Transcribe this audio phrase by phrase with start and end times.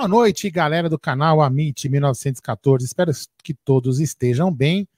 [0.00, 2.86] Boa noite, galera do canal Amit 1914.
[2.86, 3.12] Espero
[3.44, 4.88] que todos estejam bem.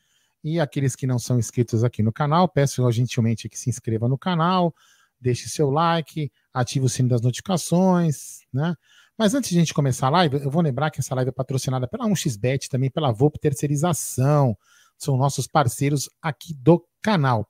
[0.45, 4.17] E aqueles que não são inscritos aqui no canal, peço gentilmente que se inscreva no
[4.17, 4.73] canal,
[5.21, 8.77] deixe seu like, ative o sino das notificações, né?
[9.19, 11.33] Mas antes de a gente começar a live, eu vou lembrar que essa live é
[11.33, 14.57] patrocinada pela 1xBet, também pela Volp Terceirização.
[14.97, 17.45] São nossos parceiros aqui do canal.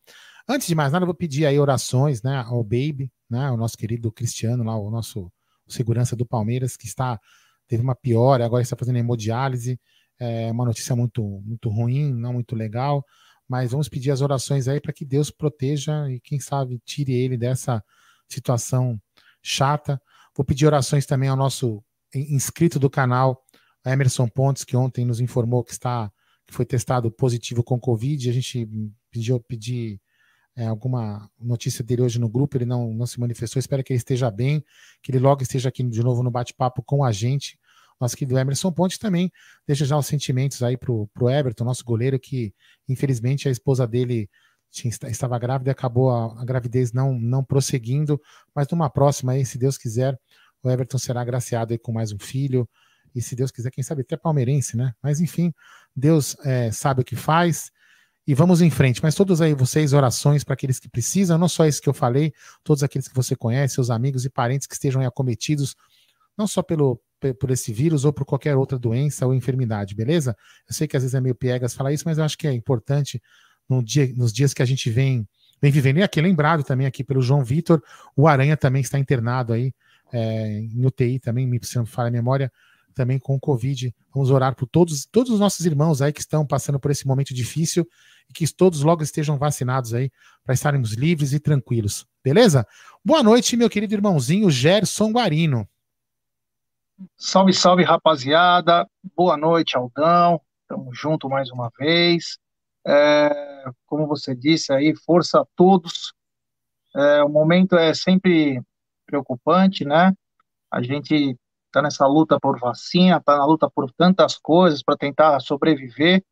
[0.48, 3.76] Antes de mais nada, eu vou pedir aí orações, né, ao Baby, né, o nosso
[3.76, 5.30] querido Cristiano lá, o nosso
[5.72, 7.18] segurança do Palmeiras, que está
[7.66, 9.80] teve uma piora, agora está fazendo hemodiálise.
[10.20, 13.04] É uma notícia muito, muito ruim, não muito legal.
[13.48, 17.36] Mas vamos pedir as orações aí para que Deus proteja e, quem sabe, tire ele
[17.36, 17.82] dessa
[18.28, 19.00] situação
[19.42, 20.00] chata.
[20.36, 21.82] Vou pedir orações também ao nosso
[22.14, 23.42] inscrito do canal,
[23.84, 26.10] Emerson Pontes, que ontem nos informou que está
[26.46, 28.28] que foi testado positivo com Covid.
[28.28, 28.68] A gente
[29.10, 30.00] pediu pedir
[30.56, 33.58] é, alguma notícia dele hoje no grupo, ele não, não se manifestou.
[33.58, 34.64] Espero que ele esteja bem,
[35.02, 37.58] que ele logo esteja aqui de novo no bate-papo com a gente
[38.02, 39.32] nosso querido Emerson Ponte também
[39.64, 42.52] deixa já os sentimentos aí pro, pro Everton, nosso goleiro, que
[42.88, 44.28] infelizmente a esposa dele
[44.72, 48.20] tinha, estava grávida e acabou a, a, gravidez não, não prosseguindo,
[48.52, 50.18] mas numa próxima aí, se Deus quiser,
[50.62, 52.68] o Everton será agraciado aí com mais um filho,
[53.14, 54.94] e se Deus quiser, quem sabe até palmeirense, né?
[55.00, 55.52] Mas enfim,
[55.94, 57.70] Deus é, sabe o que faz,
[58.26, 59.02] e vamos em frente.
[59.02, 62.32] Mas todos aí vocês, orações para aqueles que precisam, não só isso que eu falei,
[62.62, 65.74] todos aqueles que você conhece, seus amigos e parentes que estejam acometidos,
[66.36, 67.00] não só pelo,
[67.38, 70.36] por esse vírus ou por qualquer outra doença ou enfermidade, beleza?
[70.68, 72.52] Eu sei que às vezes é meio piegas falar isso, mas eu acho que é
[72.52, 73.20] importante
[73.68, 75.26] no dia, nos dias que a gente vem,
[75.60, 75.98] vem vivendo.
[75.98, 77.82] E aqui, lembrado também aqui pelo João Vitor,
[78.16, 79.72] o Aranha também está internado aí
[80.12, 82.52] é, em UTI também, me se não a memória,
[82.92, 83.94] também com o Covid.
[84.14, 87.34] Vamos orar por todos, todos os nossos irmãos aí que estão passando por esse momento
[87.34, 87.86] difícil
[88.28, 90.10] e que todos logo estejam vacinados aí
[90.44, 92.06] para estarmos livres e tranquilos.
[92.22, 92.66] Beleza?
[93.04, 95.68] Boa noite, meu querido irmãozinho Gerson Guarino.
[97.16, 98.88] Salve, salve, rapaziada.
[99.16, 100.40] Boa noite, Aldão.
[100.68, 102.38] Tamo junto mais uma vez.
[102.86, 106.12] É, como você disse aí, força a todos.
[106.94, 108.60] É, o momento é sempre
[109.06, 110.12] preocupante, né?
[110.70, 111.36] A gente
[111.72, 116.22] tá nessa luta por vacina, tá na luta por tantas coisas para tentar sobreviver.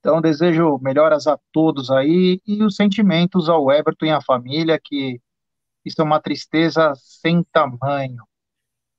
[0.00, 5.20] Então, desejo melhoras a todos aí e os sentimentos ao Everton e à família, que
[5.84, 8.24] isso é uma tristeza sem tamanho.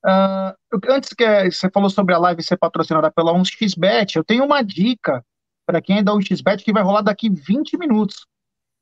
[0.04, 0.54] Uh,
[0.88, 5.24] antes que você falou sobre a live ser patrocinada pela 1xBet, eu tenho uma dica
[5.66, 8.26] para quem é da 1xBet que vai rolar daqui 20 minutos.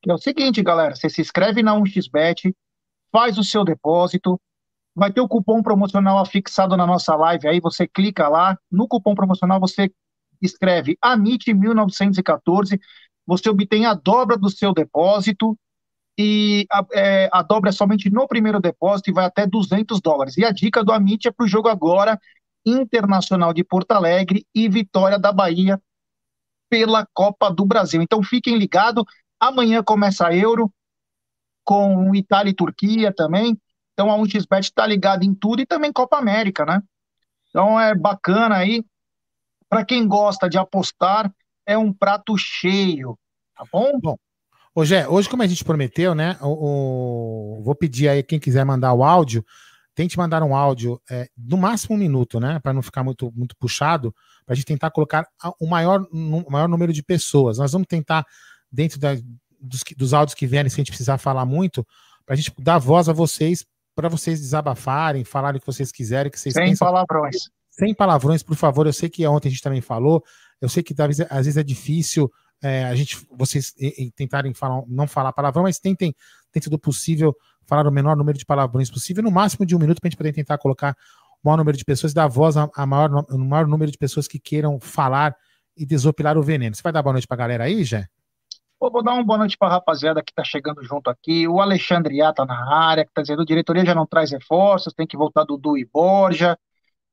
[0.03, 2.55] Que é o seguinte, galera, você se inscreve na 1xBet,
[3.11, 4.41] faz o seu depósito,
[4.97, 9.15] vai ter o cupom promocional afixado na nossa live aí, você clica lá, no cupom
[9.15, 9.93] promocional você
[10.41, 12.81] escreve AMIT 1914,
[13.27, 15.57] você obtém a dobra do seu depósito
[16.19, 20.39] e a, é, a, dobra é somente no primeiro depósito e vai até 200 dólares.
[20.39, 22.19] E a dica do Amit é para o jogo agora,
[22.65, 25.81] Internacional de Porto Alegre e Vitória da Bahia
[26.71, 28.01] pela Copa do Brasil.
[28.01, 29.05] Então fiquem ligados,
[29.39, 30.73] amanhã começa a Euro
[31.63, 33.59] com Itália e Turquia também.
[33.97, 36.83] Então a 1xBet está ligada em tudo e também Copa América, né?
[37.49, 38.85] Então é bacana aí.
[39.71, 41.33] Para quem gosta de apostar,
[41.65, 43.19] é um prato cheio,
[43.57, 43.99] tá bom?
[43.99, 44.17] Bom,
[44.79, 46.37] Hoje, hoje, como a gente prometeu, né?
[46.43, 49.43] O, o, vou pedir aí quem quiser mandar o áudio,
[49.95, 52.61] tente mandar um áudio é, no máximo um minuto, né?
[52.61, 54.15] Para não ficar muito, muito puxado,
[54.45, 55.27] para a gente tentar colocar
[55.59, 57.57] o maior, o maior número de pessoas.
[57.57, 58.27] Nós vamos tentar,
[58.71, 59.15] dentro da,
[59.59, 61.83] dos, dos áudios que vierem, se a gente precisar falar muito,
[62.27, 63.65] para a gente dar voz a vocês,
[63.97, 66.87] para vocês desabafarem, falarem o que vocês quiserem, que vocês Sem pensam.
[66.87, 67.37] palavrões.
[67.71, 68.87] Sem palavrões, por favor.
[68.87, 70.23] Eu sei que ontem a gente também falou.
[70.61, 72.31] Eu sei que às vezes é difícil
[72.63, 76.15] é, a gente, vocês e, e tentarem falar, não falar palavrão, mas tentem,
[76.53, 77.35] dentro do possível,
[77.67, 80.19] falar o menor número de palavrões possível, no máximo de um minuto, para a gente
[80.19, 80.97] poder tentar colocar
[81.43, 84.29] o maior número de pessoas, dar voz a, a maior, o maior número de pessoas
[84.29, 85.35] que queiram falar
[85.77, 86.75] e desopilar o veneno.
[86.75, 88.07] Você vai dar boa noite para a galera aí, Jé?
[88.81, 91.49] Vou dar uma boa noite para a rapaziada que está chegando junto aqui.
[91.49, 94.93] O Alexandre A tá na área, que está dizendo: a diretoria já não traz reforços,
[94.95, 96.59] tem que voltar Dudu e Borja.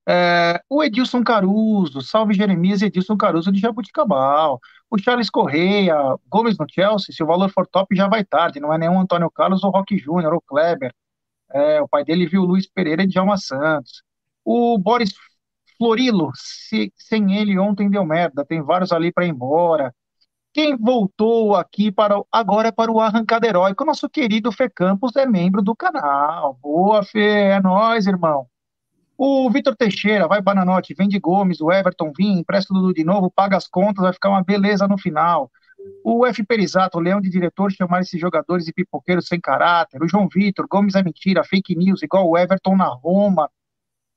[0.08, 4.60] É, o Edilson Caruso, salve Jeremias e Edilson Caruso de Jabuticabal.
[4.90, 5.96] O Charles Correia,
[6.28, 9.32] Gomes no Chelsea, se o valor for top já vai tarde, não é nenhum Antônio
[9.32, 10.94] Carlos ou Roque Júnior ou Kleber.
[11.54, 14.04] É, o pai dele viu o Luiz Pereira e Djalma Santos.
[14.46, 15.14] O Boris
[15.78, 19.94] Florilo, se, sem ele ontem deu merda, tem vários ali para ir embora.
[20.54, 25.26] Quem voltou aqui para agora é para o Arrancada Heróico, nosso querido Fê Campos é
[25.26, 26.60] membro do canal.
[26.62, 28.46] Boa, Fê, é nós, irmão.
[29.18, 33.58] O Vitor Teixeira, vai Bananote, vende Gomes, o Everton Vim, empresta tudo de novo, paga
[33.58, 35.50] as contas, vai ficar uma beleza no final.
[36.04, 36.46] O F.
[36.46, 40.04] Perisato, leão de diretor, chamar esses jogadores de pipoqueiros sem caráter.
[40.04, 43.50] O João Vitor, Gomes é mentira, fake news, igual o Everton na Roma.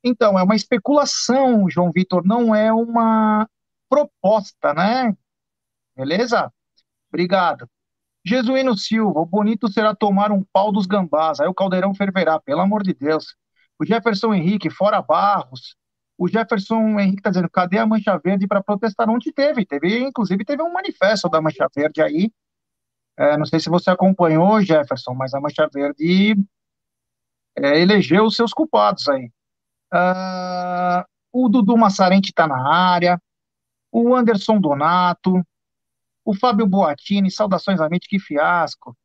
[0.04, 3.48] Então, é uma especulação, João Vitor, não é uma
[3.88, 5.16] proposta, né?
[5.96, 6.52] Beleza?
[7.08, 7.68] Obrigado.
[8.24, 12.60] Jesuíno Silva, o bonito será tomar um pau dos gambás, aí o caldeirão ferverá, pelo
[12.60, 13.36] amor de Deus.
[13.78, 15.76] O Jefferson Henrique, fora Barros.
[16.18, 19.08] O Jefferson Henrique está dizendo, cadê a Mancha Verde para protestar?
[19.08, 19.64] Onde teve?
[19.64, 22.32] Teve, inclusive, teve um manifesto da Mancha Verde aí.
[23.16, 26.36] É, não sei se você acompanhou, Jefferson, mas a Mancha Verde
[27.56, 29.30] é, elegeu os seus culpados aí.
[29.92, 33.20] Uh, o Dudu Massarente está na área.
[33.92, 35.42] O Anderson Donato.
[36.26, 38.96] O Fábio Boatini, saudações a que fiasco.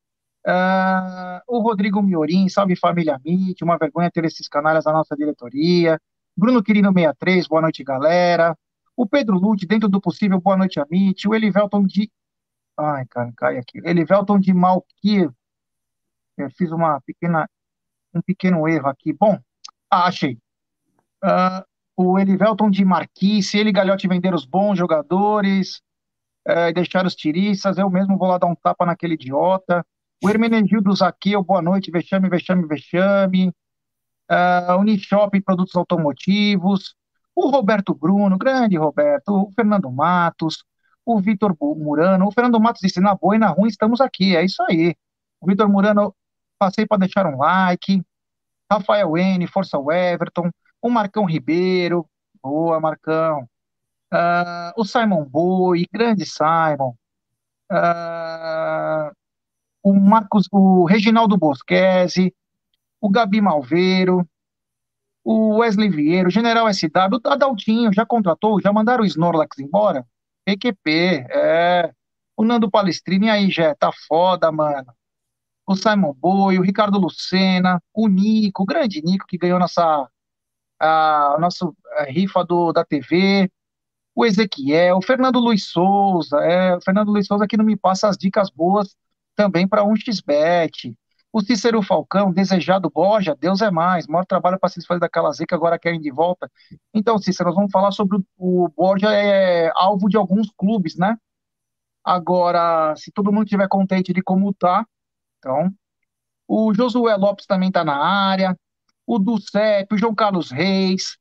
[0.43, 6.01] Uh, o Rodrigo Miorim, salve família MIT, uma vergonha ter esses canalhas na nossa diretoria.
[6.35, 8.57] Bruno Quirino 63, boa noite, galera.
[8.97, 11.27] O Pedro Lute, dentro do possível, boa noite, Amit.
[11.27, 12.09] O Elivelton de.
[12.75, 13.77] Ai, cara, cai aqui.
[13.85, 15.29] Elivelton de Malquir.
[16.35, 17.47] Eu fiz uma pequena,
[18.15, 19.13] um pequeno erro aqui.
[19.13, 19.37] Bom,
[19.91, 20.39] ah, achei.
[21.23, 21.63] Uh,
[21.95, 25.83] o Elivelton de Marquise, ele Galhote vender os bons jogadores,
[26.47, 27.77] uh, deixar os tiriças.
[27.77, 29.85] Eu mesmo vou lá dar um tapa naquele idiota.
[30.23, 33.51] O Hermenegildo Zaqueu, boa noite, vexame, vexame, vexame.
[34.29, 36.95] Uh, Unishop, produtos automotivos.
[37.35, 39.47] O Roberto Bruno, grande Roberto.
[39.47, 40.63] O Fernando Matos.
[41.05, 42.27] O Vitor Murano.
[42.27, 44.95] O Fernando Matos disse, na boa e na ruim estamos aqui, é isso aí.
[45.39, 46.15] O Vitor Murano,
[46.59, 48.03] passei para deixar um like.
[48.71, 50.49] Rafael N, Força Everton.
[50.81, 52.07] O Marcão Ribeiro,
[52.41, 53.47] boa Marcão.
[54.13, 56.93] Uh, o Simon Boi, grande Simon.
[57.71, 59.11] Uh,
[59.83, 62.35] o Marcos, o Reginaldo Bosquese,
[62.99, 64.27] o Gabi Malveiro,
[65.23, 66.87] o Wesley Vieira, o General SW,
[67.23, 70.05] o Adaltinho, já contratou, já mandaram o Snorlax embora?
[70.45, 71.91] PQP, é.
[72.35, 74.93] O Nando Palestrini aí, já tá foda, mano.
[75.65, 80.09] O Simon Boi, o Ricardo Lucena, o Nico, o grande Nico que ganhou nossa
[80.79, 83.49] a, nossa a rifa do, da TV,
[84.15, 88.07] o Ezequiel, o Fernando Luiz Souza, é, o Fernando Luiz Souza que não me passa
[88.07, 88.95] as dicas boas
[89.35, 90.95] também para um xbet.
[91.33, 95.55] O Cícero Falcão, desejado Borja, Deus é mais, maior trabalho para se fazer daquela zica,
[95.55, 96.51] agora querem de volta.
[96.93, 101.15] Então, Cícero, nós vamos falar sobre o, o Borja é alvo de alguns clubes, né?
[102.03, 104.85] Agora, se todo mundo estiver contente de como tá,
[105.39, 105.71] então.
[106.47, 108.57] O Josué Lopes também está na área.
[109.07, 111.17] O Ducep, o João Carlos Reis.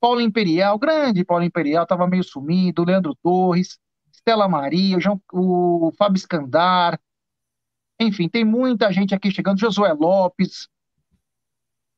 [0.00, 2.84] Paulo Imperial, grande Paulo Imperial, estava meio sumido.
[2.84, 3.78] Leandro Torres.
[4.12, 7.00] Stella Maria, o, João, o Fábio Escandar.
[8.00, 9.60] Enfim, tem muita gente aqui chegando.
[9.60, 10.68] Josué Lopes.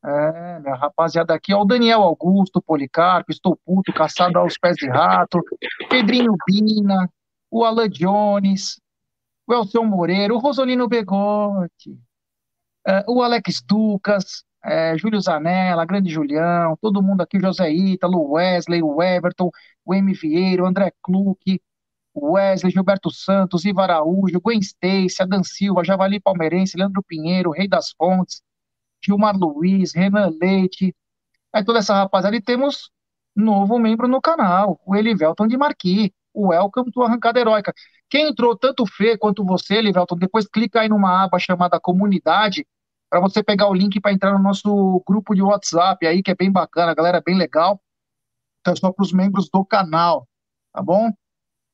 [0.02, 4.88] É, minha rapaziada aqui, ó, o Daniel Augusto, Policarpo, Estou Puto, Caçado aos Pés de
[4.88, 5.42] Rato,
[5.90, 7.06] Pedrinho Bina,
[7.50, 8.80] o Alan Jones,
[9.46, 11.98] o Elcio Moreira, o Rosolino Begotti,
[12.86, 18.82] é, o Alex Ducas, é, Júlio Zanella, Grande Julião, todo mundo aqui, José Ítalo, Wesley,
[18.82, 19.50] o Everton,
[19.84, 20.12] o M.
[20.14, 21.60] Vieira, o André Kluck,
[22.14, 27.92] Wesley, Gilberto Santos, Ivo Araújo, Gwen Stacy, Adan Silva, Javali Palmeirense, Leandro Pinheiro, Rei das
[27.92, 28.42] Fontes,
[29.04, 30.94] Gilmar Luiz, Renan Leite,
[31.52, 32.90] aí toda essa rapaziada, e temos
[33.34, 37.72] novo membro no canal, o Elivelton de Marqui, o Welcome to Arrancada Heróica.
[38.08, 42.66] Quem entrou, tanto Fê quanto você, Elivelton, depois clica aí numa aba chamada Comunidade,
[43.10, 46.34] para você pegar o link para entrar no nosso grupo de WhatsApp aí, que é
[46.34, 47.80] bem bacana, a galera é bem legal.
[48.60, 50.28] Então, é só para os membros do canal,
[50.72, 51.12] tá bom?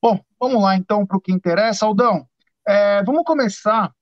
[0.01, 1.85] Bom, vamos lá então para o que interessa.
[1.85, 2.27] Aldão,
[2.67, 3.93] é, vamos começar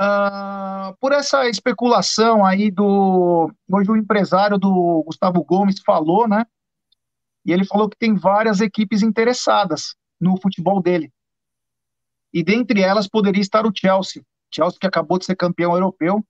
[0.00, 3.52] Uh, por essa especulação aí do.
[3.68, 6.46] Hoje o empresário do Gustavo Gomes falou, né?
[7.44, 11.12] E ele falou que tem várias equipes interessadas no futebol dele.
[12.32, 14.22] E dentre elas poderia estar o Chelsea.
[14.54, 16.24] Chelsea que acabou de ser campeão europeu.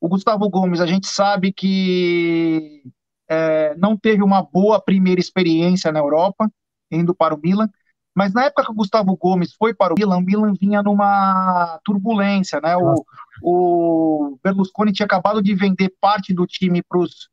[0.00, 2.82] O Gustavo Gomes, a gente sabe que
[3.28, 6.50] é, não teve uma boa primeira experiência na Europa,
[6.90, 7.68] indo para o Milan.
[8.14, 11.80] Mas na época que o Gustavo Gomes foi para o Milan, o Milan vinha numa
[11.84, 12.76] turbulência, né?
[12.76, 13.04] O,
[13.42, 17.30] o Berlusconi tinha acabado de vender parte do time para os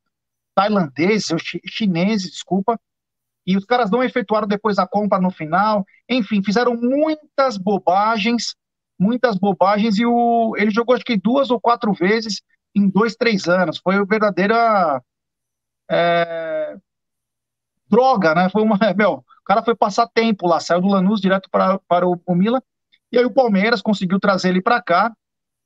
[0.55, 2.79] tailandeses, ou chineses, desculpa,
[3.45, 5.85] e os caras não efetuaram depois a compra no final.
[6.07, 8.55] Enfim, fizeram muitas bobagens,
[8.99, 12.41] muitas bobagens, e o, ele jogou acho que duas ou quatro vezes
[12.75, 13.79] em dois, três anos.
[13.79, 15.01] Foi uma verdadeira
[15.89, 16.77] é,
[17.89, 18.49] droga, né?
[18.49, 18.77] Foi uma.
[18.95, 22.61] Meu, cara foi passar tempo lá, saiu do Lanús direto para, para o, o Milan,
[23.11, 25.11] e aí o Palmeiras conseguiu trazer ele para cá.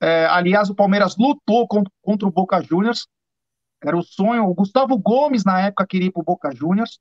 [0.01, 3.07] É, aliás, o Palmeiras lutou contra, contra o Boca Juniors,
[3.83, 4.45] era o sonho.
[4.45, 6.97] O Gustavo Gomes, na época, queria ir para o Boca Juniors,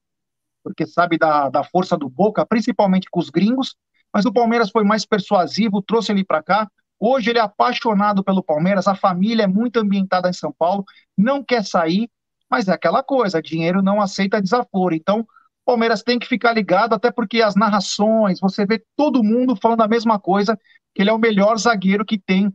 [0.65, 3.77] porque sabe da, da força do Boca, principalmente com os gringos,
[4.13, 6.71] mas o Palmeiras foi mais persuasivo, trouxe ele para cá.
[6.99, 10.85] Hoje ele é apaixonado pelo Palmeiras, a família é muito ambientada em São Paulo,
[11.17, 12.09] não quer sair,
[12.51, 14.95] mas é aquela coisa, dinheiro não aceita desaforo.
[14.95, 15.27] Então,
[15.65, 19.89] Palmeiras tem que ficar ligado, até porque as narrações, você vê todo mundo falando a
[19.89, 20.59] mesma coisa,
[20.95, 22.53] que ele é o melhor zagueiro que tem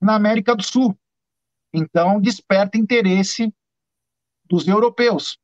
[0.00, 0.96] na América do Sul.
[1.72, 3.52] Então, desperta interesse
[4.44, 5.38] dos europeus.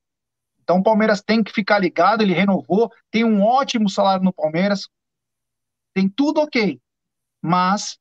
[0.63, 4.89] Então, o Palmeiras tem que ficar ligado, ele renovou, tem um ótimo salário no Palmeiras,
[5.95, 6.81] tem tudo ok,
[7.41, 7.99] mas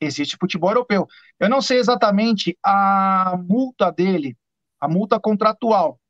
[0.00, 1.06] existe futebol europeu.
[1.38, 4.36] Eu não sei exatamente a multa dele,
[4.80, 6.00] a multa contratual,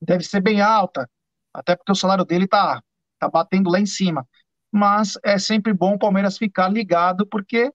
[0.00, 1.08] deve ser bem alta,
[1.52, 2.82] até porque o salário dele tá,
[3.18, 4.26] tá batendo lá em cima.
[4.72, 7.72] Mas é sempre bom o Palmeiras ficar ligado, porque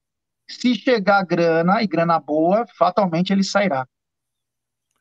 [0.48, 3.86] se chegar grana e grana boa, fatalmente ele sairá.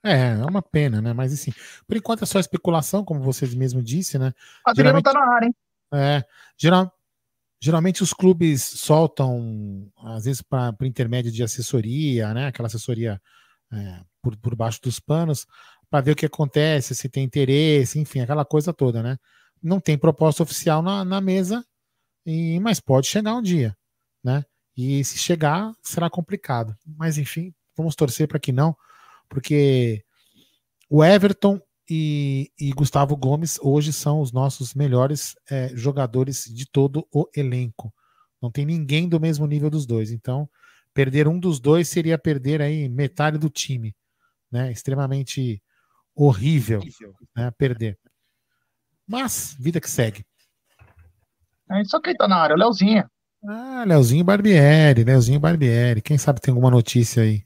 [0.04, 1.14] É, é uma pena, né?
[1.14, 1.52] Mas assim,
[1.88, 4.34] por enquanto é só especulação, como vocês mesmo disse, né?
[4.66, 5.56] Adriano Geralmente, tá na área, hein?
[5.94, 6.24] É,
[6.58, 6.92] geral,
[7.62, 12.48] geralmente os clubes soltam, às vezes, para intermédio de assessoria, né?
[12.48, 13.22] Aquela assessoria
[13.72, 15.46] é, por, por baixo dos panos,
[15.90, 19.18] para ver o que acontece, se tem interesse, enfim, aquela coisa toda, né?
[19.62, 21.64] Não tem proposta oficial na, na mesa,
[22.26, 23.78] e, mas pode chegar um dia,
[24.24, 24.44] né?
[24.76, 26.76] E se chegar, será complicado.
[26.86, 28.76] Mas enfim, vamos torcer para que não,
[29.30, 30.04] porque
[30.90, 31.62] o Everton
[31.94, 37.94] e, e, Gustavo Gomes hoje são os nossos melhores é, jogadores de todo o elenco.
[38.42, 40.10] Não tem ninguém do mesmo nível dos dois.
[40.10, 40.50] Então,
[40.94, 43.94] perder um dos dois seria perder aí metade do time,
[44.50, 44.72] né?
[44.72, 45.62] Extremamente
[46.16, 46.82] horrível
[47.36, 48.00] né, perder.
[49.06, 50.26] Mas, vida que segue.
[51.70, 53.04] É só quem tá na área, o Leozinho.
[53.46, 56.02] Ah, Leozinho Barbieri, Leozinho Barbieri.
[56.02, 57.44] Quem sabe tem alguma notícia aí?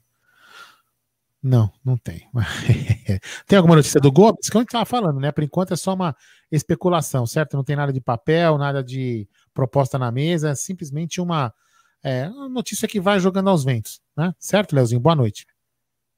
[1.46, 2.28] Não, não tem.
[3.46, 4.50] tem alguma notícia do Gomes?
[4.50, 5.30] Que a gente estava falando, né?
[5.30, 6.16] Por enquanto é só uma
[6.50, 7.56] especulação, certo?
[7.56, 11.54] Não tem nada de papel, nada de proposta na mesa, é simplesmente uma,
[12.02, 14.34] é, uma notícia que vai jogando aos ventos, né?
[14.40, 15.00] Certo, Leozinho?
[15.00, 15.46] Boa noite.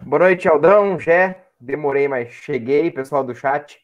[0.03, 3.79] Boa noite, Aldão, Gé, demorei, mas cheguei, pessoal do chat.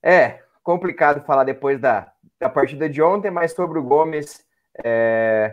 [0.00, 4.44] É complicado falar depois da, da partida de ontem, mas sobre o Gomes,
[4.84, 5.52] é,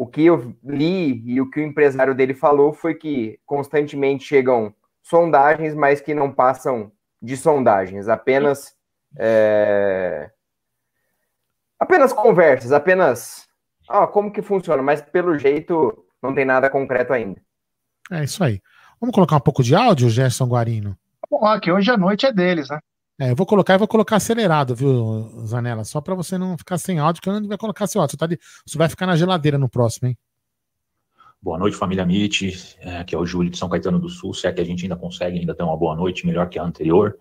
[0.00, 4.74] o que eu li e o que o empresário dele falou foi que constantemente chegam
[5.02, 6.90] sondagens, mas que não passam
[7.20, 8.74] de sondagens, apenas
[9.18, 10.30] é,
[11.78, 13.46] apenas conversas, apenas
[13.90, 17.38] ah, como que funciona, mas pelo jeito não tem nada concreto ainda.
[18.10, 18.58] É isso aí.
[18.98, 20.96] Vamos colocar um pouco de áudio, Gerson Guarino?
[21.30, 22.80] Bom, aqui hoje a noite é deles, né?
[23.20, 25.84] É, eu vou colocar e vou colocar acelerado, viu, Zanella?
[25.84, 28.12] Só para você não ficar sem áudio, que eu não vai colocar seu áudio.
[28.12, 28.38] Você, tá de...
[28.66, 30.16] você vai ficar na geladeira no próximo, hein?
[31.42, 34.46] Boa noite, família MIT, é, que é o Júlio de São Caetano do Sul, se
[34.46, 37.18] é que a gente ainda consegue ainda ter uma boa noite, melhor que a anterior.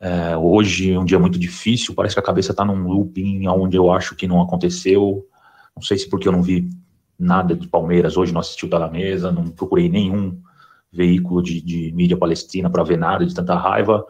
[0.00, 3.76] É, hoje é um dia muito difícil, parece que a cabeça está num looping onde
[3.76, 5.26] eu acho que não aconteceu.
[5.76, 6.70] Não sei se porque eu não vi
[7.18, 10.40] nada de Palmeiras hoje, não assisti o Tá na Mesa, não procurei nenhum
[10.90, 14.06] veículo de, de mídia palestina para ver nada de tanta raiva.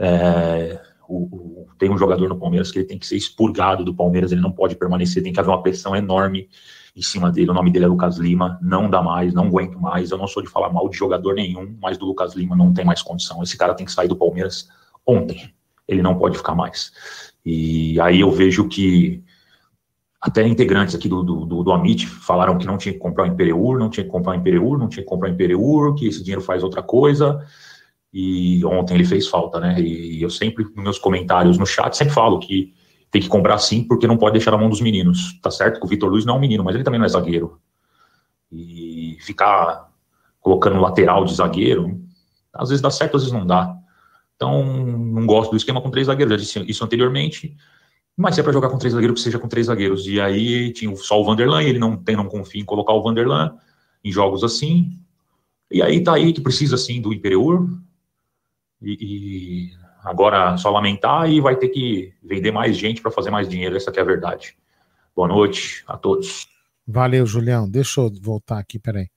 [0.00, 3.94] É, o, o, tem um jogador no Palmeiras que ele tem que ser expurgado do
[3.94, 6.48] Palmeiras, ele não pode permanecer, tem que haver uma pressão enorme
[6.96, 7.50] em cima dele.
[7.50, 10.10] O nome dele é Lucas Lima, não dá mais, não aguento mais.
[10.10, 12.84] Eu não sou de falar mal de jogador nenhum, mas do Lucas Lima não tem
[12.84, 13.42] mais condição.
[13.42, 14.68] Esse cara tem que sair do Palmeiras
[15.06, 15.52] ontem.
[15.86, 16.92] Ele não pode ficar mais.
[17.44, 19.22] E aí eu vejo que
[20.20, 23.78] até integrantes aqui do, do, do, Amit falaram que não tinha que comprar o Imperiur,
[23.78, 26.42] não tinha que comprar o Imperiur, não tinha que comprar o Imperiur, que esse dinheiro
[26.42, 27.42] faz outra coisa.
[28.12, 29.80] E ontem ele fez falta, né?
[29.80, 32.74] E eu sempre, nos meus comentários no chat, sempre falo que
[33.10, 35.38] tem que comprar sim, porque não pode deixar na mão dos meninos.
[35.40, 37.08] Tá certo que o Vitor Luiz não é um menino, mas ele também não é
[37.08, 37.60] zagueiro.
[38.50, 39.88] E ficar
[40.40, 42.00] colocando lateral de zagueiro,
[42.52, 43.76] às vezes dá certo, às vezes não dá.
[44.36, 47.54] Então, não gosto do esquema com três zagueiros, já disse isso anteriormente.
[48.16, 50.06] Mas se é para jogar com três zagueiros, que seja com três zagueiros.
[50.06, 53.56] E aí tinha só o Vanderlan, ele não tem, não confia em colocar o Vanderlan
[54.04, 54.98] em jogos assim.
[55.70, 57.68] E aí tá aí que precisa assim do Imperiur.
[58.82, 59.70] E, e
[60.02, 63.76] agora só lamentar e vai ter que vender mais gente para fazer mais dinheiro.
[63.76, 64.56] Essa é a verdade.
[65.14, 66.48] Boa noite a todos.
[66.86, 67.68] Valeu, Julião.
[67.68, 69.08] Deixa eu voltar aqui, peraí.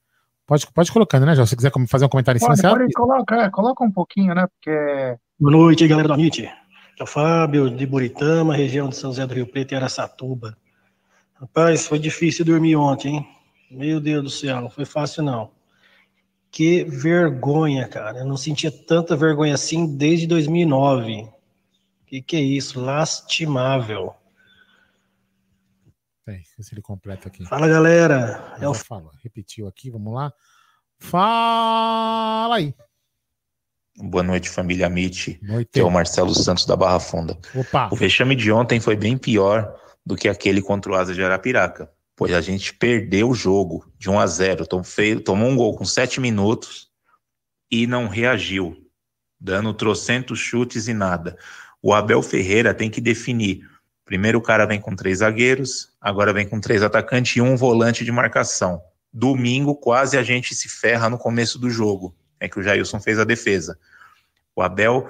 [0.45, 1.45] Pode, pode colocando, né, João?
[1.45, 4.35] Se você quiser fazer um comentário em cima, pode, pode coloca, é, coloca um pouquinho,
[4.35, 4.45] né?
[4.47, 5.17] Porque.
[5.39, 6.43] Boa noite, galera da MIT.
[6.99, 10.55] É o Fábio, de Buritama, região de São José do Rio Preto e Aracatuba.
[11.33, 13.27] Rapaz, foi difícil dormir ontem, hein?
[13.71, 15.49] Meu Deus do céu, não foi fácil, não.
[16.53, 18.19] Que vergonha, cara.
[18.19, 21.27] Eu não sentia tanta vergonha assim desde 2009.
[22.05, 22.79] Que que é isso?
[22.79, 24.13] Lastimável.
[26.23, 27.43] Tem, se ele completa aqui.
[27.43, 28.55] Fala, galera.
[28.61, 28.73] É o...
[29.23, 30.31] Repetiu aqui, vamos lá.
[30.99, 32.75] Fala aí.
[33.97, 35.41] Boa noite, família Amit.
[35.71, 37.35] Que é o Marcelo Santos da Barra Funda.
[37.55, 37.89] Opa.
[37.91, 41.91] O vexame de ontem foi bem pior do que aquele contra o Asa de Arapiraca,
[42.15, 44.67] pois a gente perdeu o jogo de 1 a 0,
[45.23, 46.89] tomou um gol com 7 minutos
[47.71, 48.77] e não reagiu,
[49.39, 51.37] dando trocentos chutes e nada.
[51.81, 53.67] O Abel Ferreira tem que definir.
[54.05, 58.05] Primeiro o cara vem com três zagueiros, agora vem com três atacantes e um volante
[58.05, 58.81] de marcação.
[59.11, 63.17] Domingo quase a gente se ferra no começo do jogo é que o Jailson fez
[63.17, 63.79] a defesa.
[64.53, 65.07] O Abel,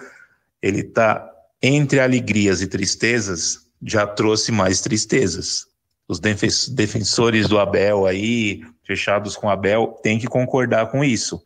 [0.61, 1.27] ele tá
[1.61, 5.65] entre alegrias e tristezas, já trouxe mais tristezas.
[6.07, 11.43] Os defensores do Abel aí, fechados com o Abel, tem que concordar com isso.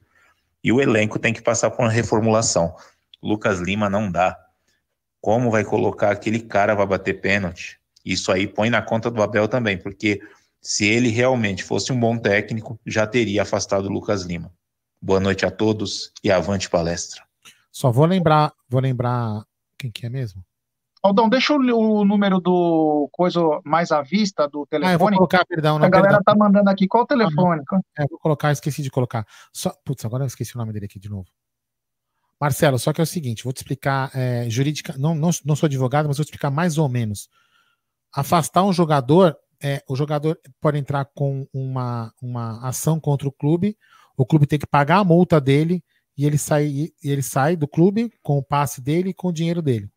[0.64, 2.76] E o elenco tem que passar por uma reformulação.
[3.22, 4.38] Lucas Lima não dá.
[5.22, 7.80] Como vai colocar aquele cara para bater pênalti?
[8.04, 10.22] Isso aí põe na conta do Abel também, porque
[10.62, 14.52] se ele realmente fosse um bom técnico, já teria afastado o Lucas Lima.
[15.02, 17.22] Boa noite a todos e avante palestra.
[17.72, 19.46] Só vou lembrar, vou lembrar
[19.78, 20.44] quem que é mesmo?
[21.08, 24.92] Aldão, deixa o, o número do coisa mais à vista do telefone.
[24.92, 25.80] Ah, eu vou colocar, perdão.
[25.80, 26.24] Não, a galera perdão.
[26.24, 26.88] tá mandando aqui.
[26.88, 27.62] Qual o telefone?
[27.72, 29.26] Ah, é, vou colocar, esqueci de colocar.
[29.54, 31.28] Só, putz, agora eu esqueci o nome dele aqui de novo.
[32.40, 35.66] Marcelo, só que é o seguinte, vou te explicar é, jurídica, não, não, não sou
[35.66, 37.28] advogado, mas vou te explicar mais ou menos.
[38.14, 43.76] Afastar um jogador, é, o jogador pode entrar com uma, uma ação contra o clube
[44.18, 45.84] o clube tem que pagar a multa dele
[46.18, 49.34] e ele sai, e ele sai do clube com o passe dele e com o
[49.34, 49.88] dinheiro dele.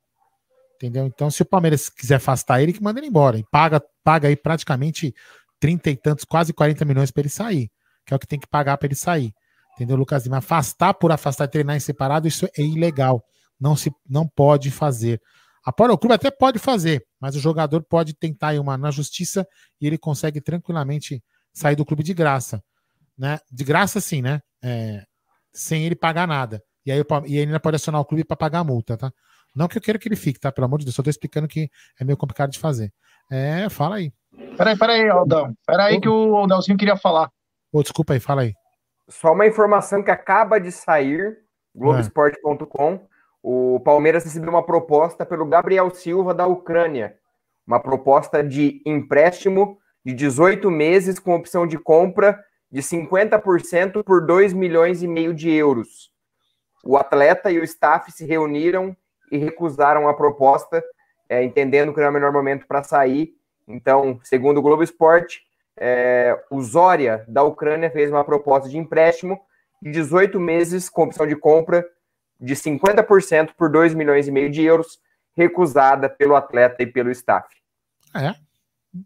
[0.80, 1.06] Entendeu?
[1.06, 3.38] Então, se o Palmeiras quiser afastar ele, que manda ele embora.
[3.38, 5.14] E paga, paga aí praticamente
[5.58, 7.70] 30 e tantos, quase 40 milhões para ele sair.
[8.06, 9.32] Que é o que tem que pagar para ele sair.
[9.74, 10.38] Entendeu, Lucas Lima?
[10.38, 13.22] Afastar por afastar treinar em separado, isso é ilegal.
[13.60, 15.20] Não se não pode fazer.
[15.64, 19.46] A o clube até pode fazer, mas o jogador pode tentar uma na justiça
[19.78, 22.62] e ele consegue tranquilamente sair do clube de graça
[23.20, 23.38] né?
[23.52, 24.40] De graça, sim, né?
[24.64, 25.04] É,
[25.52, 26.62] sem ele pagar nada.
[26.86, 29.12] E aí e ele ainda pode acionar o clube para pagar a multa, tá?
[29.54, 30.52] Não que eu queira que ele fique, tá?
[30.52, 32.92] Pelo amor de Deus, só tô explicando que é meio complicado de fazer.
[33.30, 34.12] É, fala aí.
[34.56, 35.54] Peraí, peraí, Aldão.
[35.66, 37.30] Peraí que o Aldãozinho queria falar.
[37.72, 38.54] Ô, desculpa aí, fala aí.
[39.08, 41.38] Só uma informação que acaba de sair,
[41.74, 43.06] Globoesporte.com.
[43.42, 47.16] O Palmeiras recebeu uma proposta pelo Gabriel Silva da Ucrânia.
[47.66, 52.38] Uma proposta de empréstimo de 18 meses com opção de compra
[52.70, 56.10] de 50% por 2 milhões e meio de euros.
[56.84, 58.96] O atleta e o staff se reuniram
[59.30, 60.82] e recusaram a proposta,
[61.28, 63.32] é, entendendo que era o melhor momento para sair.
[63.66, 65.42] Então, segundo o Globo Esporte,
[65.76, 69.40] é, o Zória da Ucrânia fez uma proposta de empréstimo
[69.80, 71.86] de 18 meses com opção de compra
[72.40, 74.98] de 50% por 2 milhões e meio de euros,
[75.36, 77.48] recusada pelo atleta e pelo staff.
[78.14, 78.34] É.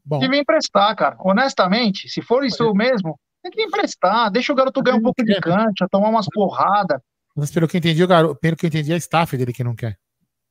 [0.05, 0.21] Bom.
[0.21, 1.17] Que vem emprestar, cara.
[1.19, 2.73] Honestamente, se for isso é.
[2.73, 6.99] mesmo, Tem que emprestar, deixa o garoto ganhar um pouco de cancha, tomar umas porradas.
[7.37, 9.53] Mas pelo que eu entendi, o garoto, pelo que eu entendi, é a staff dele
[9.53, 9.99] que não quer.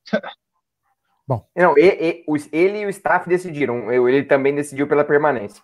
[1.27, 1.47] Bom.
[1.55, 3.91] Não, ele, ele, e o staff decidiram.
[3.91, 5.63] Ele também decidiu pela permanência.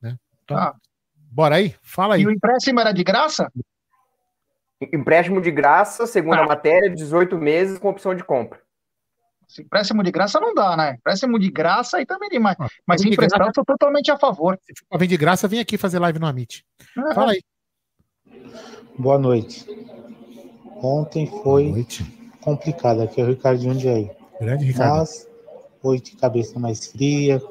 [0.00, 0.16] Né?
[0.42, 0.74] Então, ah.
[1.30, 2.22] Bora aí, fala aí.
[2.22, 3.52] E o empréstimo era de graça?
[4.80, 6.44] Empréstimo de graça, segundo ah.
[6.44, 8.62] a matéria, 18 meses com opção de compra.
[9.48, 10.94] Se empréstimo de graça não dá, né?
[10.94, 12.56] Empréstimo de graça aí também demais.
[12.58, 14.58] Ah, Mas se emprestar, eu sou totalmente a favor.
[14.62, 16.64] Se for vir de graça, vem aqui fazer live no Amit.
[16.96, 17.14] É.
[17.14, 17.42] Fala aí.
[18.98, 19.66] Boa noite.
[20.76, 22.23] Ontem foi noite.
[22.44, 23.00] Complicado.
[23.00, 24.10] Aqui é o Ricardinho de aí.
[24.38, 24.98] Grande Ricardo.
[24.98, 25.26] Mas
[25.82, 27.42] hoje de cabeça mais fria,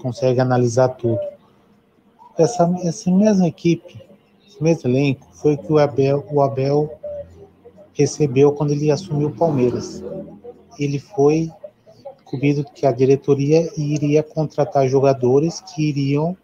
[0.00, 1.20] consegue analisar tudo.
[2.36, 4.00] Essa, essa mesma equipe,
[4.46, 6.98] esse mesmo elenco, foi que o Abel, o Abel
[7.92, 10.02] recebeu quando ele assumiu o Palmeiras.
[10.78, 11.50] Ele foi
[12.24, 16.36] cobrido que a diretoria iria contratar jogadores que iriam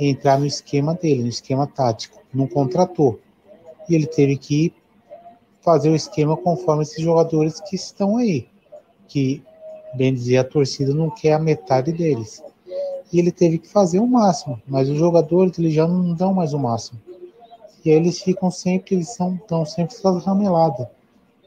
[0.00, 2.22] entrar no esquema dele, no esquema tático.
[2.32, 3.18] Não contratou.
[3.88, 4.72] E ele teve que
[5.60, 8.48] fazer o esquema conforme esses jogadores que estão aí
[9.08, 9.42] que,
[9.94, 12.42] bem dizer, a torcida não quer a metade deles.
[13.10, 16.52] E ele teve que fazer o máximo, mas os jogadores eles já não dão mais
[16.52, 17.00] o máximo.
[17.84, 20.86] E aí eles ficam sempre, eles são tão sempre ramelados.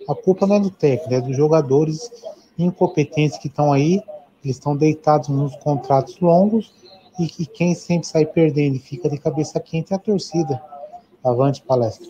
[0.10, 2.12] A culpa não é do técnico, é dos jogadores
[2.58, 4.02] incompetentes que estão aí,
[4.44, 6.74] eles estão deitados nos contratos longos
[7.20, 10.60] e que quem sempre sai perdendo fica de cabeça quente é a torcida.
[11.24, 12.08] Avante palestra.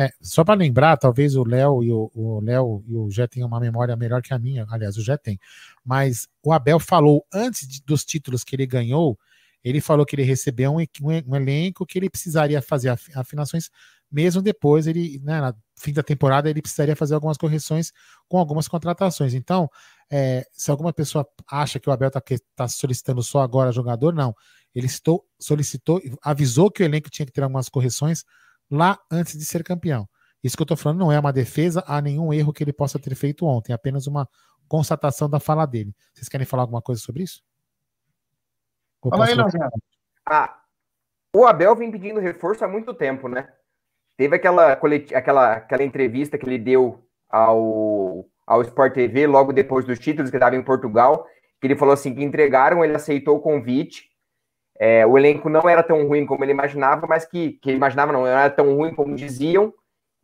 [0.00, 3.60] É, só para lembrar, talvez o Léo e o Léo e o Jé tenham uma
[3.60, 5.38] memória melhor que a minha, aliás, o Jé tem.
[5.84, 9.18] Mas o Abel falou antes de, dos títulos que ele ganhou,
[9.62, 13.68] ele falou que ele recebeu um, um, um elenco que ele precisaria fazer afinações,
[14.10, 17.92] mesmo depois ele, né, na fim da temporada, ele precisaria fazer algumas correções
[18.26, 19.34] com algumas contratações.
[19.34, 19.68] Então,
[20.10, 22.22] é, se alguma pessoa acha que o Abel está
[22.56, 24.34] tá solicitando só agora jogador, não.
[24.74, 24.88] Ele
[25.38, 28.24] solicitou, avisou que o elenco tinha que ter algumas correções
[28.70, 30.08] lá antes de ser campeão.
[30.42, 32.98] Isso que eu estou falando não é uma defesa a nenhum erro que ele possa
[32.98, 34.28] ter feito ontem, é apenas uma
[34.68, 35.94] constatação da fala dele.
[36.14, 37.42] Vocês querem falar alguma coisa sobre isso?
[39.02, 39.34] Fala aí,
[40.26, 40.60] ah,
[41.34, 43.48] o Abel vem pedindo reforço há muito tempo, né?
[44.16, 49.98] Teve aquela, aquela, aquela entrevista que ele deu ao, ao Sport TV logo depois dos
[49.98, 51.26] títulos que estava em Portugal,
[51.60, 54.09] que ele falou assim que entregaram, ele aceitou o convite
[54.82, 58.14] é, o elenco não era tão ruim como ele imaginava, mas que, que ele imaginava
[58.14, 59.74] não, não era tão ruim como diziam,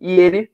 [0.00, 0.50] e ele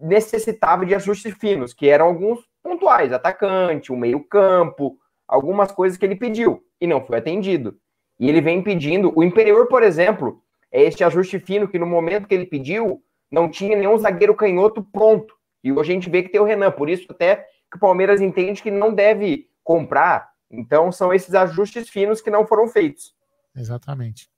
[0.00, 6.16] necessitava de ajustes finos, que eram alguns pontuais, atacante, o meio-campo, algumas coisas que ele
[6.16, 7.78] pediu e não foi atendido.
[8.18, 12.26] E ele vem pedindo, o Imperior, por exemplo, é este ajuste fino que no momento
[12.26, 15.36] que ele pediu, não tinha nenhum zagueiro canhoto pronto.
[15.62, 18.20] E hoje a gente vê que tem o Renan, por isso até que o Palmeiras
[18.20, 20.30] entende que não deve comprar.
[20.50, 23.14] Então são esses ajustes finos que não foram feitos.
[23.56, 24.28] Exatamente.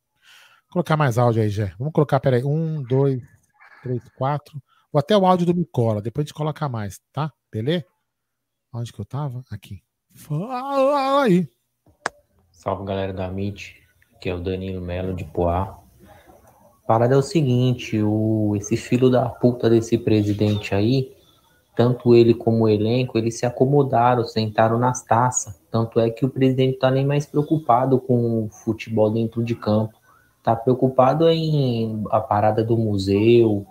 [0.66, 1.74] Vou colocar mais áudio aí, Gé.
[1.78, 3.22] Vamos colocar, peraí, um, dois,
[3.82, 4.62] três, quatro.
[4.92, 7.32] Ou até o áudio do Micola, depois a gente coloca mais, tá?
[7.50, 7.84] Beleza?
[8.72, 9.44] Onde que eu tava?
[9.50, 9.82] Aqui.
[10.14, 11.48] Fala aí.
[12.50, 13.76] Salve galera da MIT,
[14.20, 15.78] que é o Danilo Melo de Poá.
[16.86, 21.14] Parada é o seguinte, o, esse filho da puta desse presidente aí,
[21.76, 25.57] tanto ele como o elenco, eles se acomodaram, sentaram nas taças.
[25.70, 29.94] Tanto é que o presidente está nem mais preocupado com o futebol dentro de campo.
[30.38, 33.66] Está preocupado em a parada do museu,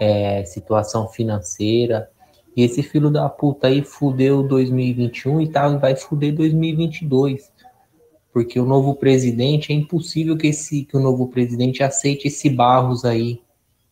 [0.00, 2.10] é, situação financeira.
[2.56, 7.50] E esse filho da puta aí fudeu 2021 e tá, vai fuder 2022.
[8.32, 13.04] Porque o novo presidente, é impossível que, esse, que o novo presidente aceite esse Barros
[13.04, 13.40] aí.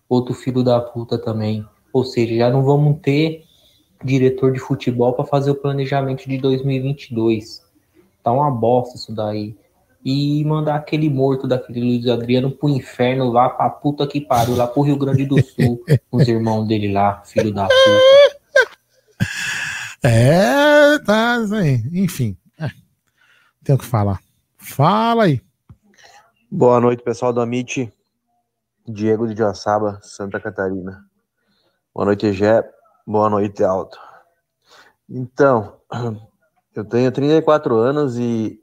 [0.09, 1.65] Outro filho da puta também.
[1.93, 3.48] Ou seja, já não vamos ter
[4.03, 7.63] diretor de futebol para fazer o planejamento de 2022.
[8.23, 9.57] Tá uma bosta isso daí.
[10.05, 14.67] E mandar aquele morto daquele Luiz Adriano pro inferno lá pra puta que pariu, lá
[14.67, 18.39] pro Rio Grande do Sul, com os irmãos dele lá, filho da puta.
[20.03, 21.39] É, tá,
[21.93, 22.37] enfim.
[22.59, 22.71] É,
[23.65, 24.21] tem o que falar.
[24.57, 25.43] Fala aí.
[26.51, 27.93] Boa noite, pessoal do Amit.
[28.87, 31.05] Diego de Joaçaba, Santa Catarina.
[31.93, 32.63] Boa noite, Gé.
[33.11, 33.99] Boa noite, Alto.
[35.09, 35.81] Então,
[36.77, 38.61] eu tenho 34 anos e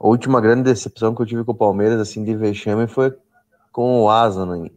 [0.00, 3.16] a última grande decepção que eu tive com o Palmeiras, assim, de vexame, foi
[3.70, 4.76] com o Asa, em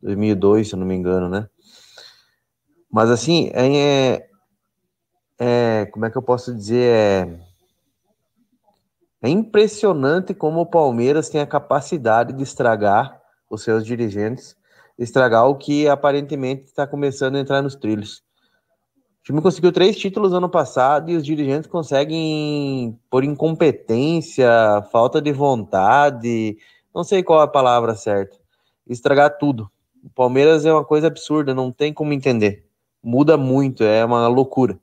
[0.00, 1.50] 2002, se eu não me engano, né?
[2.90, 4.26] Mas, assim, é,
[5.38, 6.88] é, como é que eu posso dizer?
[6.88, 7.40] É,
[9.20, 14.56] é impressionante como o Palmeiras tem a capacidade de estragar os seus dirigentes
[14.98, 18.22] estragar o que aparentemente está começando a entrar nos trilhos.
[19.20, 24.48] O time conseguiu três títulos ano passado e os dirigentes conseguem, por incompetência,
[24.90, 26.56] falta de vontade,
[26.94, 28.36] não sei qual é a palavra certa,
[28.88, 29.70] estragar tudo.
[30.02, 32.66] O Palmeiras é uma coisa absurda, não tem como entender.
[33.02, 34.78] Muda muito, é uma loucura.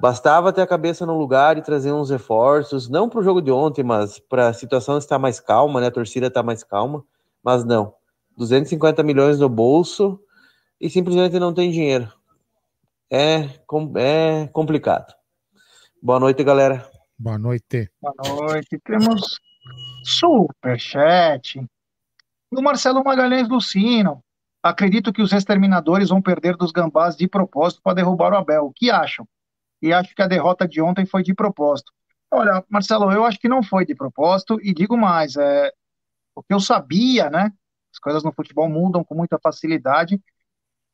[0.00, 3.52] Bastava ter a cabeça no lugar e trazer uns reforços, não para o jogo de
[3.52, 5.88] ontem, mas para a situação estar mais calma, né?
[5.88, 7.04] A torcida está mais calma,
[7.44, 7.99] mas não.
[8.40, 10.18] 250 milhões no bolso
[10.80, 12.10] e simplesmente não tem dinheiro.
[13.12, 13.42] É,
[13.96, 15.14] é complicado.
[16.02, 16.90] Boa noite, galera.
[17.18, 17.90] Boa noite.
[18.00, 18.80] Boa noite.
[18.82, 19.38] Temos
[20.02, 21.62] superchat
[22.50, 24.24] do Marcelo Magalhães Lucino.
[24.62, 28.64] Acredito que os exterminadores vão perder dos gambás de propósito para derrubar o Abel.
[28.64, 29.28] O que acham?
[29.82, 31.92] E acho que a derrota de ontem foi de propósito.
[32.30, 35.70] Olha, Marcelo, eu acho que não foi de propósito e digo mais, é,
[36.34, 37.52] o que eu sabia, né?
[37.92, 40.20] As coisas no futebol mudam com muita facilidade.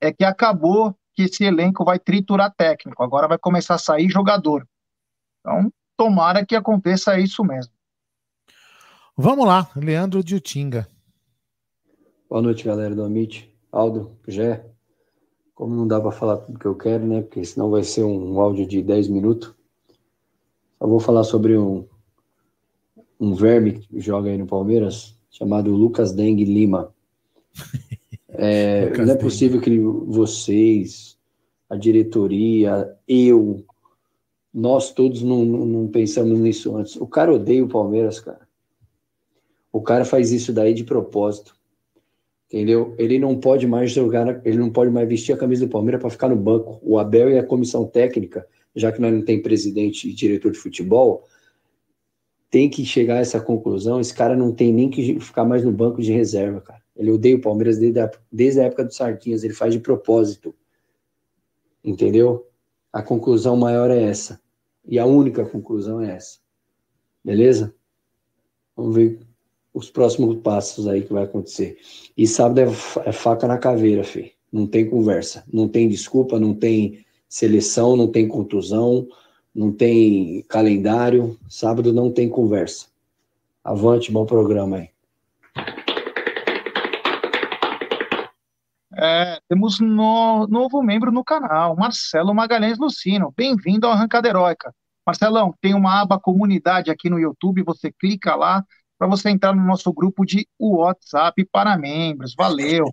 [0.00, 3.02] É que acabou que esse elenco vai triturar técnico.
[3.02, 4.66] Agora vai começar a sair jogador.
[5.40, 7.72] Então, tomara que aconteça isso mesmo.
[9.16, 10.86] Vamos lá, Leandro de Utinga.
[12.28, 13.50] Boa noite, galera do Amit.
[13.72, 14.66] Aldo, Gé.
[15.54, 17.22] Como não dá para falar tudo que eu quero, né?
[17.22, 19.54] Porque senão vai ser um áudio de 10 minutos.
[20.78, 21.88] Só vou falar sobre um,
[23.18, 26.92] um verme que joga aí no Palmeiras, chamado Lucas Dengue Lima.
[28.38, 31.16] É, não é possível que vocês,
[31.70, 33.64] a diretoria, eu,
[34.52, 36.96] nós todos não, não, não, pensamos nisso antes.
[36.96, 38.46] O cara odeia o Palmeiras, cara.
[39.72, 41.56] O cara faz isso daí de propósito.
[42.46, 42.94] Entendeu?
[42.98, 46.10] Ele não pode mais jogar, ele não pode mais vestir a camisa do Palmeiras para
[46.10, 46.78] ficar no banco.
[46.82, 50.58] O Abel e a comissão técnica, já que nós não tem presidente e diretor de
[50.58, 51.24] futebol,
[52.56, 54.00] tem que chegar a essa conclusão.
[54.00, 56.80] Esse cara não tem nem que ficar mais no banco de reserva, cara.
[56.96, 60.54] Ele odeia o Palmeiras desde a, desde a época do Sardinhas, ele faz de propósito.
[61.84, 62.48] Entendeu?
[62.90, 64.40] A conclusão maior é essa.
[64.86, 66.38] E a única conclusão é essa.
[67.22, 67.74] Beleza?
[68.74, 69.20] Vamos ver
[69.74, 71.76] os próximos passos aí que vai acontecer.
[72.16, 72.64] E sábado é,
[73.04, 74.32] é faca na caveira, Fê.
[74.50, 75.44] Não tem conversa.
[75.52, 79.06] Não tem desculpa, não tem seleção, não tem contusão,
[79.56, 81.38] não tem calendário.
[81.48, 82.86] Sábado não tem conversa.
[83.64, 84.90] Avante, bom programa aí.
[88.98, 93.32] É, temos no, novo membro no canal, Marcelo Magalhães Lucino.
[93.36, 94.74] Bem-vindo ao Arrancada Heróica.
[95.06, 98.64] Marcelão, tem uma aba comunidade aqui no YouTube, você clica lá
[98.98, 102.34] para você entrar no nosso grupo de WhatsApp para membros.
[102.36, 102.86] Valeu.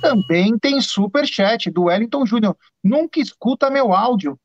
[0.00, 2.56] Também tem super chat do Wellington Júnior.
[2.82, 4.38] Nunca escuta meu áudio.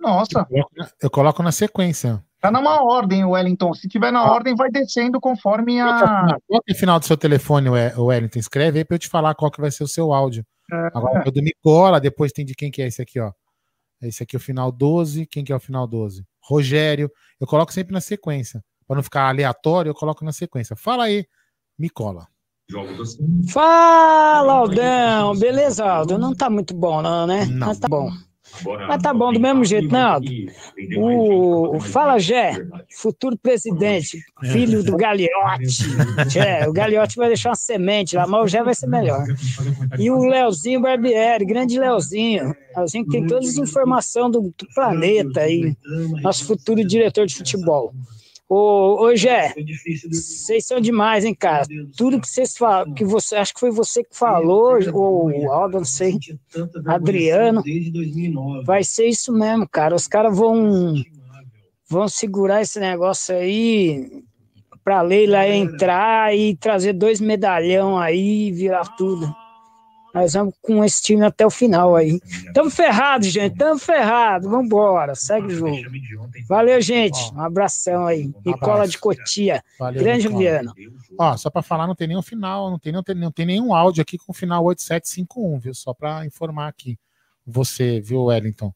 [0.00, 0.40] Nossa.
[0.40, 2.22] Eu coloco, eu coloco na sequência.
[2.40, 3.74] Tá numa ordem, Wellington.
[3.74, 4.32] Se tiver na ah.
[4.32, 6.38] ordem, vai descendo conforme a.
[6.46, 8.38] Qual é o final do seu telefone, Wellington?
[8.38, 10.44] Escreve aí para eu te falar qual que vai ser o seu áudio.
[10.72, 10.86] É.
[10.94, 13.32] Agora o do Nicola, depois tem de quem que é esse aqui, ó.
[14.02, 15.26] Esse aqui é o final 12.
[15.26, 16.24] Quem que é o final 12?
[16.40, 17.10] Rogério.
[17.40, 18.62] Eu coloco sempre na sequência.
[18.86, 20.76] Para não ficar aleatório, eu coloco na sequência.
[20.76, 21.26] Fala aí,
[21.78, 22.28] Nicola.
[23.48, 25.36] Fala, Aldão.
[25.36, 26.18] Beleza, Aldo?
[26.18, 27.44] Não tá muito bom, não, né?
[27.46, 27.66] Não.
[27.66, 28.10] Mas tá bom.
[28.88, 30.20] Mas tá bom, do mesmo jeito, não.
[30.96, 32.54] O, o Fala Gé,
[32.90, 34.18] futuro presidente,
[34.50, 35.84] filho do Gagliotti.
[36.36, 39.24] É, o Gagliotti vai deixar uma semente lá, mas o Gé vai ser melhor.
[39.98, 42.54] E o Leozinho Barbieri, grande Leozinho.
[42.76, 45.74] Leozinho que tem todas as informações do, do planeta aí,
[46.22, 47.92] nosso futuro diretor de futebol.
[48.48, 49.52] Ô, ô Gé,
[50.08, 51.66] vocês são demais, hein, cara?
[51.96, 55.78] Tudo que vocês falam, que você, acho que foi você que falou, ou o Aldo,
[55.78, 56.16] não sei,
[56.86, 57.62] Adriano,
[58.64, 59.96] vai ser isso mesmo, cara.
[59.96, 60.94] Os caras vão,
[61.88, 64.22] vão segurar esse negócio aí
[64.84, 69.26] pra Leila entrar e trazer dois medalhão aí e virar tudo.
[70.16, 72.18] Nós vamos com esse time até o final aí.
[72.54, 73.54] Tamo ferrado, gente.
[73.54, 74.48] Tamo ferrado.
[74.48, 75.14] Vambora.
[75.14, 75.76] Segue o jogo.
[76.48, 77.18] Valeu, gente.
[77.34, 78.32] Um abração aí.
[78.42, 79.62] Nicola de Cotia.
[79.78, 80.72] Valeu, Grande Juliano.
[81.18, 83.74] Ó, só para falar, não tem nenhum final, não tem, não, tem, não tem nenhum
[83.74, 85.74] áudio aqui com final 8751, viu?
[85.74, 86.98] Só para informar aqui.
[87.46, 88.72] Você, viu, Wellington?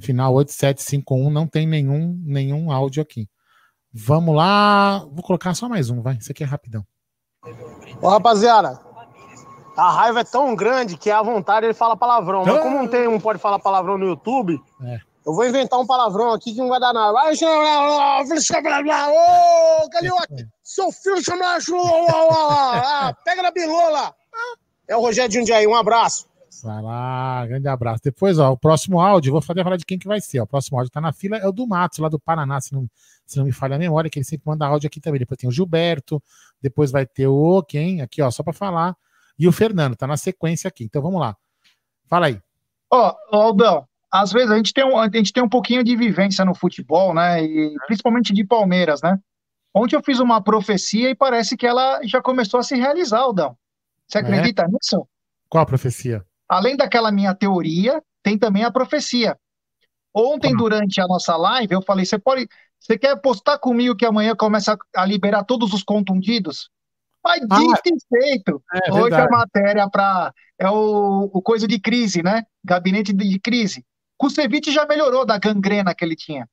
[0.00, 3.28] Final 8751 não tem nenhum, nenhum áudio aqui.
[3.92, 4.98] Vamos lá.
[5.12, 6.16] Vou colocar só mais um, vai.
[6.16, 6.84] Isso aqui é rapidão.
[8.02, 8.80] Ô, rapaziada,
[9.76, 12.44] a raiva é tão grande que à vontade ele fala palavrão.
[12.44, 14.98] Mas como não tem um pode falar palavrão no YouTube, é.
[15.24, 17.12] eu vou inventar um palavrão aqui que não vai dar nada.
[17.12, 24.14] Vai, ô, Galiote, seu filho chama ah, pega na bilola.
[24.88, 26.26] É o Rogério de Jundiaí, um abraço.
[26.62, 28.00] Vai lá, grande abraço.
[28.02, 30.40] Depois, ó, o próximo áudio, vou fazer falar de quem que vai ser.
[30.40, 30.44] Ó.
[30.44, 32.88] O próximo áudio tá na fila, é o do Matos, lá do Paraná, se não,
[33.26, 35.18] se não me falha a memória, que ele sempre manda áudio aqui também.
[35.18, 36.22] Depois tem o Gilberto,
[36.62, 38.96] depois vai ter o quem, aqui, ó, só para falar
[39.38, 40.84] e o Fernando, tá na sequência aqui.
[40.84, 41.36] Então vamos lá.
[42.06, 42.40] Fala aí.
[42.90, 45.96] Ó, oh, Aldão, às vezes a gente, tem um, a gente tem um pouquinho de
[45.96, 47.42] vivência no futebol, né?
[47.42, 49.18] E principalmente de Palmeiras, né?
[49.74, 53.56] Ontem eu fiz uma profecia e parece que ela já começou a se realizar, Aldão.
[54.06, 54.20] Você é?
[54.22, 54.66] acredita é?
[54.66, 55.06] nisso?
[55.48, 56.24] Qual a profecia?
[56.48, 59.36] Além daquela minha teoria, tem também a profecia.
[60.14, 60.62] Ontem, Como?
[60.62, 62.48] durante a nossa live, eu falei: você pode.
[62.80, 66.70] Você quer apostar comigo que amanhã começa a liberar todos os contundidos?
[67.26, 68.62] Mas ah, dito feito.
[68.72, 69.34] É, Hoje verdade.
[69.34, 72.44] a matéria para é o, o, coisa de crise, né?
[72.64, 73.84] Gabinete de crise.
[74.16, 76.48] Kusevich já melhorou da gangrena que ele tinha.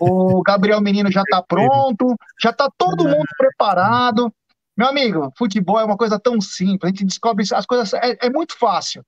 [0.00, 4.32] O Gabriel Menino já está pronto, já está todo mundo preparado.
[4.74, 8.30] Meu amigo, futebol é uma coisa tão simples, a gente descobre as coisas, é, é
[8.30, 9.04] muito fácil.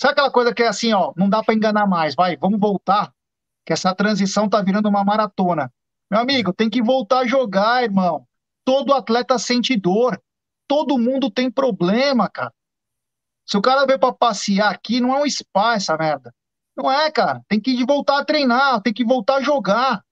[0.00, 3.12] Sabe aquela coisa que é assim, ó, não dá para enganar mais, vai, vamos voltar,
[3.66, 5.70] que essa transição tá virando uma maratona.
[6.10, 8.26] Meu amigo, tem que voltar a jogar, irmão.
[8.64, 10.20] Todo atleta sente dor.
[10.68, 12.52] Todo mundo tem problema, cara.
[13.46, 16.32] Se o cara veio para passear aqui, não é um spa essa merda.
[16.76, 17.42] Não é, cara.
[17.48, 20.02] Tem que voltar a treinar, tem que voltar a jogar.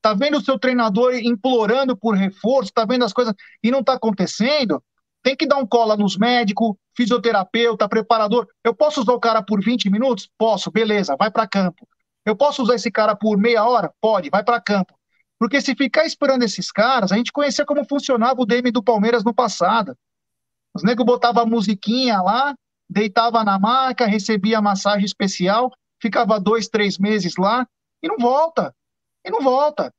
[0.00, 3.92] Tá vendo o seu treinador implorando por reforço, tá vendo as coisas e não tá
[3.92, 4.82] acontecendo?
[5.22, 8.48] Tem que dar um cola nos médicos, fisioterapeuta, preparador.
[8.64, 10.28] Eu posso usar o cara por 20 minutos?
[10.36, 11.86] Posso, beleza, vai para campo.
[12.26, 13.92] Eu posso usar esse cara por meia hora?
[14.00, 14.92] Pode, vai para campo.
[15.42, 19.24] Porque se ficar esperando esses caras, a gente conhecia como funcionava o DM do Palmeiras
[19.24, 19.98] no passado.
[20.72, 22.54] Os negros botavam a musiquinha lá,
[22.88, 27.66] deitava na maca, recebia massagem especial, ficava dois, três meses lá
[28.00, 28.72] e não volta.
[29.24, 29.92] E não volta.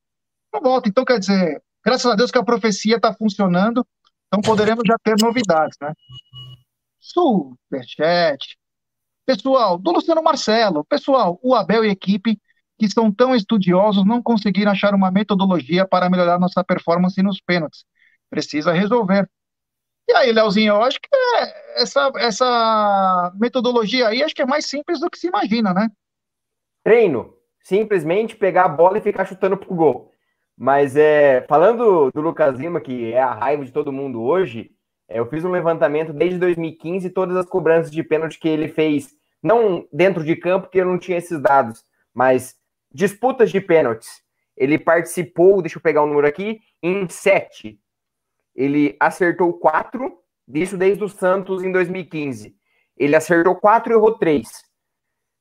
[0.53, 0.87] Não volta.
[0.87, 3.85] Então, quer dizer, graças a Deus que a profecia está funcionando,
[4.27, 5.91] então poderemos já ter novidades, né?
[7.01, 8.57] Superchat.
[9.25, 10.85] Pessoal, do Luciano Marcelo.
[10.85, 12.39] Pessoal, o Abel e equipe
[12.77, 17.85] que são tão estudiosos não conseguiram achar uma metodologia para melhorar nossa performance nos pênaltis.
[18.29, 19.29] Precisa resolver.
[20.07, 24.65] E aí, Leozinho, eu acho que é essa, essa metodologia aí acho que é mais
[24.65, 25.89] simples do que se imagina, né?
[26.83, 27.33] Treino.
[27.63, 30.11] Simplesmente pegar a bola e ficar chutando pro gol.
[30.57, 34.71] Mas é, falando do Lucas Lima, que é a raiva de todo mundo hoje,
[35.07, 39.11] é, eu fiz um levantamento desde 2015, todas as cobranças de pênalti que ele fez,
[39.41, 41.83] não dentro de campo, porque eu não tinha esses dados,
[42.13, 42.55] mas
[42.93, 44.21] disputas de pênaltis.
[44.55, 47.79] Ele participou, deixa eu pegar o um número aqui, em sete.
[48.55, 50.19] Ele acertou quatro,
[50.53, 52.55] isso desde o Santos em 2015.
[52.95, 54.49] Ele acertou quatro e errou três.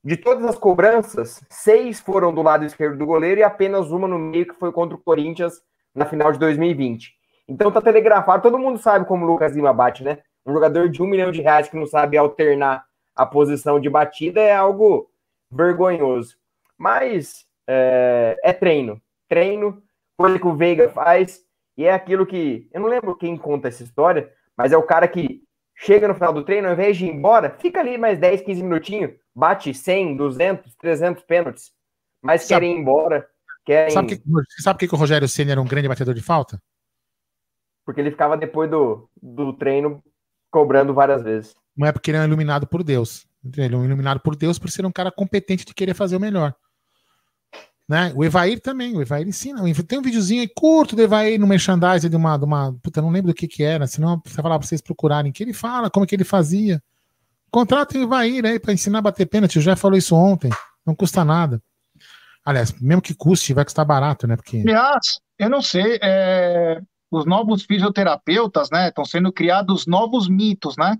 [0.02, 4.18] De todas as cobranças, seis foram do lado esquerdo do goleiro e apenas uma no
[4.18, 5.60] meio, que foi contra o Corinthians
[5.94, 7.12] na final de 2020.
[7.46, 10.18] Então tá telegrafado, todo mundo sabe como o Lucas Lima bate, né?
[10.44, 12.84] Um jogador de um milhão de reais que não sabe alternar
[13.14, 15.08] a posição de batida é algo
[15.50, 16.36] vergonhoso.
[16.82, 19.00] Mas é, é treino.
[19.28, 19.80] Treino,
[20.16, 21.40] coisa que o Veiga faz,
[21.76, 22.68] e é aquilo que.
[22.72, 25.44] Eu não lembro quem conta essa história, mas é o cara que
[25.76, 28.62] chega no final do treino, ao invés de ir embora, fica ali mais 10, 15
[28.64, 31.72] minutinhos, bate 100, 200, 300 pênaltis,
[32.20, 33.28] mas sabe, querem ir embora.
[33.64, 33.92] Querem...
[33.92, 34.22] Sabe, que,
[34.60, 36.60] sabe por que o Rogério Senna era um grande batedor de falta?
[37.86, 40.02] Porque ele ficava depois do, do treino
[40.50, 41.54] cobrando várias vezes.
[41.76, 43.24] Não é porque ele é iluminado por Deus.
[43.44, 46.54] Ele é iluminado por Deus por ser um cara competente de querer fazer o melhor.
[47.92, 48.10] Né?
[48.16, 49.60] O Evair também, o Evair ensina.
[49.86, 52.72] Tem um videozinho aí curto do Evair no merchandising de uma, de uma.
[52.82, 55.30] Puta, não lembro do que que era, senão precisa falar pra vocês procurarem.
[55.30, 56.82] Que ele fala como que ele fazia.
[57.50, 59.56] Contratem o Evair aí pra ensinar a bater pênalti.
[59.56, 60.50] Eu já falou isso ontem.
[60.86, 61.62] Não custa nada.
[62.42, 64.36] Aliás, mesmo que custe, vai custar barato, né?
[64.36, 64.60] Porque...
[64.60, 65.98] Aliás, eu não sei.
[66.02, 66.80] É...
[67.10, 68.88] Os novos fisioterapeutas, né?
[68.88, 70.96] Estão sendo criados novos mitos, né?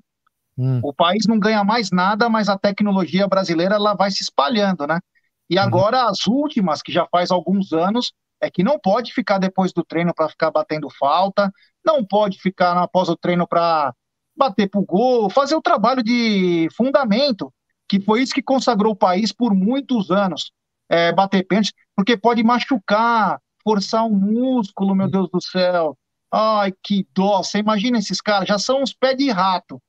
[0.59, 0.79] Hum.
[0.83, 5.01] O país não ganha mais nada, mas a tecnologia brasileira ela vai se espalhando, né?
[5.49, 5.63] E uhum.
[5.63, 9.85] agora as últimas, que já faz alguns anos, é que não pode ficar depois do
[9.85, 11.53] treino para ficar batendo falta,
[11.85, 13.95] não pode ficar após o treino para
[14.37, 17.53] bater pro gol, fazer o trabalho de fundamento,
[17.89, 20.51] que foi isso que consagrou o país por muitos anos,
[20.89, 25.97] é, bater pênalti, porque pode machucar, forçar um músculo, meu Deus do céu.
[26.33, 27.43] Ai, que dó.
[27.43, 29.81] Você imagina esses caras, já são uns pés de rato,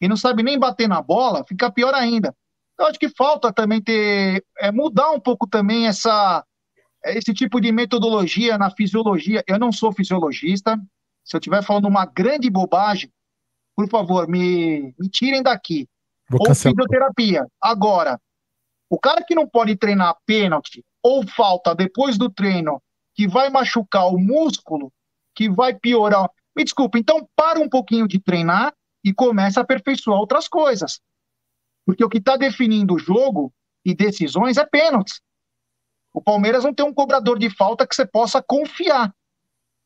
[0.00, 2.34] e não sabe nem bater na bola, fica pior ainda.
[2.82, 6.44] Eu acho que falta também ter, é, mudar um pouco também essa,
[7.04, 9.44] esse tipo de metodologia na fisiologia.
[9.46, 10.76] Eu não sou fisiologista.
[11.24, 13.08] Se eu estiver falando uma grande bobagem,
[13.76, 15.88] por favor, me, me tirem daqui.
[16.28, 16.74] Vou ou cancelar.
[16.74, 17.46] fisioterapia.
[17.60, 18.20] Agora,
[18.90, 22.82] o cara que não pode treinar pênalti ou falta depois do treino,
[23.14, 24.92] que vai machucar o músculo,
[25.36, 26.28] que vai piorar.
[26.56, 28.74] Me desculpa, então para um pouquinho de treinar
[29.04, 31.00] e começa a aperfeiçoar outras coisas.
[31.84, 33.52] Porque o que está definindo o jogo
[33.84, 35.20] e decisões é pênaltis.
[36.12, 39.14] O Palmeiras não tem um cobrador de falta que você possa confiar.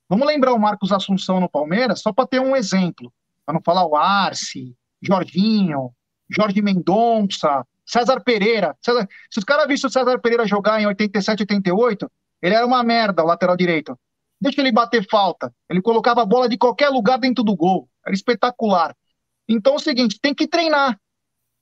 [0.09, 3.13] Vamos lembrar o Marcos Assunção no Palmeiras, só para ter um exemplo.
[3.45, 5.93] Para não falar o Arce, Jorginho,
[6.29, 8.77] Jorge Mendonça, César Pereira.
[8.85, 9.09] César...
[9.31, 12.11] Se os caras vissem o César Pereira jogar em 87, 88,
[12.43, 13.99] ele era uma merda, o lateral direito.
[14.41, 15.53] deixa ele bater falta.
[15.69, 17.89] Ele colocava a bola de qualquer lugar dentro do gol.
[18.05, 18.95] Era espetacular.
[19.49, 20.99] Então é o seguinte, tem que treinar.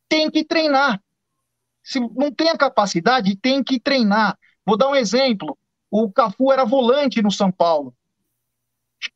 [0.09, 1.01] Tem que treinar.
[1.83, 4.39] Se não tem a capacidade, tem que treinar.
[4.65, 5.57] Vou dar um exemplo.
[5.91, 7.95] O Cafu era volante no São Paulo.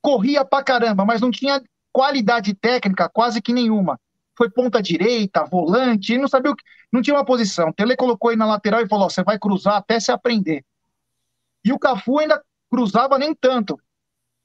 [0.03, 3.99] Corria pra caramba, mas não tinha qualidade técnica quase que nenhuma.
[4.37, 6.63] Foi ponta direita, volante, não sabia o que,
[6.93, 7.73] não tinha uma posição.
[7.73, 10.65] Tele colocou ele na lateral e falou: "Você vai cruzar até se aprender".
[11.65, 13.81] E o Cafu ainda cruzava nem tanto,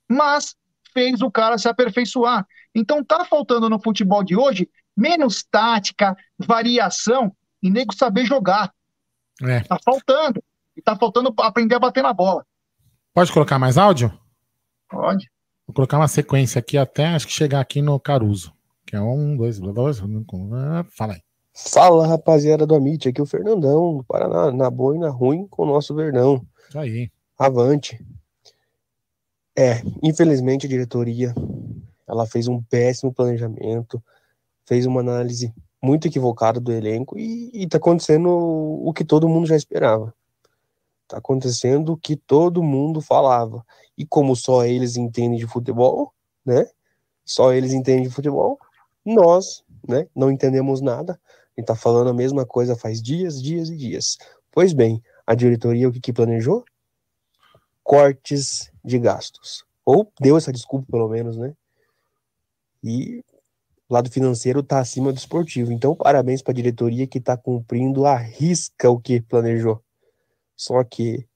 [0.09, 0.55] mas
[0.93, 2.47] fez o cara se aperfeiçoar.
[2.73, 8.73] Então tá faltando no futebol de hoje menos tática, variação e nego saber jogar.
[9.41, 9.61] É.
[9.61, 10.43] Tá faltando.
[10.75, 12.45] E tá faltando aprender a bater na bola.
[13.13, 14.11] Pode colocar mais áudio?
[14.89, 15.29] Pode.
[15.67, 18.53] Vou colocar uma sequência aqui até acho que chegar aqui no Caruso.
[18.85, 20.01] Que é um, dois, dois.
[20.91, 21.21] Fala aí.
[21.55, 23.07] Fala, rapaziada do Amit.
[23.07, 26.45] Aqui é o Fernandão, do Paraná, na boa e na ruim com o nosso Verdão.
[26.67, 27.11] Isso aí.
[27.37, 28.03] Avante.
[29.55, 31.33] É, infelizmente a diretoria
[32.07, 34.03] ela fez um péssimo planejamento,
[34.65, 39.45] fez uma análise muito equivocada do elenco e, e tá acontecendo o que todo mundo
[39.45, 40.13] já esperava.
[41.07, 43.65] Tá acontecendo o que todo mundo falava.
[43.97, 46.13] E como só eles entendem de futebol,
[46.45, 46.65] né?
[47.25, 48.57] Só eles entendem de futebol,
[49.05, 51.19] nós, né, não entendemos nada.
[51.55, 54.17] A gente tá falando a mesma coisa faz dias, dias e dias.
[54.51, 56.65] Pois bem, a diretoria o que, que planejou?
[57.83, 59.65] Cortes de gastos.
[59.85, 61.53] Ou deu essa desculpa, pelo menos, né?
[62.83, 63.23] E
[63.93, 65.71] o lado financeiro está acima do esportivo.
[65.71, 69.83] Então, parabéns para a diretoria que está cumprindo a risca o que planejou.
[70.55, 71.27] Só que,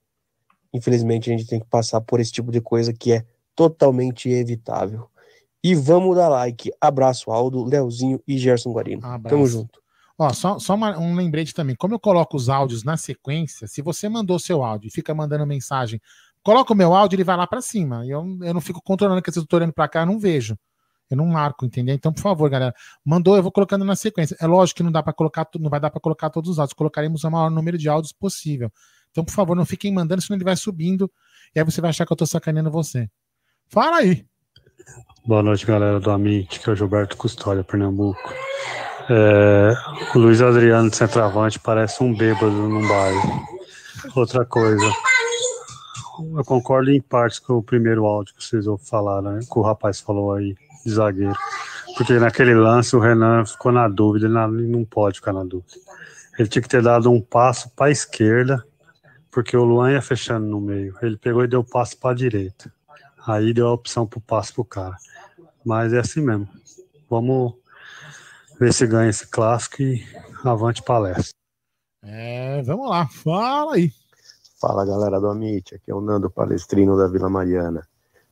[0.74, 5.08] infelizmente, a gente tem que passar por esse tipo de coisa que é totalmente evitável.
[5.62, 6.72] E vamos dar like.
[6.80, 9.06] Abraço, Aldo, Leozinho e Gerson Guarino.
[9.06, 9.36] Abraço.
[9.36, 9.80] Tamo junto.
[10.18, 11.76] Ó, só, só uma, um lembrete também.
[11.76, 15.46] Como eu coloco os áudios na sequência, se você mandou seu áudio e fica mandando
[15.46, 16.00] mensagem,
[16.42, 18.04] coloca o meu áudio, ele vai lá para cima.
[18.04, 20.58] Eu, eu não fico controlando que eu tô olhando para cá, eu não vejo.
[21.10, 21.94] Eu não marco, entendeu?
[21.94, 24.36] Então, por favor, galera, mandou, eu vou colocando na sequência.
[24.40, 26.74] É lógico que não dá para colocar, não vai dar para colocar todos os áudios.
[26.74, 28.70] Colocaremos o maior número de áudios possível.
[29.10, 31.10] Então, por favor, não fiquem mandando, senão ele vai subindo
[31.54, 33.08] e aí você vai achar que eu tô sacaneando você.
[33.68, 34.24] Fala aí.
[35.26, 38.32] Boa noite, galera do Amit, que é o Gilberto Custódia, Pernambuco.
[39.10, 39.72] É,
[40.14, 43.42] o Luiz Adriano de centroavante parece um bêbado num bairro.
[44.14, 44.84] Outra coisa.
[46.36, 49.40] Eu concordo em partes com o primeiro áudio que vocês falaram, né?
[49.40, 51.36] Que o rapaz falou aí de zagueiro.
[51.96, 55.74] Porque naquele lance o Renan ficou na dúvida, ele não pode ficar na dúvida.
[56.38, 58.64] Ele tinha que ter dado um passo para a esquerda,
[59.30, 60.94] porque o Luan ia fechando no meio.
[61.02, 62.72] Ele pegou e deu passo para a direita.
[63.26, 64.96] Aí deu a opção para o passo para o cara.
[65.64, 66.48] Mas é assim mesmo.
[67.10, 67.54] Vamos
[68.58, 70.04] ver se ganha esse clássico e
[70.44, 71.32] avante palestra.
[72.02, 73.92] É, vamos lá, fala aí.
[74.60, 77.86] Fala galera do Amit, aqui é o Nando Palestrino da Vila Mariana.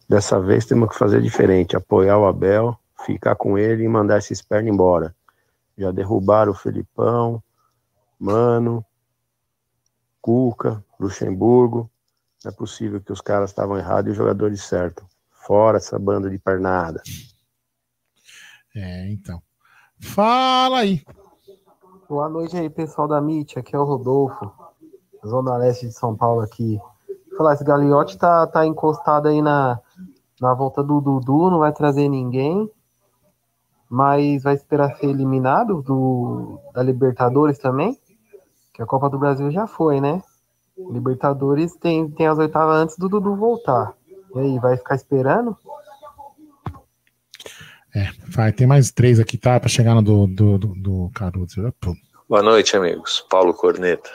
[0.09, 4.43] Dessa vez temos que fazer diferente, apoiar o Abel, ficar com ele e mandar esses
[4.43, 5.15] pernas embora.
[5.79, 7.41] Já derrubaram o Felipão,
[8.19, 8.85] Mano,
[10.21, 11.89] Cuca, Luxemburgo.
[12.45, 15.07] Não é possível que os caras estavam errados e os jogadores certos.
[15.31, 17.01] Fora essa banda de pernada.
[18.75, 19.41] É, então.
[20.01, 21.05] Fala aí.
[22.09, 23.59] Boa noite aí, pessoal da MIT.
[23.59, 24.53] Aqui é o Rodolfo,
[25.27, 26.79] Zona Leste de São Paulo aqui.
[27.37, 29.79] Falar, esse Gagliotti tá, tá encostado aí na,
[30.41, 32.71] na volta do Dudu, não vai trazer ninguém,
[33.89, 37.99] mas vai esperar ser eliminado do, da Libertadores também,
[38.73, 40.23] que a Copa do Brasil já foi, né?
[40.77, 43.95] Libertadores tem, tem as oitavas antes do Dudu voltar.
[44.35, 45.57] E aí, vai ficar esperando?
[47.95, 49.59] É, vai, tem mais três aqui, tá?
[49.59, 51.73] Para chegar no do, do, do, do Caruso.
[52.29, 53.25] Boa noite, amigos.
[53.31, 54.11] Paulo Corneta.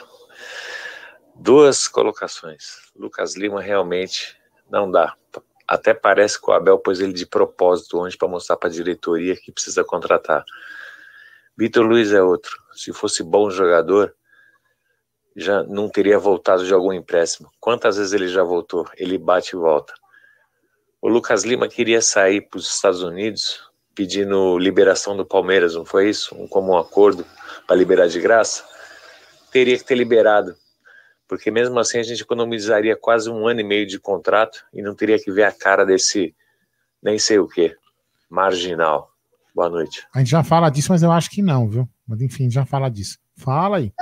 [1.34, 2.90] Duas colocações.
[2.94, 4.36] Lucas Lima realmente
[4.70, 5.16] não dá.
[5.66, 9.36] Até parece que o Abel pôs ele de propósito onde para mostrar para a diretoria
[9.36, 10.44] que precisa contratar.
[11.56, 12.56] Vitor Luiz é outro.
[12.72, 14.14] Se fosse bom jogador,
[15.34, 17.50] já não teria voltado de algum empréstimo.
[17.58, 18.86] Quantas vezes ele já voltou?
[18.96, 19.94] Ele bate e volta.
[21.00, 23.60] O Lucas Lima queria sair para os Estados Unidos
[23.94, 26.34] pedindo liberação do Palmeiras, não foi isso?
[26.34, 27.26] Um comum acordo
[27.66, 28.64] para liberar de graça?
[29.50, 30.56] Teria que ter liberado
[31.32, 34.94] porque mesmo assim a gente economizaria quase um ano e meio de contrato e não
[34.94, 36.34] teria que ver a cara desse
[37.02, 37.74] nem sei o que,
[38.28, 39.10] marginal.
[39.54, 40.06] Boa noite.
[40.14, 41.88] A gente já fala disso, mas eu acho que não, viu?
[42.06, 43.18] Mas enfim, já fala disso.
[43.34, 43.94] Fala aí.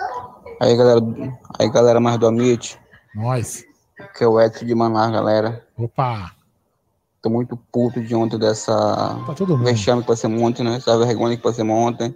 [0.60, 1.00] Aí, galera,
[1.56, 2.76] aí, galera mais do Amit.
[3.14, 3.64] Nós.
[4.18, 5.64] Que é o Edson de Manar, galera.
[5.78, 6.32] Opa!
[7.22, 8.74] Tô muito puto de ontem dessa
[9.24, 9.66] tá todo mundo.
[9.66, 10.78] vexame que passamos ontem, né?
[10.78, 12.12] Essa vergonha que passamos ontem.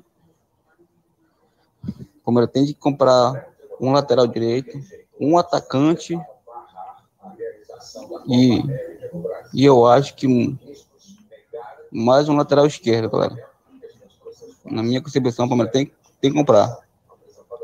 [2.25, 4.77] Como eu tenho que comprar um lateral direito,
[5.19, 6.19] um atacante
[8.27, 8.63] e
[9.53, 10.27] E eu acho que
[11.91, 13.49] mais um lateral esquerdo, galera.
[14.65, 16.77] Na minha concepção, o Palmeiras tem, tem que comprar.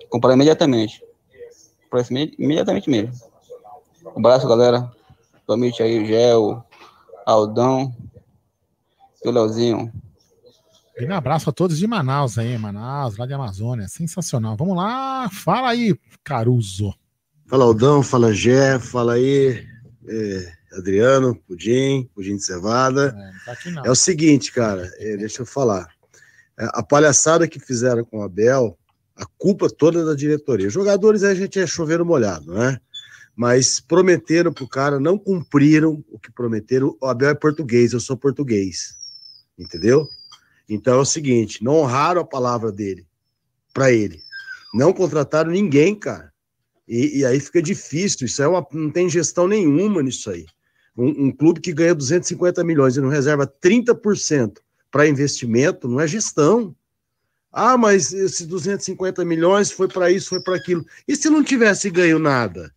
[0.09, 1.05] Comprar imediatamente.
[1.91, 3.13] Comprar imediatamente mesmo.
[4.05, 4.91] Um abraço, galera.
[5.47, 6.65] Tomite aí, o Gel,
[7.27, 7.93] Aldão
[9.29, 9.93] o Leozinho.
[11.01, 13.89] Um abraço a todos de Manaus aí, Manaus, lá de Amazônia.
[13.89, 14.57] Sensacional.
[14.57, 16.95] Vamos lá, fala aí, Caruso.
[17.51, 19.67] Fala Aldão, fala Gé, fala aí,
[20.07, 23.13] é, Adriano, Pudim, Pudim de Cevada.
[23.45, 25.89] É, tá é o seguinte, cara, é, deixa eu falar.
[26.57, 28.79] É, a palhaçada que fizeram com o Abel,
[29.17, 30.69] a culpa toda da diretoria.
[30.69, 32.79] Os jogadores a gente é choveiro molhado, né?
[33.35, 36.97] Mas prometeram pro cara, não cumpriram o que prometeram.
[37.01, 38.97] O Abel é português, eu sou português.
[39.59, 40.09] Entendeu?
[40.69, 43.05] Então é o seguinte, não honraram a palavra dele
[43.75, 44.23] para ele.
[44.73, 46.31] Não contrataram ninguém, cara.
[46.91, 48.27] E, e, aí fica difícil.
[48.27, 50.45] Isso é uma, não tem gestão nenhuma nisso aí.
[50.97, 54.59] Um, um clube que ganha 250 milhões e não reserva 30%
[54.91, 56.75] para investimento, não é gestão.
[57.53, 60.85] Ah, mas esses 250 milhões foi para isso, foi para aquilo.
[61.07, 62.75] E se não tivesse ganho nada?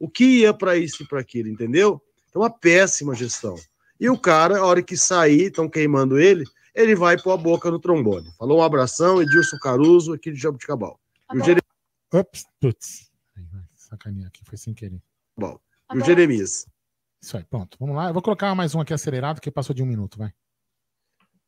[0.00, 2.02] O que ia para isso e para aquilo, entendeu?
[2.28, 3.54] Então, uma péssima gestão.
[4.00, 6.44] E o cara, a hora que sair, estão queimando ele,
[6.74, 8.28] ele vai pôr a boca no trombone.
[8.36, 10.98] Falou um abração, Edilson Caruso, aqui de Jabuticabal.
[11.28, 11.64] Tá e o Jeremias.
[12.12, 13.13] Ups, putz.
[13.94, 15.00] Sacaninha aqui, foi sem querer.
[15.36, 15.58] Bom,
[15.92, 16.66] e o Jeremias.
[17.22, 17.76] Isso aí, pronto.
[17.78, 18.08] Vamos lá.
[18.08, 20.32] Eu vou colocar mais um aqui acelerado, que passou de um minuto, vai.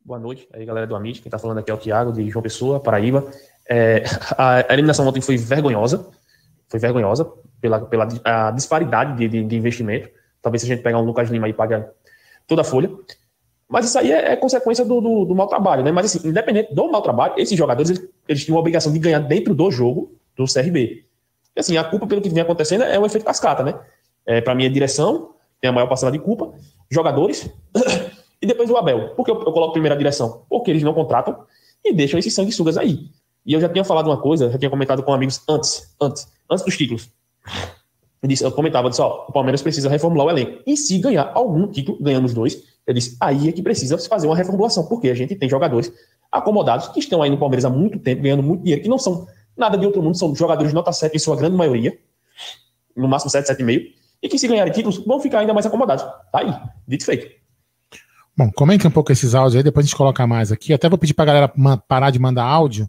[0.03, 2.41] Boa noite, aí galera do Amit, quem tá falando aqui é o Thiago, de João
[2.41, 3.29] Pessoa, Paraíba.
[3.69, 4.03] É,
[4.37, 6.09] a, eliminação ontem foi vergonhosa,
[6.69, 7.25] foi vergonhosa
[7.59, 10.09] pela, pela a disparidade de, de, de investimento.
[10.41, 11.93] Talvez se a gente pegar um Lucas Lima e paga
[12.47, 12.89] toda a folha.
[13.67, 15.91] Mas isso aí é, é consequência do, do, do, mau trabalho, né?
[15.91, 19.19] Mas assim, independente do mau trabalho, esses jogadores eles, eles tinham a obrigação de ganhar
[19.19, 21.06] dentro do jogo do CRB.
[21.57, 23.79] Assim, a culpa pelo que vem acontecendo é o efeito cascata, né?
[24.25, 26.53] É, para mim, a direção tem a maior parcela de culpa,
[26.89, 27.49] jogadores
[28.41, 29.15] e depois o Abel.
[29.15, 30.43] Por que eu, eu coloco primeiro a direção?
[30.49, 31.37] Porque eles não contratam
[31.83, 33.09] e deixam esses sanguessugas aí.
[33.45, 36.65] E eu já tinha falado uma coisa, já tinha comentado com amigos antes, antes, antes
[36.65, 37.09] dos títulos.
[38.21, 40.61] Eu, disse, eu comentava, disse, ó, o Palmeiras precisa reformular o elenco.
[40.65, 44.35] E se ganhar algum título, ganhamos dois, eu disse, aí é que precisa fazer uma
[44.35, 45.91] reformulação, porque a gente tem jogadores
[46.31, 49.27] acomodados que estão aí no Palmeiras há muito tempo, ganhando muito dinheiro, que não são
[49.57, 51.97] nada de outro mundo, são jogadores de nota 7 em sua grande maioria,
[52.95, 56.03] no máximo 7, 7,5, e que se ganharem títulos vão ficar ainda mais acomodados.
[56.31, 56.53] Tá aí,
[56.87, 57.27] dito feito.
[58.35, 60.71] Bom, comente um pouco esses áudios aí, depois a gente coloca mais aqui.
[60.71, 61.51] Até vou pedir pra galera
[61.87, 62.87] parar de mandar áudio,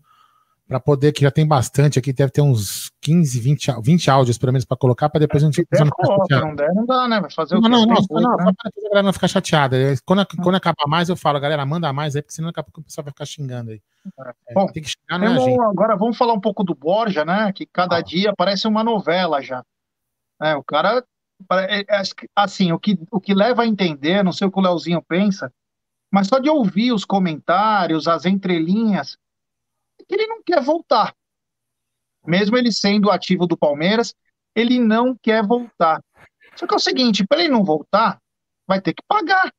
[0.68, 4.52] para poder, que já tem bastante aqui, deve ter uns 15, 20, 20 áudios pelo
[4.52, 7.20] menos para colocar, para depois a gente não ficar Não der, não dá, né?
[7.20, 8.52] Vai fazer o não, não, não, não, não, né?
[8.56, 9.76] para a galera não ficar chateada.
[10.04, 12.80] Quando, quando acabar mais, eu falo, galera, manda mais aí, porque senão daqui a pouco
[12.80, 13.80] o pessoal vai ficar xingando aí.
[14.46, 15.60] É, Bom, tem que xingar, não é gente.
[15.60, 17.50] Agora vamos falar um pouco do Borja, né?
[17.50, 18.02] Que cada ah.
[18.02, 19.64] dia parece uma novela já.
[20.40, 21.02] É, o cara,
[21.50, 22.02] é, é,
[22.36, 25.50] assim, o que, o que leva a entender, não sei o que o Leozinho pensa,
[26.12, 29.16] mas só de ouvir os comentários, as entrelinhas,
[30.08, 31.14] que ele não quer voltar.
[32.26, 34.14] Mesmo ele sendo ativo do Palmeiras,
[34.54, 36.02] ele não quer voltar.
[36.56, 38.20] Só que é o seguinte, para ele não voltar,
[38.66, 39.52] vai ter que pagar.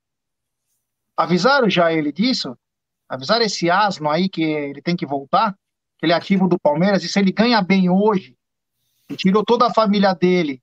[1.15, 2.57] Avisaram já ele disso?
[3.07, 5.53] Avisaram esse asno aí que ele tem que voltar?
[5.97, 8.35] Que ele é ativo do Palmeiras, e se ele ganha bem hoje,
[9.09, 10.61] e tirou toda a família dele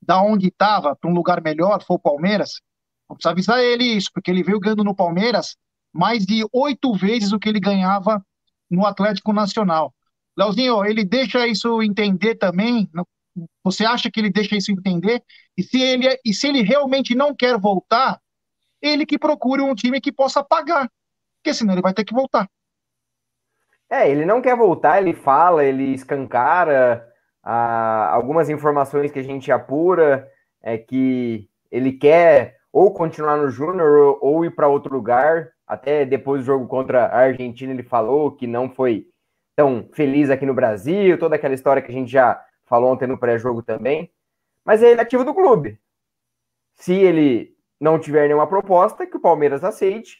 [0.00, 2.60] da onde estava para um lugar melhor, foi o Palmeiras,
[3.08, 5.56] precisa avisar ele isso, porque ele veio ganhando no Palmeiras
[5.92, 8.24] mais de oito vezes o que ele ganhava
[8.72, 9.94] no Atlético Nacional.
[10.36, 12.90] Leozinho, ele deixa isso entender também?
[13.62, 15.22] Você acha que ele deixa isso entender?
[15.56, 18.18] E se ele, e se ele realmente não quer voltar,
[18.80, 20.90] ele que procure um time que possa pagar,
[21.36, 22.48] porque senão ele vai ter que voltar.
[23.88, 27.06] É, ele não quer voltar, ele fala, ele escancara
[27.42, 30.26] ah, algumas informações que a gente apura
[30.62, 35.51] é que ele quer ou continuar no Júnior ou, ou ir para outro lugar.
[35.72, 39.08] Até depois do jogo contra a Argentina, ele falou que não foi
[39.56, 43.16] tão feliz aqui no Brasil, toda aquela história que a gente já falou ontem no
[43.16, 44.12] pré-jogo também.
[44.66, 45.80] Mas ele é ativo do clube.
[46.74, 50.18] Se ele não tiver nenhuma proposta, que o Palmeiras aceite,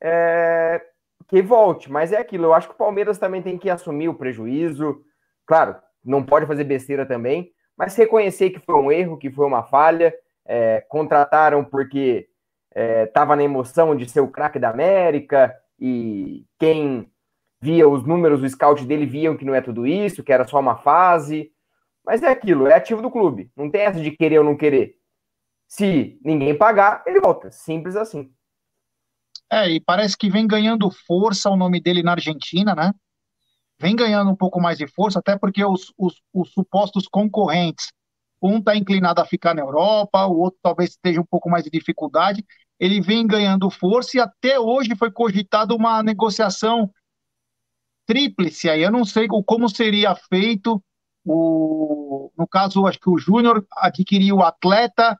[0.00, 0.80] é...
[1.26, 1.90] que volte.
[1.90, 5.02] Mas é aquilo, eu acho que o Palmeiras também tem que assumir o prejuízo.
[5.44, 9.64] Claro, não pode fazer besteira também, mas reconhecer que foi um erro, que foi uma
[9.64, 10.14] falha.
[10.46, 10.80] É...
[10.82, 12.28] contrataram porque
[12.74, 17.10] estava é, na emoção de ser o craque da América e quem
[17.60, 20.58] via os números do scout dele viam que não é tudo isso, que era só
[20.58, 21.52] uma fase.
[22.04, 23.50] Mas é aquilo, é ativo do clube.
[23.56, 24.96] Não tem essa de querer ou não querer.
[25.68, 27.50] Se ninguém pagar, ele volta.
[27.50, 28.32] Simples assim.
[29.50, 32.92] É, e parece que vem ganhando força o nome dele na Argentina, né?
[33.78, 37.92] Vem ganhando um pouco mais de força, até porque os, os, os supostos concorrentes
[38.42, 41.70] um está inclinado a ficar na Europa, o outro talvez esteja um pouco mais de
[41.70, 42.44] dificuldade.
[42.82, 46.90] Ele vem ganhando força e até hoje foi cogitada uma negociação
[48.04, 48.82] tríplice aí.
[48.82, 50.82] Eu não sei como seria feito.
[51.24, 55.16] O, no caso, acho que o Júnior adquiriu o atleta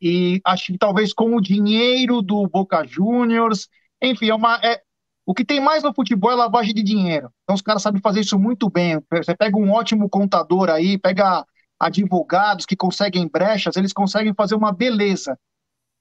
[0.00, 3.68] e acho que talvez com o dinheiro do Boca Juniors.
[4.00, 4.80] Enfim, é uma, é,
[5.26, 7.28] o que tem mais no futebol é lavagem de dinheiro.
[7.42, 9.02] Então os caras sabem fazer isso muito bem.
[9.10, 11.44] Você pega um ótimo contador aí, pega
[11.76, 15.36] advogados que conseguem brechas, eles conseguem fazer uma beleza.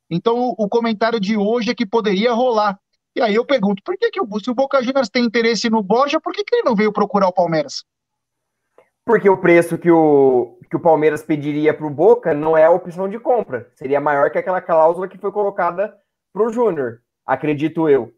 [0.10, 2.80] Então o comentário de hoje é que poderia rolar.
[3.16, 5.84] E aí eu pergunto, por que, que o, se o Boca Juniors tem interesse no
[5.84, 7.84] Borja, por que, que ele não veio procurar o Palmeiras?
[9.05, 12.72] Porque o preço que o, que o Palmeiras pediria para o Boca não é a
[12.72, 13.70] opção de compra.
[13.76, 15.97] Seria maior que aquela cláusula que foi colocada
[16.32, 18.14] para o Júnior, acredito eu.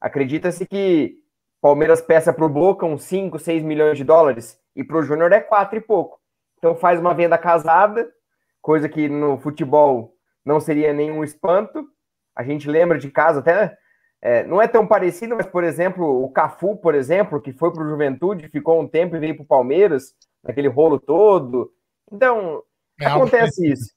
[0.00, 1.18] Acredita-se que
[1.60, 5.32] Palmeiras peça para o Boca uns 5, 6 milhões de dólares e para o Júnior
[5.32, 6.18] é 4 e pouco.
[6.58, 8.10] Então faz uma venda casada,
[8.60, 10.13] coisa que no futebol
[10.44, 11.86] não seria nenhum espanto.
[12.36, 13.76] A gente lembra de casos até.
[14.20, 17.82] É, não é tão parecido, mas, por exemplo, o Cafu, por exemplo, que foi para
[17.82, 21.70] o Juventude, ficou um tempo e veio para o Palmeiras, naquele rolo todo.
[22.10, 22.62] Então,
[23.00, 23.92] é acontece isso.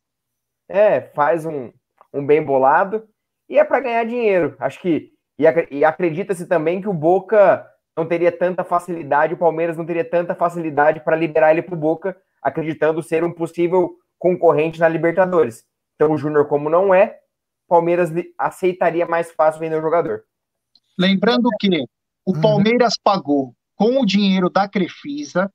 [0.67, 1.71] É, faz um,
[2.13, 3.07] um bem bolado
[3.47, 4.55] e é para ganhar dinheiro.
[4.59, 9.77] Acho que e, e acredita-se também que o Boca não teria tanta facilidade, o Palmeiras
[9.77, 14.79] não teria tanta facilidade para liberar ele para o Boca, acreditando ser um possível concorrente
[14.79, 15.63] na Libertadores.
[15.97, 17.19] Então o Júnior, como não é,
[17.67, 20.23] Palmeiras aceitaria mais fácil vender o jogador.
[20.97, 21.83] Lembrando que
[22.25, 22.41] o uhum.
[22.41, 23.01] Palmeiras uhum.
[23.03, 25.51] pagou com o dinheiro da Crefisa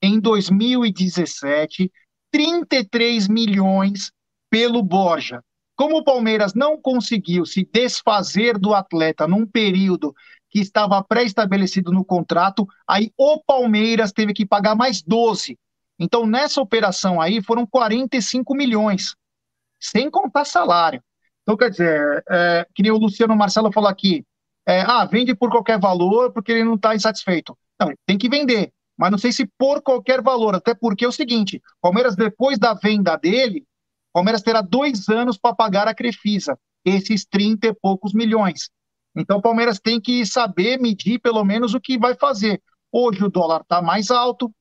[0.00, 1.92] em 2017
[2.30, 4.10] 33 milhões
[4.48, 5.42] pelo Borja.
[5.76, 10.14] Como o Palmeiras não conseguiu se desfazer do atleta num período
[10.48, 15.58] que estava pré-estabelecido no contrato, aí o Palmeiras teve que pagar mais 12.
[15.98, 19.14] Então, nessa operação aí, foram 45 milhões,
[19.82, 21.02] sem contar salário.
[21.42, 24.24] Então, quer dizer, é, que nem o Luciano Marcelo falou aqui,
[24.66, 27.58] é, ah, vende por qualquer valor porque ele não está insatisfeito.
[27.80, 31.12] Não, tem que vender, mas não sei se por qualquer valor, até porque é o
[31.12, 33.66] seguinte, Palmeiras, depois da venda dele,
[34.12, 38.70] Palmeiras terá dois anos para pagar a Crefisa, esses 30 e poucos milhões.
[39.16, 42.62] Então o Palmeiras tem que saber medir pelo menos o que vai fazer.
[42.90, 44.52] Hoje o dólar está mais alto,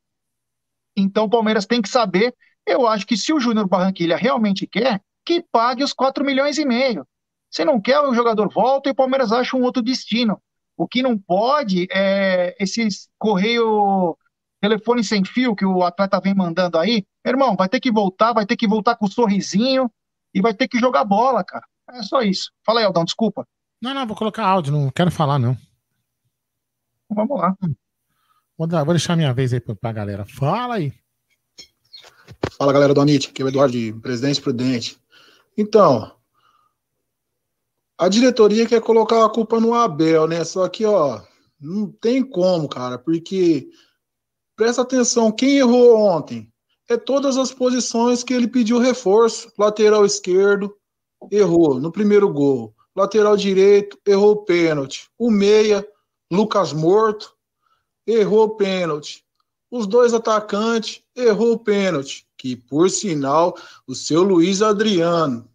[0.96, 2.34] então o Palmeiras tem que saber.
[2.66, 5.02] Eu acho que se o Júnior Barranquilha realmente quer,
[5.32, 7.08] que pague os 4 milhões e meio.
[7.50, 10.42] Se não quer, o jogador volta e o Palmeiras acha um outro destino.
[10.76, 14.18] O que não pode é esses correio
[14.60, 18.46] telefone sem fio que o atleta vem mandando aí, irmão, vai ter que voltar, vai
[18.46, 19.90] ter que voltar com um sorrisinho
[20.34, 21.66] e vai ter que jogar bola, cara.
[21.90, 22.52] É só isso.
[22.66, 23.48] Fala aí, Aldão, desculpa.
[23.82, 25.58] Não, não, vou colocar áudio, não quero falar, não.
[27.10, 27.56] Vamos lá.
[28.58, 30.26] Vou, dar, vou deixar minha vez aí pra, pra galera.
[30.26, 30.94] Fala aí.
[32.58, 35.01] Fala, galera do Amit, aqui é o Eduardo de Presidente Prudente.
[35.58, 36.16] Então,
[37.98, 40.44] a diretoria quer colocar a culpa no Abel, né?
[40.44, 41.22] Só que, ó,
[41.60, 43.70] não tem como, cara, porque
[44.62, 46.48] Presta atenção, quem errou ontem?
[46.88, 49.52] É todas as posições que ele pediu reforço.
[49.58, 50.78] Lateral esquerdo,
[51.32, 52.72] errou no primeiro gol.
[52.96, 55.10] Lateral direito, errou o pênalti.
[55.18, 55.84] O meia,
[56.32, 57.34] Lucas Morto,
[58.06, 59.26] errou o pênalti.
[59.72, 62.28] Os dois atacantes, errou o pênalti.
[62.42, 65.48] Que, por sinal, o seu Luiz Adriano.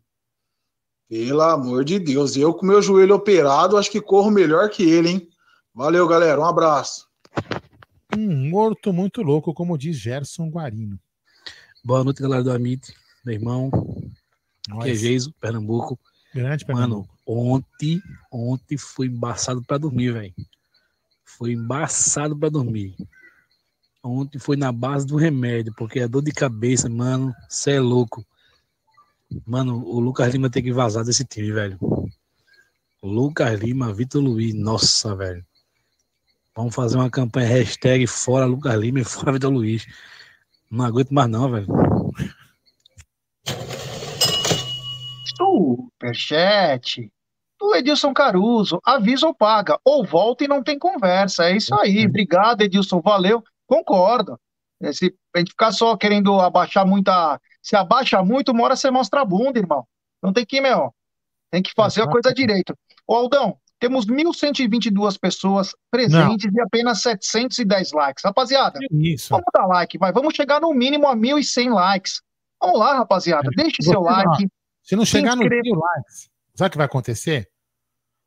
[1.09, 5.09] Pelo amor de Deus, eu com meu joelho operado, acho que corro melhor que ele,
[5.09, 5.29] hein?
[5.75, 6.41] Valeu, galera.
[6.41, 7.09] Um abraço.
[8.17, 10.97] Um morto muito louco, como diz Gerson Guarino.
[11.85, 13.69] Boa noite, galera do Amit, meu irmão.
[14.79, 15.99] Aqui é Geiso, Pernambuco.
[16.33, 17.09] Grande Pernambuco.
[17.27, 20.35] Mano, ontem, ontem foi embaçado para dormir, velho.
[21.25, 22.95] Foi embaçado para dormir.
[24.07, 28.25] Ontem foi na base do remédio, porque a dor de cabeça, mano, cê é louco.
[29.45, 31.79] Mano, o Lucas Lima tem que vazar desse time, velho.
[33.03, 35.45] Lucas Lima, Vitor Luiz, nossa, velho.
[36.55, 39.87] Vamos fazer uma campanha hashtag fora Lucas Lima e fora Vitor Luiz.
[40.71, 41.67] Não aguento mais não, velho.
[45.37, 47.11] Superchat
[47.59, 48.81] do Edilson Caruso.
[48.85, 49.79] Avisa ou paga.
[49.85, 51.45] Ou volta e não tem conversa.
[51.45, 52.07] É isso aí.
[52.07, 53.01] Obrigado, Edilson.
[53.01, 53.43] Valeu.
[53.67, 54.39] Concordo.
[54.81, 57.41] É, se a gente ficar só querendo abaixar muita.
[57.63, 59.87] Se abaixa muito, uma hora você mostra a bunda, irmão.
[60.23, 60.95] Não tem que, meu.
[61.51, 62.77] Tem que fazer a coisa direito.
[63.07, 66.61] Ô, Aldão, temos 1.122 pessoas presentes Não.
[66.61, 68.25] e apenas 710 likes.
[68.25, 69.29] Rapaziada, Isso.
[69.31, 70.13] vamos dar like, vai.
[70.13, 72.23] Vamos chegar no mínimo a 1.100 likes.
[72.61, 73.49] Vamos lá, rapaziada.
[73.55, 74.49] Deixe seu like.
[74.83, 77.49] Se não chegar no mil likes, sabe o que vai acontecer?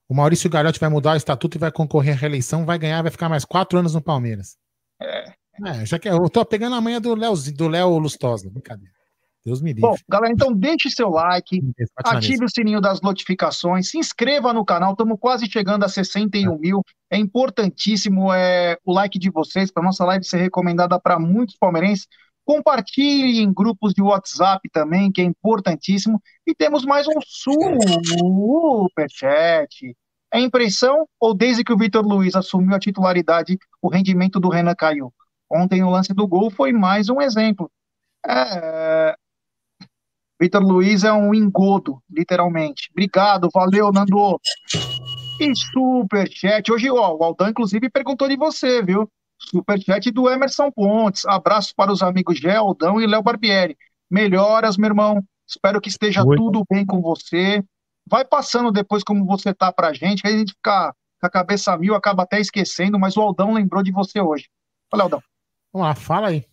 [0.08, 3.12] O Maurício Garotti vai mudar o estatuto e vai concorrer à reeleição, vai ganhar, vai
[3.12, 4.58] ficar mais quatro anos no Palmeiras.
[5.02, 5.34] É.
[5.66, 9.00] é já que eu tô pegando a manha do Léo do Léo Lustosa, brincadeira.
[9.46, 9.90] Deus me livre.
[9.90, 11.62] Bom, galera, então deixe seu like,
[12.04, 16.84] ative o sininho das notificações, se inscreva no canal, estamos quase chegando a 61 mil.
[17.10, 22.06] É importantíssimo é, o like de vocês para nossa live ser recomendada para muitos palmeirenses.
[22.44, 26.22] Compartilhe em grupos de WhatsApp também, que é importantíssimo.
[26.46, 27.20] E temos mais um
[28.82, 29.96] superchat.
[30.32, 34.76] É impressão ou desde que o Vitor Luiz assumiu a titularidade, o rendimento do Renan
[34.76, 35.12] caiu?
[35.52, 37.72] Ontem o lance do gol foi mais um exemplo.
[38.26, 39.16] É...
[40.40, 42.90] Vitor Luiz é um engodo, literalmente.
[42.92, 44.40] Obrigado, valeu, Nando.
[45.40, 46.72] E superchat.
[46.72, 49.10] Hoje, ó, o Aldan, inclusive, perguntou de você, viu?
[49.40, 51.26] Superchat do Emerson Pontes.
[51.26, 53.76] Abraço para os amigos Geldão e Léo Barbieri.
[54.10, 55.24] Melhoras, meu irmão.
[55.48, 56.38] Espero que esteja Oi.
[56.38, 57.64] tudo bem com você.
[58.10, 61.78] Vai passando depois como você tá pra gente, aí a gente fica com a cabeça
[61.78, 64.50] mil, acaba até esquecendo, mas o Aldão lembrou de você hoje.
[64.90, 65.22] Fala, Aldão.
[65.72, 66.44] Vamos lá, fala aí.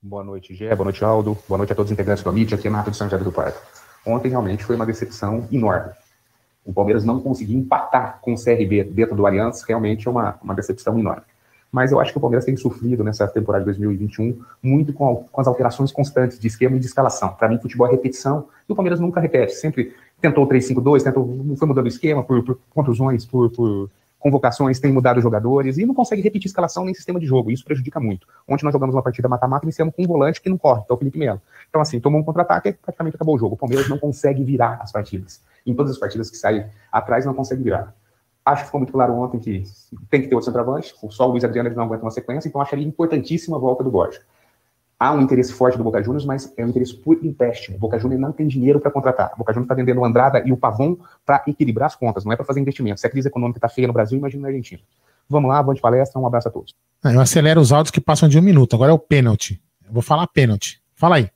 [0.00, 0.74] Boa noite, Gé.
[0.74, 1.36] Boa noite, Aldo.
[1.46, 3.30] Boa noite a todos os integrantes do Amit, aqui é Nato de São José do
[3.30, 3.58] Parque.
[4.06, 5.92] Ontem realmente foi uma decepção enorme.
[6.64, 10.54] O Palmeiras não conseguiu empatar com o CRB dentro do Allianz, realmente é uma, uma
[10.54, 11.24] decepção enorme
[11.72, 15.40] mas eu acho que o Palmeiras tem sofrido nessa temporada de 2021 muito com, com
[15.40, 17.30] as alterações constantes de esquema e de escalação.
[17.30, 19.54] Para mim, futebol é repetição e o Palmeiras nunca repete.
[19.54, 23.90] Sempre tentou 3-5-2, tentou, foi mudando o esquema por, por contusões, por, por
[24.22, 27.50] convocações, tem mudado jogadores e não consegue repetir escalação nem sistema de jogo.
[27.50, 28.26] Isso prejudica muito.
[28.48, 30.94] Ontem nós jogamos uma partida mata-mata iniciamos com um volante que não corre, que é
[30.94, 31.42] o Felipe Melo.
[31.68, 33.54] Então, assim, tomou um contra-ataque e praticamente acabou o jogo.
[33.54, 35.42] O Palmeiras não consegue virar as partidas.
[35.66, 37.92] Em todas as partidas que sai atrás, não consegue virar.
[38.44, 39.64] Acho que ficou muito claro ontem que
[40.08, 40.94] tem que ter outro centroavante.
[41.10, 44.20] Só o Luiz Adriano não aguenta uma sequência, então acharia importantíssima a volta do Borja.
[45.02, 47.76] Há um interesse forte do Boca Juniors, mas é um interesse por empréstimo.
[47.76, 49.32] O Boca Juniors não tem dinheiro para contratar.
[49.34, 50.96] O Boca Juniors está vendendo o Andrada e o Pavon
[51.26, 53.00] para equilibrar as contas, não é para fazer investimento.
[53.00, 54.80] Se a crise econômica está feia no Brasil, imagina na Argentina.
[55.28, 56.72] Vamos lá, de palestra, um abraço a todos.
[57.02, 58.76] Eu acelero os áudios que passam de um minuto.
[58.76, 59.60] Agora é o pênalti.
[59.84, 60.80] Eu vou falar pênalti.
[60.94, 61.28] Fala aí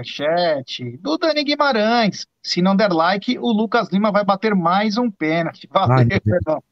[0.00, 2.26] superchat do Dani Guimarães.
[2.42, 5.68] Se não der like, o Lucas Lima vai bater mais um pênalti.
[5.70, 6.62] Valeu, perdão.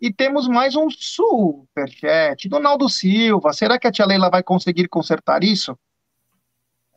[0.00, 3.52] E temos mais um superchat do Naldo Silva.
[3.52, 5.76] Será que a tia Leila vai conseguir consertar isso?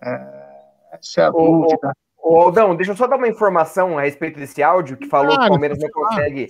[0.01, 1.97] É, essa é a ô, dúvida.
[2.17, 5.41] Ô, Aldão, deixa eu só dar uma informação a respeito desse áudio que falou claro,
[5.41, 6.47] que o Palmeiras não consegue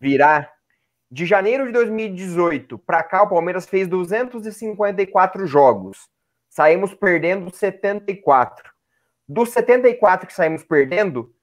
[0.00, 0.50] virar.
[1.10, 6.10] De janeiro de 2018 para cá, o Palmeiras fez 254 jogos
[6.52, 8.70] saímos perdendo 74.
[9.26, 11.34] Dos 74 que saímos perdendo,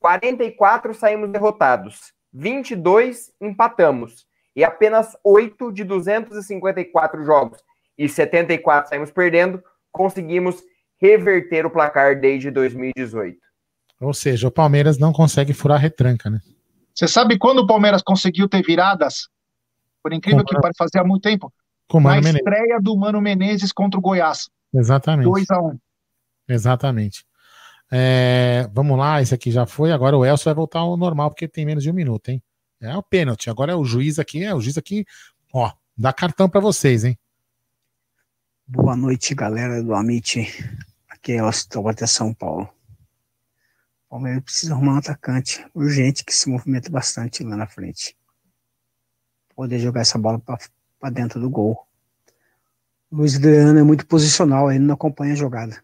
[0.00, 4.26] 44 saímos derrotados, 22 empatamos.
[4.54, 7.58] E apenas 8 de 254 jogos
[7.98, 9.62] e 74 saímos perdendo,
[9.92, 10.62] conseguimos
[11.00, 13.38] reverter o placar desde 2018.
[14.00, 16.40] Ou seja, o Palmeiras não consegue furar retranca, né?
[16.94, 19.28] Você sabe quando o Palmeiras conseguiu ter viradas?
[20.02, 20.46] Por incrível Com...
[20.46, 21.52] que pareça, fazia muito tempo.
[21.88, 24.48] Com na estreia do Mano Menezes contra o Goiás.
[24.74, 25.28] Exatamente.
[25.28, 25.74] 2x1.
[25.74, 25.78] Um.
[26.48, 27.25] Exatamente.
[27.90, 29.92] É, vamos lá, esse aqui já foi.
[29.92, 32.42] Agora o Elcio vai voltar ao normal, porque tem menos de um minuto, hein?
[32.80, 33.48] É o pênalti.
[33.48, 35.04] Agora é o juiz aqui, é o juiz aqui,
[35.52, 37.18] ó, dá cartão para vocês, hein?
[38.66, 40.40] Boa noite, galera do Amit.
[41.08, 41.50] Aqui é o
[41.92, 42.68] de São Paulo.
[44.06, 48.16] O Palmeiras precisa arrumar um atacante urgente que se movimenta bastante lá na frente.
[49.54, 51.86] Poder jogar essa bola para dentro do gol.
[53.10, 55.82] Luiz Adriano é muito posicional, ele não acompanha a jogada.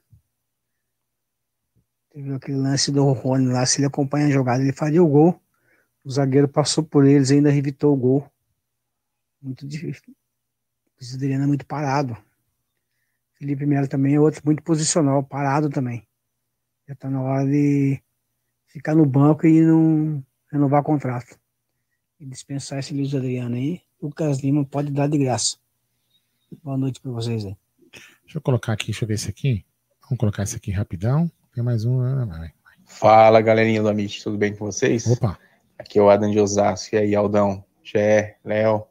[2.13, 5.41] Teve aquele lance do Rony lá, se ele acompanha a jogada, ele faria o gol.
[6.05, 8.31] O zagueiro passou por eles ainda evitou o gol.
[9.41, 10.15] Muito difícil.
[11.01, 12.17] O Adriano é muito parado.
[13.39, 16.07] Felipe Melo também é outro muito posicional, parado também.
[16.87, 18.01] Já tá na hora de
[18.67, 21.39] ficar no banco e não renovar contrato.
[22.21, 23.81] E dispensar esse Luiz Adriano aí.
[23.99, 25.57] O Lucas Lima pode dar de graça.
[26.63, 27.57] Boa noite para vocês aí.
[28.23, 29.65] Deixa eu colocar aqui, deixa eu ver esse aqui.
[30.03, 31.31] Vamos colocar esse aqui rapidão.
[31.55, 31.99] Tem mais um.
[31.99, 32.53] Vai, vai.
[32.87, 35.07] Fala, galerinha do Amit, tudo bem com vocês?
[35.07, 35.39] Opa.
[35.79, 38.87] Aqui é o Adam de Osasco, e aí, Aldão, Jé, Léo.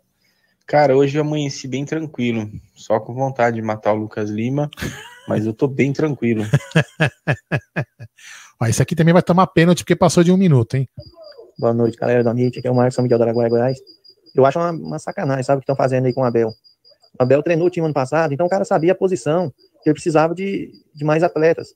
[0.68, 4.70] Cara, hoje eu amanheci bem tranquilo, só com vontade de matar o Lucas Lima,
[5.28, 6.44] mas eu tô bem tranquilo.
[8.62, 10.88] Ó, esse aqui também vai tomar pênalti porque passou de um minuto, hein?
[11.58, 13.80] Boa noite, galera do Amit, aqui é o Marcos São Miguel do Araguaia, Goiás.
[14.36, 16.50] Eu acho uma, uma sacanagem, sabe o que estão fazendo aí com o Abel?
[17.20, 19.52] O Abel treinou o time ano passado, então o cara sabia a posição,
[19.82, 21.70] que ele precisava de, de mais atletas.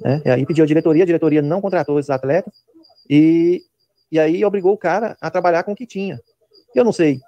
[0.00, 0.22] Né?
[0.24, 2.52] E aí pediu a diretoria, a diretoria não contratou esses atletas,
[3.08, 3.62] e,
[4.10, 6.20] e aí obrigou o cara a trabalhar com o que tinha.
[6.74, 7.20] Eu não sei,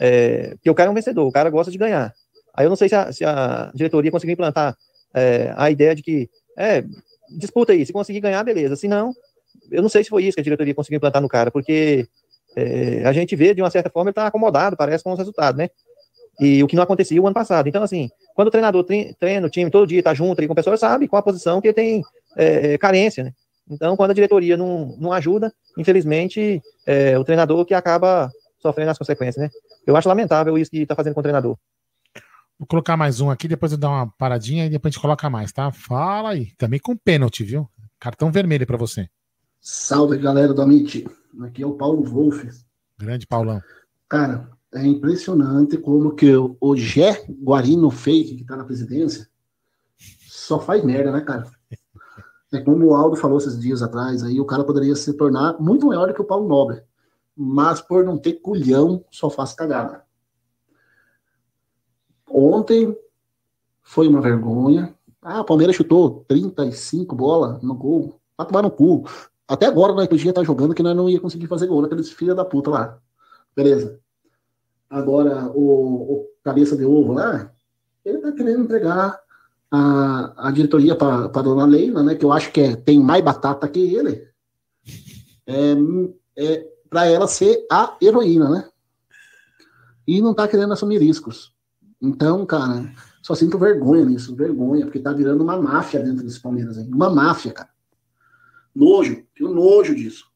[0.00, 2.12] é, porque o cara é um vencedor, o cara gosta de ganhar.
[2.54, 4.76] Aí eu não sei se a, se a diretoria conseguiu implantar
[5.14, 6.84] é, a ideia de que, é,
[7.38, 8.76] disputa aí, se conseguir ganhar, beleza.
[8.76, 9.12] Se não,
[9.70, 12.06] eu não sei se foi isso que a diretoria conseguiu implantar no cara, porque
[12.56, 15.58] é, a gente vê, de uma certa forma, ele está acomodado, parece, com os resultados,
[15.58, 15.68] né?
[16.40, 17.68] E o que não acontecia o ano passado.
[17.68, 18.84] Então, assim, quando o treinador
[19.18, 21.60] treina o time todo dia, tá junto ali com o pessoal, sabe qual a posição
[21.60, 22.02] que ele tem
[22.36, 23.32] é, é, carência, né?
[23.68, 28.30] Então, quando a diretoria não, não ajuda, infelizmente, é, o treinador que acaba
[28.60, 29.50] sofrendo as consequências, né?
[29.86, 31.56] Eu acho lamentável isso que está fazendo com o treinador.
[32.58, 35.28] Vou colocar mais um aqui, depois eu dar uma paradinha e depois a gente coloca
[35.28, 35.70] mais, tá?
[35.72, 36.52] Fala aí.
[36.56, 37.68] Também com pênalti, viu?
[37.98, 39.08] Cartão vermelho para você.
[39.60, 41.06] Salve, galera do Amit.
[41.42, 42.48] Aqui é o Paulo Wolff.
[42.98, 43.60] Grande Paulão.
[44.08, 49.28] Cara, é impressionante como que o Gé Guarino Fake, que tá na presidência,
[50.28, 51.50] só faz merda, né, cara?
[52.62, 56.08] Como o Aldo falou esses dias atrás, aí o cara poderia se tornar muito maior
[56.08, 56.82] do que o Paulo Nobre.
[57.36, 60.04] Mas por não ter culhão, só faz cagada.
[62.28, 62.96] Ontem
[63.82, 64.94] foi uma vergonha.
[65.22, 68.20] Ah, o Palmeiras chutou 35 bolas no gol.
[68.36, 69.04] Vai tomar no cu.
[69.48, 72.34] Até agora nós podia estar jogando que nós não ia conseguir fazer gol naqueles filha
[72.34, 72.98] da puta lá.
[73.54, 74.00] Beleza.
[74.88, 77.52] Agora, o, o cabeça de ovo lá,
[78.04, 79.20] ele tá querendo entregar
[79.70, 82.14] a, a diretoria para dona Leila, né?
[82.14, 84.26] Que eu acho que é, tem mais batata que ele.
[85.46, 85.74] É,
[86.36, 88.68] é para ela ser a heroína, né?
[90.06, 91.52] E não tá querendo assumir riscos.
[92.00, 92.92] Então, cara,
[93.22, 96.86] só sinto vergonha nisso, vergonha, porque tá virando uma máfia dentro desse Palmeiras aí.
[96.86, 97.70] Uma máfia, cara.
[98.74, 100.26] Nojo, tenho nojo disso.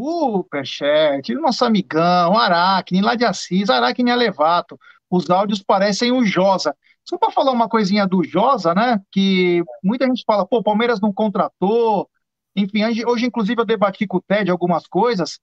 [0.00, 4.78] Superchat, nosso amigão, Aracne, lá de Assis, Aracne Alevato.
[5.10, 6.74] Os áudios parecem o Josa.
[7.04, 9.00] Só para falar uma coisinha do Josa, né?
[9.10, 12.08] Que muita gente fala, pô, Palmeiras não contratou.
[12.54, 15.40] Enfim, hoje, inclusive, eu debati com o Ted algumas coisas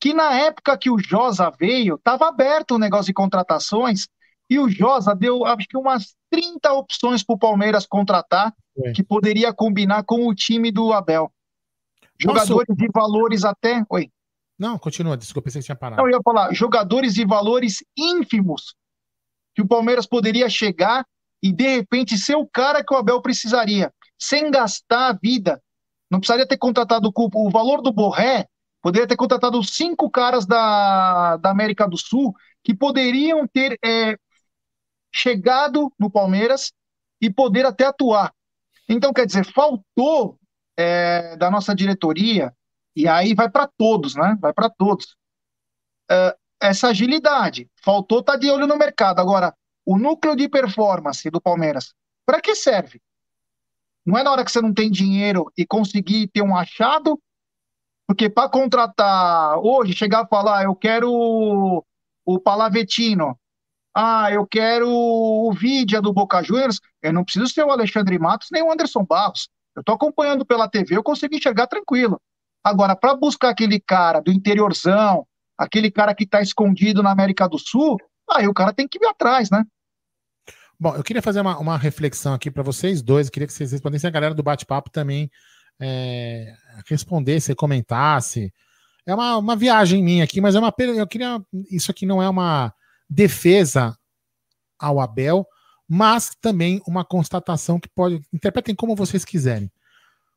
[0.00, 4.06] que na época que o Josa veio, estava aberto o negócio de contratações,
[4.48, 8.92] e o Josa deu, acho que umas 30 opções para o Palmeiras contratar, é.
[8.92, 11.30] que poderia combinar com o time do Abel.
[12.18, 12.78] Jogadores Posso...
[12.78, 13.84] de valores até.
[13.90, 14.10] Oi.
[14.58, 16.00] Não, continua, desculpa, pensei que tinha parado.
[16.00, 18.74] Não, eu ia falar, jogadores de valores ínfimos,
[19.58, 21.04] que o Palmeiras poderia chegar
[21.42, 25.60] e, de repente, ser o cara que o Abel precisaria, sem gastar a vida.
[26.08, 28.46] Não precisaria ter contratado o, o valor do Borré
[28.80, 32.32] Poderia ter contratado cinco caras da, da América do Sul
[32.62, 34.16] que poderiam ter é,
[35.12, 36.72] chegado no Palmeiras
[37.20, 38.32] e poder até atuar.
[38.88, 40.38] Então, quer dizer, faltou
[40.76, 42.54] é, da nossa diretoria,
[42.94, 44.38] e aí vai para todos, né?
[44.40, 45.16] Vai para todos.
[46.08, 47.68] É, essa agilidade.
[47.82, 49.20] Faltou estar tá de olho no mercado.
[49.20, 49.54] Agora,
[49.84, 51.94] o núcleo de performance do Palmeiras,
[52.26, 53.00] para que serve?
[54.04, 57.20] Não é na hora que você não tem dinheiro e conseguir ter um achado
[58.08, 61.12] porque para contratar hoje, chegar a falar, eu quero
[62.24, 63.38] o Palavetino,
[63.94, 68.48] ah, eu quero o Vidia do Boca Juniors, eu não preciso ser o Alexandre Matos
[68.50, 69.50] nem o Anderson Barros.
[69.76, 72.18] Eu estou acompanhando pela TV, eu consigo enxergar tranquilo.
[72.64, 75.26] Agora, para buscar aquele cara do interiorzão,
[75.58, 77.98] aquele cara que está escondido na América do Sul,
[78.30, 79.64] aí o cara tem que ir atrás, né?
[80.80, 84.06] Bom, eu queria fazer uma, uma reflexão aqui para vocês dois, queria que vocês respondessem
[84.06, 85.28] a galera do bate-papo também
[85.80, 86.54] é,
[86.86, 88.52] respondesse, comentasse.
[89.06, 90.74] É uma, uma viagem minha aqui, mas é uma.
[90.78, 91.40] Eu queria.
[91.70, 92.72] Isso aqui não é uma
[93.08, 93.96] defesa
[94.78, 95.46] ao Abel,
[95.88, 98.20] mas também uma constatação que pode.
[98.32, 99.70] Interpretem como vocês quiserem.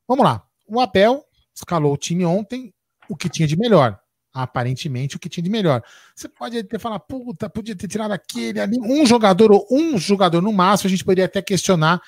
[0.07, 0.43] Vamos lá.
[0.67, 2.73] O Abel escalou o time ontem,
[3.09, 3.99] o que tinha de melhor.
[4.33, 5.83] Aparentemente, o que tinha de melhor.
[6.15, 8.77] Você pode ter falado, puta, podia ter tirado aquele ali.
[8.79, 12.01] Um jogador ou um jogador no máximo, a gente poderia até questionar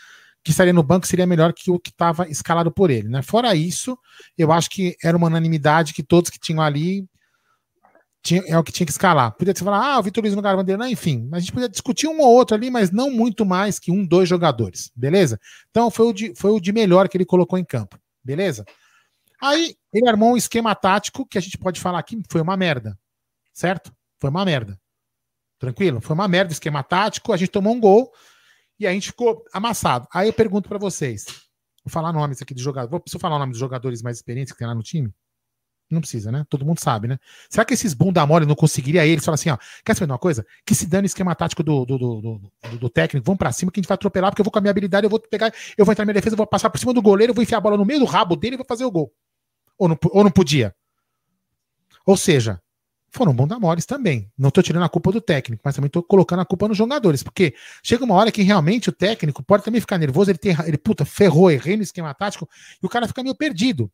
[0.43, 3.07] que estaria no banco seria melhor que o que estava escalado por ele.
[3.07, 3.21] Né?
[3.21, 3.97] Fora isso,
[4.37, 7.07] eu acho que era uma unanimidade que todos que tinham ali
[8.21, 9.31] tinha, é o que tinha que escalar.
[9.33, 11.29] Podia ser falar, ah, o Vitor Luiz no lugar bandeira, não, enfim.
[11.31, 14.27] A gente podia discutir um ou outro ali, mas não muito mais que um, dois
[14.27, 15.39] jogadores, beleza?
[15.69, 18.65] Então foi o de, foi o de melhor que ele colocou em campo, beleza?
[19.43, 22.97] Aí ele armou um esquema tático que a gente pode falar que foi uma merda,
[23.53, 23.93] certo?
[24.17, 24.79] Foi uma merda.
[25.59, 25.99] Tranquilo?
[25.99, 28.09] Foi uma merda o esquema tático, a gente tomou um gol,
[28.79, 30.07] e a gente ficou amassado.
[30.13, 31.25] Aí eu pergunto para vocês:
[31.83, 32.91] vou falar nomes aqui de jogadores.
[32.91, 35.13] Vou preciso falar o nome dos jogadores mais experientes que tem lá no time?
[35.91, 36.45] Não precisa, né?
[36.49, 37.19] Todo mundo sabe, né?
[37.49, 40.45] Será que esses bunda mole não conseguiria eles falar assim, ó, quer saber uma coisa?
[40.65, 43.79] Que se dane o esquema tático do, do, do, do, técnico, vamos pra cima que
[43.79, 45.85] a gente vai atropelar, porque eu vou com a minha habilidade, eu vou pegar, eu
[45.85, 47.57] vou entrar na minha defesa, eu vou passar por cima do goleiro, eu vou enfiar
[47.57, 49.13] a bola no meio do rabo dele e vou fazer o gol.
[49.77, 50.75] Ou não, ou não podia?
[52.05, 52.61] Ou seja,
[53.13, 54.31] foram bunda moles também.
[54.37, 57.21] Não estou tirando a culpa do técnico, mas também estou colocando a culpa nos jogadores,
[57.21, 57.53] porque
[57.83, 61.05] chega uma hora que realmente o técnico pode também ficar nervoso, ele tem, ele puta,
[61.05, 62.49] ferrou, errei no esquema tático,
[62.81, 63.91] e o cara fica meio perdido.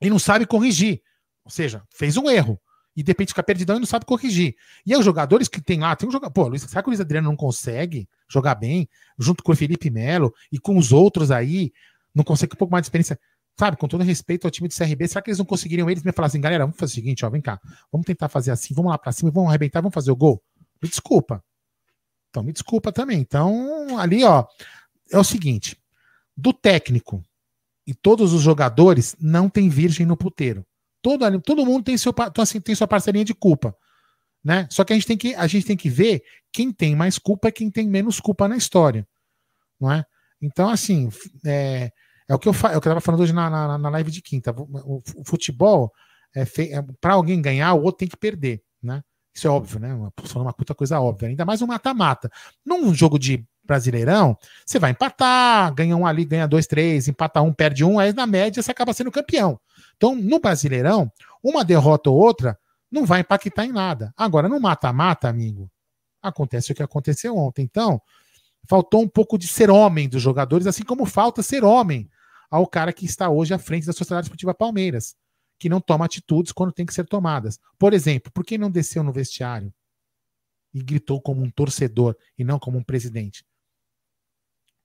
[0.00, 1.02] E não sabe corrigir.
[1.44, 2.58] Ou seja, fez um erro.
[2.96, 4.54] E de repente fica perdidão e não sabe corrigir.
[4.86, 6.32] E aí os jogadores que tem lá, tem um jogador.
[6.32, 9.90] Pô, Luiz, será que o Luiz Adriano não consegue jogar bem, junto com o Felipe
[9.90, 11.72] Melo e com os outros aí,
[12.14, 13.18] não consegue um pouco mais de experiência?
[13.58, 16.12] Sabe, com todo respeito ao time do CRB, será que eles não conseguiriam eles me
[16.12, 18.90] falar assim, galera, vamos fazer o seguinte, ó, vem cá, vamos tentar fazer assim, vamos
[18.90, 20.42] lá pra cima, vamos arrebentar, vamos fazer o gol?
[20.82, 21.42] Me desculpa.
[22.30, 23.20] Então, me desculpa também.
[23.20, 24.44] Então, ali, ó,
[25.12, 25.80] é o seguinte:
[26.36, 27.22] do técnico
[27.86, 30.66] e todos os jogadores, não tem virgem no puteiro.
[31.00, 33.76] Todo, todo mundo tem, seu, assim, tem sua parcelinha de culpa.
[34.42, 34.66] Né?
[34.70, 37.48] Só que a gente, tem que a gente tem que ver quem tem mais culpa
[37.48, 39.06] e quem tem menos culpa na história.
[39.80, 40.04] Não é?
[40.40, 41.10] Então, assim,
[41.46, 41.92] é,
[42.28, 44.52] é o que eu, é eu estava falando hoje na, na, na, live de quinta.
[44.52, 45.92] O, o futebol,
[46.34, 48.62] é, é para alguém ganhar, o outro tem que perder.
[48.82, 49.02] Né?
[49.34, 49.92] Isso é óbvio, né?
[49.92, 51.28] Uma, uma puta coisa óbvia.
[51.28, 52.30] Ainda mais um mata-mata.
[52.64, 57.52] Num jogo de Brasileirão, você vai empatar, ganha um ali, ganha dois, três, empata um,
[57.52, 59.58] perde um, aí na média você acaba sendo campeão.
[59.96, 61.10] Então, no Brasileirão,
[61.42, 62.58] uma derrota ou outra
[62.90, 64.12] não vai impactar em nada.
[64.16, 65.70] Agora, no mata-mata, amigo,
[66.22, 67.62] acontece o que aconteceu ontem.
[67.62, 68.00] Então,
[68.68, 72.08] faltou um pouco de ser homem dos jogadores, assim como falta ser homem
[72.54, 75.16] ao cara que está hoje à frente da Sociedade Esportiva Palmeiras
[75.58, 77.58] que não toma atitudes quando tem que ser tomadas.
[77.76, 79.74] Por exemplo, por que não desceu no vestiário
[80.72, 83.44] e gritou como um torcedor e não como um presidente?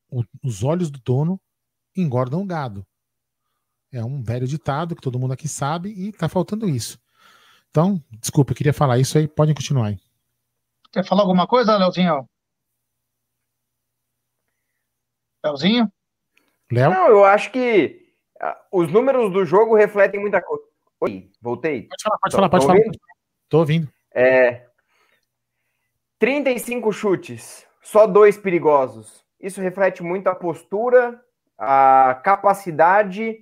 [0.10, 1.40] O, os olhos do dono
[1.96, 2.84] engordam o gado.
[3.92, 7.00] É um velho ditado que todo mundo aqui sabe e tá faltando isso.
[7.70, 9.28] Então, desculpa, eu queria falar isso aí.
[9.28, 10.00] Podem continuar aí.
[10.92, 12.28] Quer falar alguma coisa, Leozinho?
[15.44, 15.92] Leozinho?
[16.72, 16.92] Léo?
[16.92, 20.64] Não, eu acho que ah, os números do jogo refletem muita coisa.
[21.02, 21.88] Oi, voltei.
[21.88, 22.78] Pode falar, pode falar, pode falar.
[22.78, 23.00] Ouvindo?
[23.50, 23.90] Tô ouvindo.
[24.14, 24.66] É,
[26.20, 29.24] 35 chutes, só dois perigosos.
[29.40, 31.20] Isso reflete muito a postura,
[31.58, 33.38] a capacidade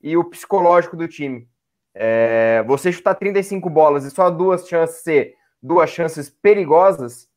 [0.00, 1.48] e o psicológico do time.
[1.94, 7.28] É, você chutar 35 bolas e só duas chances ser duas chances perigosas,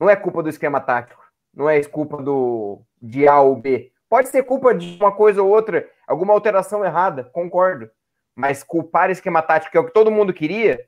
[0.00, 1.22] não é culpa do esquema tático,
[1.54, 3.92] não é culpa do de A ou B.
[4.08, 7.90] Pode ser culpa de uma coisa ou outra, alguma alteração errada, concordo.
[8.34, 10.80] Mas culpar esquema tático, que é o que todo mundo queria,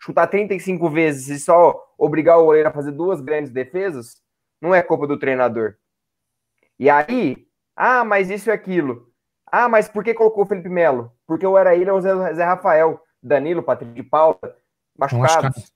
[0.00, 4.22] chutar 35 vezes e só obrigar o goleiro a fazer duas grandes defesas,
[4.60, 5.74] não é culpa do treinador.
[6.78, 7.46] E aí,
[7.76, 9.12] ah, mas isso e aquilo.
[9.46, 11.12] Ah, mas por que colocou o Felipe Melo?
[11.26, 14.38] Porque eu era ele ou o Zé Rafael, Danilo, Patrick de Paula,
[14.98, 15.72] machucados.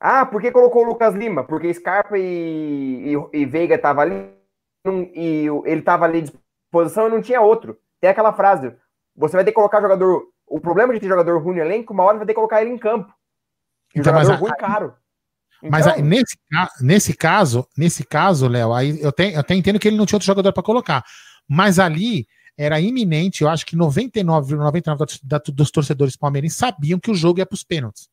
[0.00, 1.44] Ah, por que colocou o Lucas Lima?
[1.44, 4.43] Porque Scarpa e, e, e Veiga estavam ali
[5.14, 6.32] e ele estava ali de
[6.70, 7.78] posição e não tinha outro.
[8.00, 8.74] Tem aquela frase:
[9.16, 10.28] você vai ter que colocar jogador.
[10.46, 12.70] O problema de ter jogador ruim no elenco, uma hora vai ter que colocar ele
[12.70, 13.12] em campo.
[13.94, 14.94] E então, jogador ruim caro.
[15.58, 16.36] Então, mas aí, nesse,
[16.82, 20.16] nesse caso, nesse caso, Léo, aí eu, tenho, eu até entendo que ele não tinha
[20.16, 21.02] outro jogador para colocar.
[21.48, 22.26] Mas ali
[22.56, 24.82] era iminente, eu acho que 99,99%
[25.24, 28.08] ,99 dos torcedores palmeirenses sabiam que o jogo ia para os pênaltis.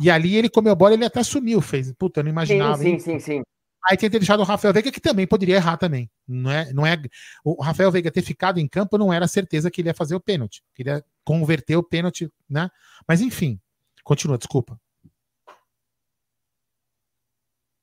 [0.00, 1.92] E ali ele comeu bola, ele até sumiu, fez.
[1.92, 2.78] Puta, eu não imaginava.
[2.78, 3.42] Sim, sim, sim, sim.
[3.88, 6.08] Aí tem deixado o Rafael Veiga, que também poderia errar também.
[6.26, 6.96] Não é, não é,
[7.44, 10.20] o Rafael Veiga ter ficado em campo não era certeza que ele ia fazer o
[10.20, 10.62] pênalti.
[10.74, 12.70] Queria converter o pênalti, né?
[13.08, 13.60] Mas enfim,
[14.04, 14.78] continua, desculpa.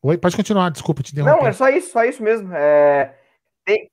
[0.02, 1.42] Oi, pode continuar, desculpa te interromper.
[1.42, 2.54] Não, é só isso, só isso mesmo.
[2.54, 3.18] É...
[3.66, 3.92] Tem,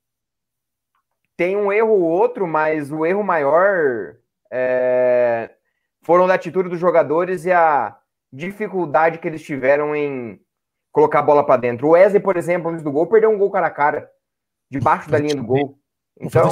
[1.35, 4.15] tem um erro ou outro, mas o erro maior
[4.49, 5.51] é...
[6.01, 7.97] foram da atitude dos jogadores e a
[8.31, 10.39] dificuldade que eles tiveram em
[10.97, 11.89] colocar a bola para dentro.
[11.89, 14.09] O Wesley, por exemplo, antes do gol, perdeu um gol cara a cara,
[14.67, 15.77] debaixo da linha do gol.
[16.19, 16.49] Então...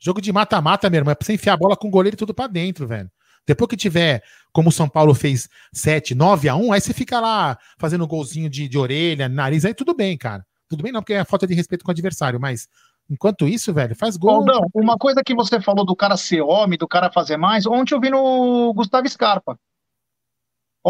[0.00, 2.16] Jogo de mata-mata, meu irmão, é pra você enfiar a bola com o goleiro e
[2.16, 3.10] tudo para dentro, velho.
[3.46, 7.20] Depois que tiver, como o São Paulo fez 7, 9 a 1 aí você fica
[7.20, 10.42] lá fazendo golzinho de, de orelha, nariz, aí tudo bem, cara.
[10.70, 12.66] Tudo bem não, porque é falta de respeito com o adversário, mas
[13.10, 14.42] enquanto isso, velho, faz gol.
[14.42, 17.94] Não, uma coisa que você falou do cara ser homem, do cara fazer mais, ontem
[17.94, 19.58] eu vi no Gustavo Scarpa.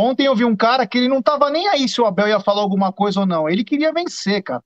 [0.01, 2.39] Ontem eu vi um cara que ele não estava nem aí se o Abel ia
[2.39, 3.49] falar alguma coisa ou não.
[3.49, 4.63] Ele queria vencer, cara.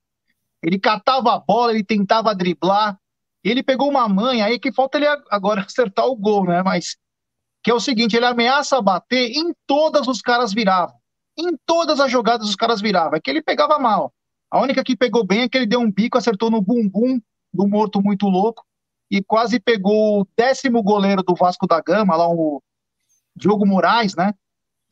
[0.63, 2.99] Ele catava a bola, ele tentava driblar.
[3.43, 6.63] Ele pegou uma manha aí que falta ele agora acertar o gol, né?
[6.63, 6.99] Mas
[7.65, 10.95] que é o seguinte, ele ameaça bater em todas os caras viravam.
[11.39, 13.17] Em todas as jogadas os caras viravam.
[13.17, 14.13] É que ele pegava mal.
[14.51, 17.19] A única que pegou bem é que ele deu um bico, acertou no bumbum
[17.55, 18.63] do morto muito louco
[19.11, 22.63] e quase pegou o décimo goleiro do Vasco da Gama, lá o
[23.35, 24.35] Diogo Moraes, né?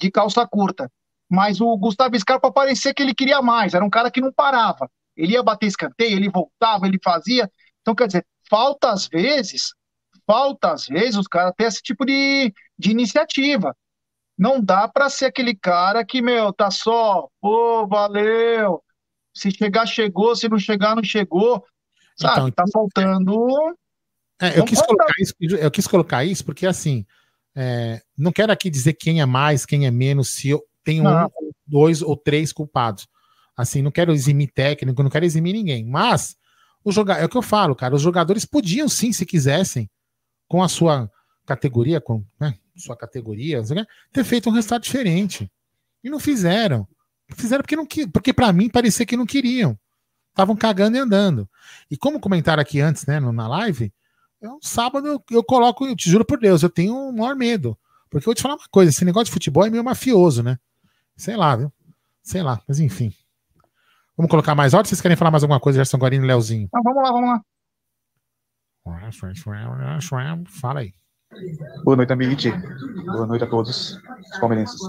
[0.01, 0.91] De calça curta.
[1.29, 4.91] Mas o Gustavo Scarpa parecia que ele queria mais, era um cara que não parava.
[5.17, 7.49] Ele ia bater escanteio, ele voltava, ele fazia.
[7.81, 9.73] Então, quer dizer, falta às vezes,
[10.27, 13.77] falta às vezes os caras ter esse tipo de, de iniciativa.
[14.37, 18.83] Não dá para ser aquele cara que, meu, tá só, pô, valeu.
[19.35, 21.65] Se chegar, chegou, se não chegar, não chegou.
[22.17, 23.47] Sabe, então, tá faltando.
[24.41, 27.05] É, eu, quis colocar isso, eu quis colocar isso porque, assim,
[27.55, 31.29] é, não quero aqui dizer quem é mais, quem é menos, se eu tenho um,
[31.67, 33.07] dois ou três culpados.
[33.57, 35.85] Assim, não quero eximir técnico, não quero eximir ninguém.
[35.85, 36.37] Mas
[36.85, 37.95] o joga é o que eu falo, cara.
[37.95, 39.89] Os jogadores podiam sim, se quisessem,
[40.49, 41.11] com a sua
[41.45, 43.63] categoria, com, né, sua categoria,
[44.13, 45.51] ter feito um resultado diferente.
[46.03, 46.89] E não fizeram.
[47.37, 49.79] Fizeram porque não porque para mim parecia que não queriam.
[50.31, 51.49] Estavam cagando e andando.
[51.91, 53.93] E como comentaram aqui antes, né, na live,
[54.41, 57.77] eu, sábado eu, eu coloco, eu te juro por Deus, eu tenho o maior medo.
[58.09, 60.59] Porque eu vou te falar uma coisa, esse negócio de futebol é meio mafioso, né?
[61.17, 61.73] Sei lá, viu?
[62.23, 63.13] Sei lá, mas enfim.
[64.17, 64.89] Vamos colocar mais ordem?
[64.89, 66.65] Vocês querem falar mais alguma coisa, Gerson Guarino e Leozinho?
[66.65, 67.43] Então, vamos lá, vamos lá.
[70.47, 70.93] Fala aí.
[71.85, 72.51] Boa noite, Amite.
[73.05, 73.99] Boa noite a todos
[74.33, 74.81] os palmeirenses.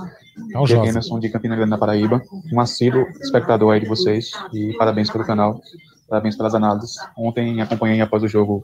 [0.53, 2.21] É Emerson de Campina Grande, na Paraíba.
[2.51, 5.61] Um assíduo espectador aí de vocês e parabéns pelo canal,
[6.09, 6.95] parabéns pelas análises.
[7.15, 8.63] Ontem acompanhei após o jogo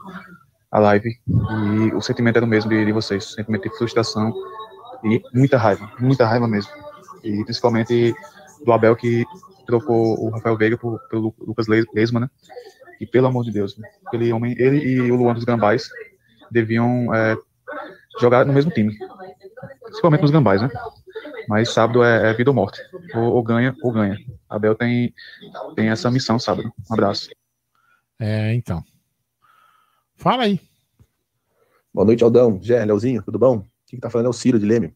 [0.72, 4.34] a live e o sentimento era o mesmo de, de vocês, sentimento de frustração
[5.03, 6.72] e muita raiva, muita raiva mesmo.
[7.24, 8.13] E principalmente
[8.65, 9.26] do Abel que
[9.65, 12.30] trocou o Rafael Veiga por, pelo Lucas Lesma, né?
[12.99, 15.89] E pelo amor de Deus, aquele homem, ele e o Luan dos Gambais
[16.49, 17.38] deviam é,
[18.20, 18.97] jogar no mesmo time.
[19.84, 20.70] Principalmente nos gambás, né?
[21.47, 22.80] Mas sábado é, é vida ou morte.
[23.15, 24.18] Ou, ou, ganha ou ganha.
[24.49, 25.13] Abel tem,
[25.76, 26.72] tem essa missão sábado.
[26.89, 27.30] Um abraço.
[28.20, 28.84] É, então.
[30.18, 30.59] Fala aí.
[31.93, 32.59] Boa noite, Aldão.
[32.61, 33.63] Gé, Leozinho, tudo bom?
[33.86, 34.95] Que tá falando é o Ciro de Leme.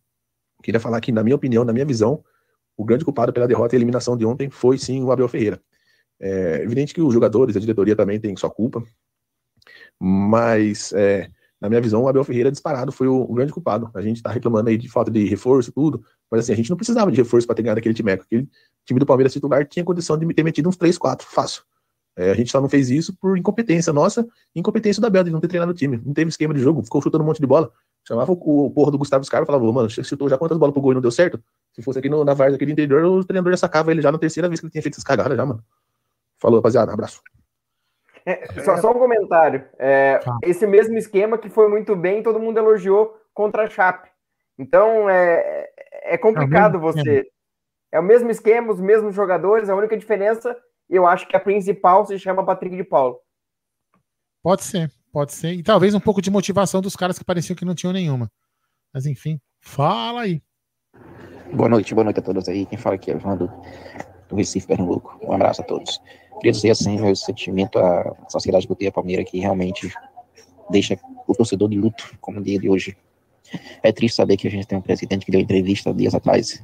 [0.64, 2.24] Queria falar que, na minha opinião, na minha visão,
[2.76, 5.62] o grande culpado pela derrota e eliminação de ontem foi sim o Abel Ferreira.
[6.20, 8.84] É evidente que os jogadores, a diretoria também tem sua culpa,
[10.00, 13.92] mas é, na minha visão, o Abel Ferreira disparado foi o, o grande culpado.
[13.94, 16.78] A gente está reclamando aí de falta de reforço, tudo, mas assim, a gente não
[16.78, 18.12] precisava de reforço para ter ganhado aquele time.
[18.12, 18.50] Aquele
[18.86, 21.64] time do Palmeiras titular tinha condição de ter metido uns 3, 4, fácil.
[22.16, 25.32] É, a gente só não fez isso por incompetência nossa e incompetência do Abel de
[25.32, 26.02] não ter treinado o time.
[26.06, 27.72] Não teve esquema de jogo, ficou chutando um monte de bola.
[28.08, 30.74] Chamava o, o porra do Gustavo Scarpa e falava, mano, você chutou já quantas bolas
[30.74, 31.42] pro gol e não deu certo?
[31.74, 34.12] Se fosse aqui no, na Varsa, aqui do interior, o treinador já sacava ele já
[34.12, 35.64] na terceira vez que ele tinha feito essas cagadas já, mano.
[36.40, 37.22] Falou, rapaziada, abraço.
[38.26, 39.64] É, só, só, um comentário.
[39.80, 40.38] É, tá.
[40.44, 44.10] esse mesmo esquema que foi muito bem, todo mundo elogiou contra a Chape.
[44.58, 45.70] Então é,
[46.04, 47.28] é complicado é você.
[47.92, 50.56] É o mesmo esquema, os mesmos jogadores, a única diferença,
[50.92, 53.20] eu acho que a principal se chama Patrick de Paulo.
[54.44, 55.54] Pode ser, pode ser.
[55.54, 58.30] E talvez um pouco de motivação dos caras que pareciam que não tinham nenhuma.
[58.94, 60.42] Mas enfim, fala aí.
[61.54, 62.66] Boa noite, boa noite a todos aí.
[62.66, 63.52] Quem fala aqui é o João do,
[64.28, 65.18] do Recife, Pernambuco.
[65.22, 66.02] Um abraço a todos.
[66.36, 69.94] Queria dizer assim, meu sentimento à sociedade do Tia Palmeira que realmente
[70.70, 72.98] deixa o torcedor de luto, como o dia de hoje.
[73.84, 76.64] É triste saber que a gente tem um presidente que deu entrevista dias atrás,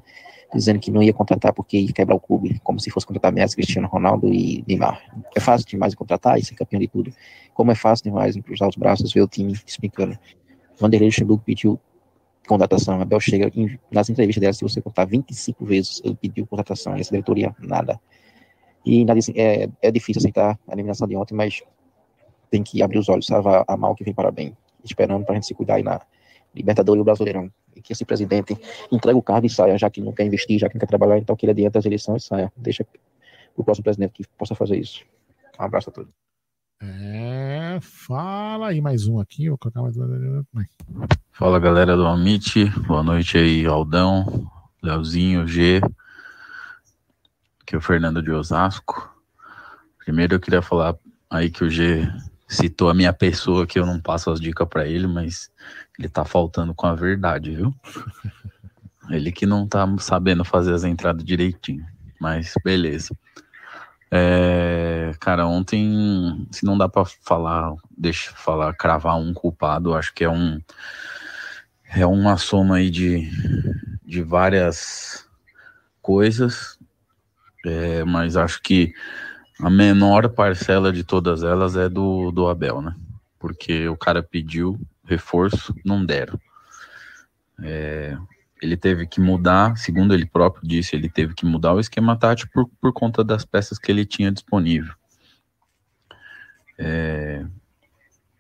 [0.54, 3.56] dizendo que não ia contratar porque ia quebrar o clube, como se fosse contratar Messi,
[3.56, 5.02] Cristiano Ronaldo e Neymar.
[5.36, 7.14] É fácil demais contratar e ser campeão de tudo.
[7.54, 10.18] Como é fácil demais cruzar os braços, ver o time explicando.
[10.80, 11.80] Vanderlei Luxemburgo pediu
[12.48, 13.52] contratação, Abel chega,
[13.92, 18.00] nas entrevistas dela, se você contar 25 vezes, ele pediu contratação, e essa diretoria, nada.
[18.86, 19.06] E
[19.36, 21.62] é, é difícil aceitar a eliminação de ontem, mas
[22.50, 24.56] tem que abrir os olhos, salvar a mal que vem para bem.
[24.84, 26.00] Esperando para a gente se cuidar aí na
[26.56, 27.52] Libertadores e o Brasileirão.
[27.88, 28.58] Que esse presidente
[28.92, 31.18] entregue o cargo e saia, já que não quer investir, já que não quer trabalhar,
[31.18, 32.52] então que ele adianta as eleições e saia.
[32.58, 32.86] Deixa
[33.56, 35.06] o próximo presidente que possa fazer isso.
[35.58, 36.12] Um abraço a todos.
[36.82, 40.44] É, fala aí mais um aqui, vou colocar mais um.
[41.32, 44.52] Fala galera do Amit, boa noite aí, Aldão,
[44.84, 45.80] Leozinho, G,
[47.66, 49.10] que é o Fernando de Osasco.
[49.98, 50.98] Primeiro eu queria falar
[51.30, 52.06] aí que o G
[52.48, 55.52] citou a minha pessoa, que eu não passo as dicas para ele, mas
[56.00, 57.74] ele tá faltando com a verdade, viu?
[59.10, 61.86] Ele que não tá sabendo fazer as entradas direitinho,
[62.20, 63.18] mas beleza.
[64.12, 70.26] É, cara, ontem, se não dá para falar, deixa falar, cravar um culpado, acho que
[70.26, 70.60] é um
[71.96, 73.32] é uma soma aí de,
[74.06, 75.26] de várias
[76.02, 76.78] coisas
[77.68, 78.94] é, mas acho que
[79.60, 82.96] a menor parcela de todas elas é do, do Abel, né?
[83.40, 86.40] Porque o cara pediu reforço, não deram.
[87.62, 88.18] É,
[88.62, 92.52] ele teve que mudar, segundo ele próprio disse, ele teve que mudar o esquema tático
[92.54, 94.94] por, por conta das peças que ele tinha disponível.
[96.78, 97.46] É,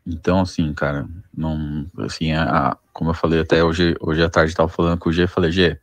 [0.05, 4.51] então, assim, cara, não, assim, a, a, como eu falei até hoje, hoje à tarde
[4.51, 5.79] estava falando com o G, falei, G,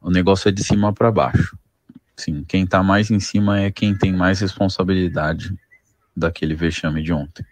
[0.00, 1.56] o negócio é de cima para baixo.
[2.20, 5.58] Sim, quem está mais em cima é quem tem mais responsabilidade
[6.14, 7.46] daquele vexame de ontem.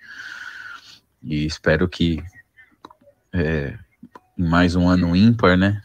[1.23, 2.23] E espero que
[3.33, 3.79] é,
[4.37, 5.83] mais um ano ímpar, né?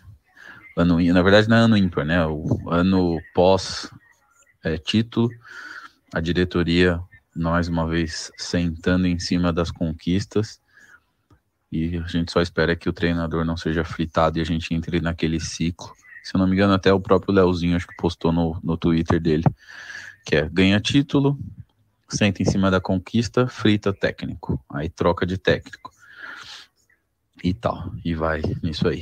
[0.75, 2.25] Ano, na verdade, não é ano ímpar, né?
[2.27, 3.89] O ano pós
[4.65, 4.77] é,
[6.13, 6.99] a diretoria
[7.33, 10.59] mais uma vez sentando em cima das conquistas.
[11.71, 14.99] E a gente só espera que o treinador não seja fritado e a gente entre
[14.99, 18.59] naquele ciclo se eu não me engano, até o próprio Leozinho acho que postou no,
[18.63, 19.43] no Twitter dele,
[20.25, 21.37] que é ganha título,
[22.09, 25.91] senta em cima da conquista, frita técnico, aí troca de técnico.
[27.43, 27.91] e tal.
[28.05, 29.01] E vai nisso aí.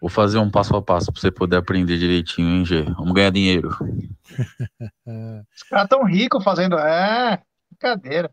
[0.00, 2.82] Vou fazer um passo a passo pra você poder aprender direitinho, hein, G?
[2.82, 3.70] Vamos ganhar dinheiro.
[5.54, 6.78] Os caras tão ricos fazendo.
[6.78, 8.30] É, brincadeira.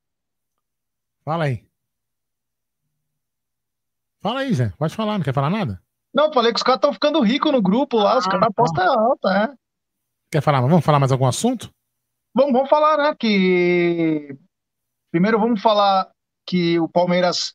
[1.23, 1.65] Fala aí.
[4.19, 4.71] Fala aí, Zé.
[4.77, 5.81] Pode falar, não quer falar nada?
[6.13, 9.29] Não, falei que os caras estão ficando ricos no grupo lá, os caras apostam alta,
[9.29, 9.55] é.
[10.31, 10.61] Quer falar?
[10.61, 11.69] Vamos falar mais algum assunto?
[12.33, 13.15] Vamos, vamos falar, né?
[13.17, 14.37] Que
[15.11, 16.09] primeiro vamos falar
[16.45, 17.53] que o Palmeiras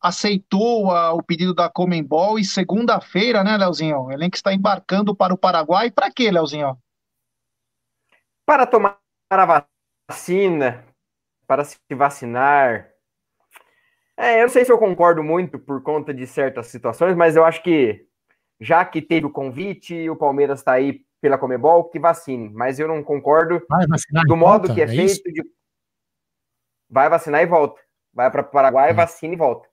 [0.00, 4.00] aceitou a- o pedido da Comembol e segunda-feira, né, Leozinho?
[4.02, 5.90] O elenco está embarcando para o Paraguai.
[5.90, 6.76] Para quê, Leozinho?
[8.44, 8.98] Para tomar
[9.30, 9.66] a
[10.10, 10.84] vacina,
[11.46, 12.91] para se vacinar.
[14.22, 17.44] É, eu não sei se eu concordo muito por conta de certas situações, mas eu
[17.44, 18.06] acho que
[18.60, 22.48] já que teve o convite, o Palmeiras está aí pela Comebol, que vacine.
[22.50, 23.84] Mas eu não concordo Vai
[24.24, 25.42] do modo volta, que é, é feito de.
[26.88, 27.80] Vai vacinar e volta.
[28.14, 29.68] Vai para o Paraguai, vacina e volta.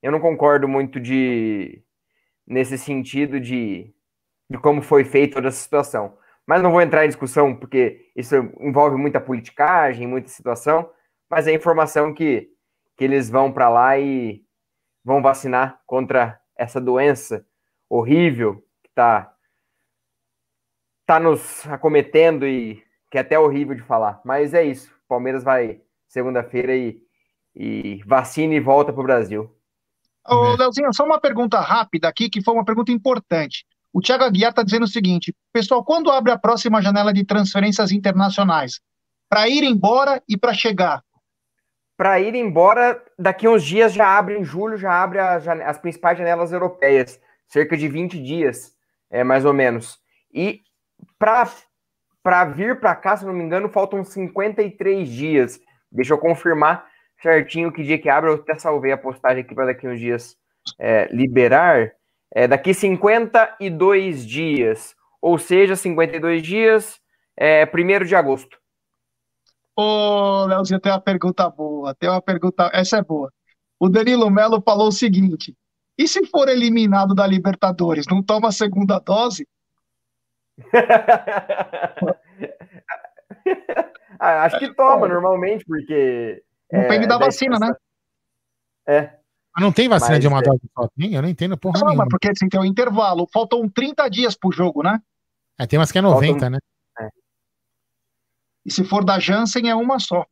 [0.00, 1.82] Eu não concordo muito de
[2.46, 3.92] nesse sentido de,
[4.48, 6.16] de como foi feita toda essa situação.
[6.46, 10.88] Mas não vou entrar em discussão, porque isso envolve muita politicagem, muita situação,
[11.28, 12.48] mas é informação que,
[12.96, 14.42] que eles vão para lá e
[15.04, 17.46] vão vacinar contra essa doença
[17.88, 19.32] horrível que está
[21.06, 24.20] tá nos acometendo e que é até horrível de falar.
[24.24, 24.90] Mas é isso.
[25.04, 27.00] O Palmeiras vai segunda-feira e,
[27.54, 29.54] e vacina e volta para o Brasil.
[30.26, 33.64] Ô, Leozinho, só uma pergunta rápida aqui, que foi uma pergunta importante.
[33.92, 37.92] O Thiago Aguiar está dizendo o seguinte: pessoal, quando abre a próxima janela de transferências
[37.92, 38.80] internacionais?
[39.28, 41.02] Para ir embora e para chegar?
[41.96, 45.78] Para ir embora, daqui uns dias já abre, em julho, já abre a jane- as
[45.78, 48.74] principais janelas europeias, cerca de 20 dias,
[49.10, 49.98] é, mais ou menos.
[50.32, 50.60] E
[51.18, 55.58] para vir para cá, se não me engano, faltam 53 dias.
[55.90, 56.86] Deixa eu confirmar
[57.22, 60.36] certinho que dia que abre, eu até salvei a postagem aqui para daqui uns dias
[60.78, 61.92] é, liberar.
[62.34, 67.00] É, daqui 52 dias, ou seja, 52 dias,
[67.36, 68.58] é, 1 de agosto.
[69.76, 71.94] Ô, Leozinho, tem uma pergunta boa.
[71.94, 72.70] Tem uma pergunta.
[72.72, 73.30] Essa é boa.
[73.78, 75.54] O Danilo Melo falou o seguinte:
[75.98, 79.46] e se for eliminado da Libertadores, não toma a segunda dose?
[84.18, 86.42] Ah, acho que toma normalmente, porque.
[86.72, 87.70] Depende é, da vacina, né?
[88.86, 89.02] É.
[89.54, 90.42] Mas não tem vacina Mas, de uma é.
[90.42, 90.88] dose só?
[90.96, 91.14] Tem?
[91.14, 92.04] Eu não entendo porra Não, nenhuma.
[92.04, 93.28] mas porque assim, tem um intervalo.
[93.32, 95.00] Faltam 30 dias pro jogo, né?
[95.58, 96.58] É, tem umas que é 90, né?
[98.66, 100.26] E se for da Janssen, é uma só.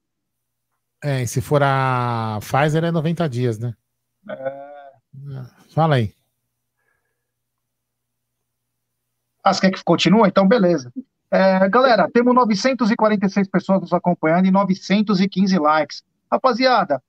[1.02, 3.74] É, e se for a Pfizer é 90 dias, né?
[5.72, 6.12] Fala aí.
[9.44, 10.26] Ah, você quer que continue?
[10.26, 10.92] Então, beleza.
[11.30, 16.02] É, galera, temos 946 pessoas nos acompanhando e 915 likes.
[16.30, 17.00] Rapaziada,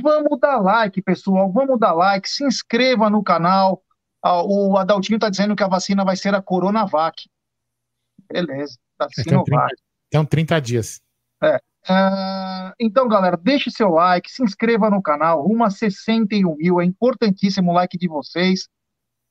[0.00, 1.52] vamos dar like, pessoal.
[1.52, 2.26] Vamos dar like.
[2.28, 3.82] Se inscreva no canal.
[4.22, 7.28] Ah, o Adaltinho tá dizendo que a vacina vai ser a Coronavac.
[8.32, 8.78] Beleza.
[8.96, 9.74] Tá Tem 30, Sinovac.
[10.10, 11.00] Tem 30 dias.
[11.42, 11.60] É.
[11.88, 16.84] Ah, então, galera, deixe seu like, se inscreva no canal, rumo a 61 mil, é
[16.84, 18.68] importantíssimo o like de vocês.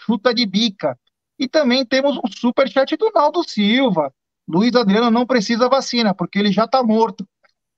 [0.04, 0.98] Chuta de bica.
[1.38, 4.12] E também temos um superchat do Naldo Silva.
[4.48, 7.26] Luiz Adriano não precisa vacina, porque ele já tá morto.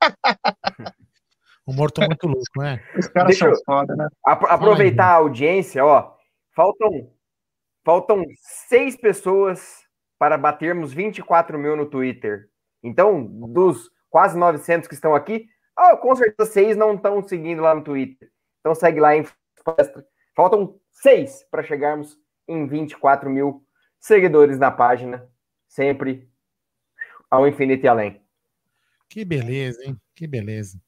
[1.65, 2.83] O morto muito louco, né?
[2.99, 4.09] Os caras Deixa são foda, né?
[4.27, 6.13] apro- aproveitar a audiência, ó.
[6.57, 7.13] Faltam
[7.85, 8.25] Faltam
[8.69, 9.85] seis pessoas
[10.19, 12.49] para batermos 24 mil no Twitter.
[12.83, 15.47] Então, dos quase 900 que estão aqui,
[15.79, 18.31] oh, com certeza seis não estão seguindo lá no Twitter.
[18.61, 19.25] Então segue lá em
[20.37, 22.17] Faltam seis para chegarmos
[22.47, 23.65] em 24 mil
[23.99, 25.29] seguidores na página.
[25.69, 26.29] Sempre
[27.31, 28.22] ao infinito e além.
[29.13, 30.01] Que beleza, hein?
[30.15, 30.81] Que beleza.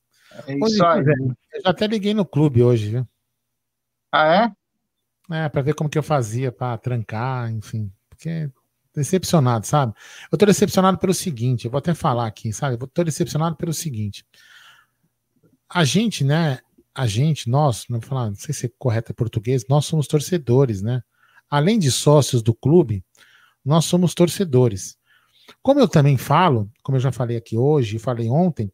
[0.47, 1.05] É isso aí.
[1.53, 3.09] Eu já até liguei no clube hoje, viu?
[4.11, 4.55] Ah,
[5.29, 5.45] é?
[5.45, 7.93] É, pra ver como que eu fazia pra trancar, enfim.
[8.09, 8.51] Porque
[8.95, 9.93] decepcionado, sabe?
[10.33, 12.79] Eu tô decepcionado pelo seguinte, eu vou até falar aqui, sabe?
[12.81, 14.25] Eu tô decepcionado pelo seguinte.
[15.69, 16.61] A gente, né?
[16.95, 20.07] A gente, nós, não vou falar, não sei se é correto em português, nós somos
[20.07, 21.03] torcedores, né?
[21.51, 23.05] Além de sócios do clube,
[23.63, 24.97] nós somos torcedores.
[25.63, 28.71] Como eu também falo, como eu já falei aqui hoje falei ontem,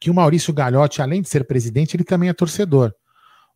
[0.00, 2.92] que o Maurício Galhotti, além de ser presidente, ele também é torcedor.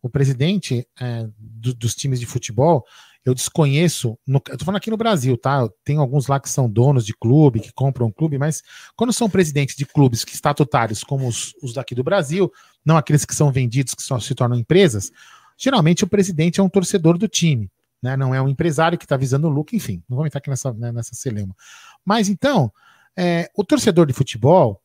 [0.03, 2.85] O presidente é, do, dos times de futebol,
[3.25, 5.69] eu desconheço, no, eu falando aqui no Brasil, tá?
[5.85, 8.63] Tem alguns lá que são donos de clube, que compram um clube, mas
[8.97, 12.51] quando são presidentes de clubes que estatutários, como os, os daqui do Brasil,
[12.85, 15.13] não aqueles que são vendidos, que só se tornam empresas,
[15.59, 17.71] geralmente o presidente é um torcedor do time
[18.03, 18.17] né?
[18.17, 20.73] Não é um empresário que está visando o lucro, enfim, não vamos entrar aqui nessa,
[20.73, 21.55] né, nessa celema.
[22.05, 22.73] Mas então,
[23.17, 24.81] é, o torcedor de futebol,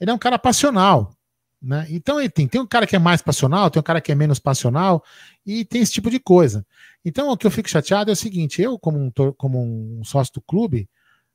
[0.00, 1.14] ele é um cara passional,
[1.60, 1.86] né?
[1.90, 4.14] Então ele tem, tem um cara que é mais passional, tem um cara que é
[4.14, 5.02] menos passional,
[5.46, 6.66] e tem esse tipo de coisa.
[7.04, 10.34] Então o que eu fico chateado é o seguinte: eu, como um, como um sócio
[10.34, 10.88] do clube,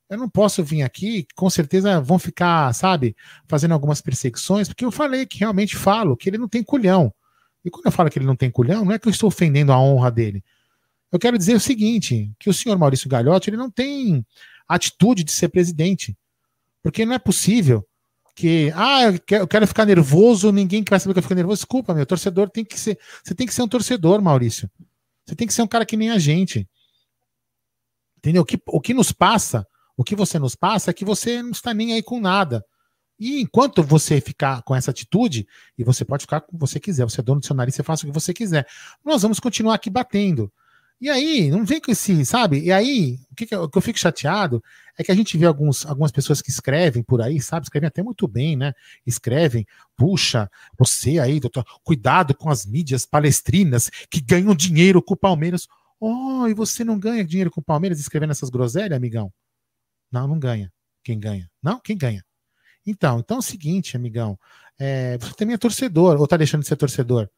[0.10, 3.16] eu não posso vir aqui, com certeza vão ficar, sabe,
[3.48, 7.14] fazendo algumas perseguições, porque eu falei que realmente falo que ele não tem culhão.
[7.64, 9.74] E quando eu falo que ele não tem culhão, não é que eu estou ofendendo
[9.74, 10.44] a honra dele.
[11.18, 14.24] Eu quero dizer o seguinte, que o senhor Maurício Gagliotti, ele não tem
[14.68, 16.16] atitude de ser presidente.
[16.84, 17.84] Porque não é possível
[18.36, 21.58] que, ah, eu quero ficar nervoso, ninguém quer saber que eu fico nervoso.
[21.58, 24.70] Desculpa, meu torcedor tem que ser, você tem que ser um torcedor, Maurício.
[25.26, 26.70] Você tem que ser um cara que nem a gente.
[28.20, 28.44] Entendeu?
[28.44, 29.66] O que, o que nos passa,
[29.98, 32.64] o que você nos passa é que você não está nem aí com nada.
[33.20, 36.80] E enquanto você ficar com essa atitude, e você pode ficar com o que você
[36.80, 38.68] quiser, você é dono do seu nariz, você faça o que você quiser.
[39.04, 40.54] Nós vamos continuar aqui batendo.
[41.00, 42.60] E aí, não vem com esse, sabe?
[42.60, 44.64] E aí, o que, que, eu, que eu fico chateado
[44.98, 47.66] é que a gente vê alguns, algumas pessoas que escrevem por aí, sabe?
[47.66, 48.74] Escrevem até muito bem, né?
[49.06, 49.66] Escrevem,
[49.96, 55.68] puxa, você aí, doutor, cuidado com as mídias palestrinas que ganham dinheiro com o Palmeiras.
[56.00, 59.32] Oh, e você não ganha dinheiro com o Palmeiras escrevendo essas groselhas, amigão?
[60.12, 60.74] Não, não ganha.
[61.04, 61.50] Quem ganha?
[61.62, 62.26] Não, quem ganha?
[62.86, 64.40] Então, então é o seguinte, amigão.
[64.80, 67.30] É, você também é torcedor, ou tá deixando de ser torcedor?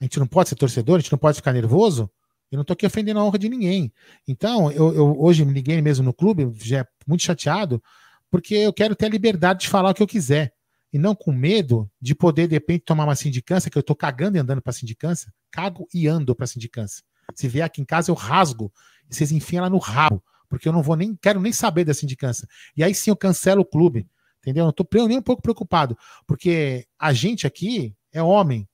[0.00, 2.10] A gente não pode ser torcedor, a gente não pode ficar nervoso?
[2.52, 3.90] Eu não estou aqui ofendendo a honra de ninguém.
[4.28, 7.82] Então, eu, eu, hoje me liguei mesmo no clube, já é muito chateado,
[8.30, 10.52] porque eu quero ter a liberdade de falar o que eu quiser.
[10.92, 14.36] E não com medo de poder, de repente, tomar uma sindicância, que eu estou cagando
[14.36, 17.02] e andando para sindicância, cago e ando para sindicância.
[17.34, 18.70] Se vier aqui em casa, eu rasgo
[19.10, 21.94] e vocês enfiam ela no rabo, porque eu não vou nem, quero nem saber da
[21.94, 22.46] sindicância.
[22.76, 24.06] E aí sim eu cancelo o clube,
[24.40, 24.62] entendeu?
[24.62, 25.96] Eu não estou nem um pouco preocupado,
[26.26, 28.68] porque a gente aqui é homem,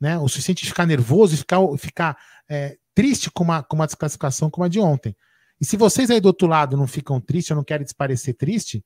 [0.00, 0.18] né?
[0.18, 2.18] O suficiente de ficar nervoso e ficar, ficar
[2.48, 5.16] é, triste com uma, com uma desclassificação como a de ontem.
[5.60, 8.84] E se vocês aí do outro lado não ficam tristes ou não querem desparecer triste,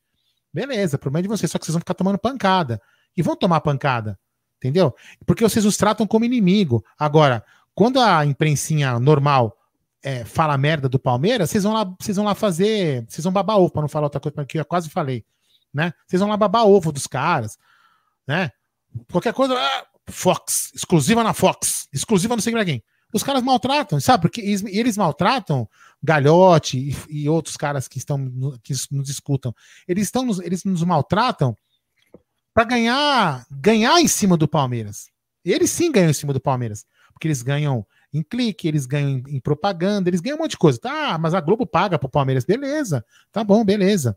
[0.53, 2.81] beleza, problema de vocês, só que vocês vão ficar tomando pancada.
[3.17, 4.19] E vão tomar pancada,
[4.57, 4.95] entendeu?
[5.27, 6.85] Porque vocês os tratam como inimigo.
[6.97, 9.57] Agora, quando a imprensinha normal
[10.03, 13.59] é, fala merda do Palmeiras, vocês vão lá, vocês vão lá fazer, vocês vão babar
[13.59, 15.25] ovo, para não falar outra coisa que eu quase falei,
[15.75, 15.93] né?
[16.07, 17.59] Vocês vão lá babar ovo dos caras,
[18.27, 18.51] né?
[19.11, 22.83] Qualquer coisa, ah, Fox, exclusiva na Fox, exclusiva não sei quem.
[23.13, 24.23] Os caras maltratam, sabe?
[24.23, 25.69] Porque eles, eles maltratam
[26.03, 28.31] Galhote e, e, outros caras que estão
[28.63, 29.55] que nos escutam.
[29.87, 31.57] Eles estão nos, eles nos maltratam
[32.55, 35.11] para ganhar ganhar em cima do Palmeiras.
[35.45, 39.37] Eles sim ganham em cima do Palmeiras, porque eles ganham em clique, eles ganham em,
[39.37, 40.79] em propaganda, eles ganham um monte de coisa.
[40.79, 43.05] Tá, mas a Globo paga pro Palmeiras, beleza?
[43.33, 44.17] Tá bom, beleza.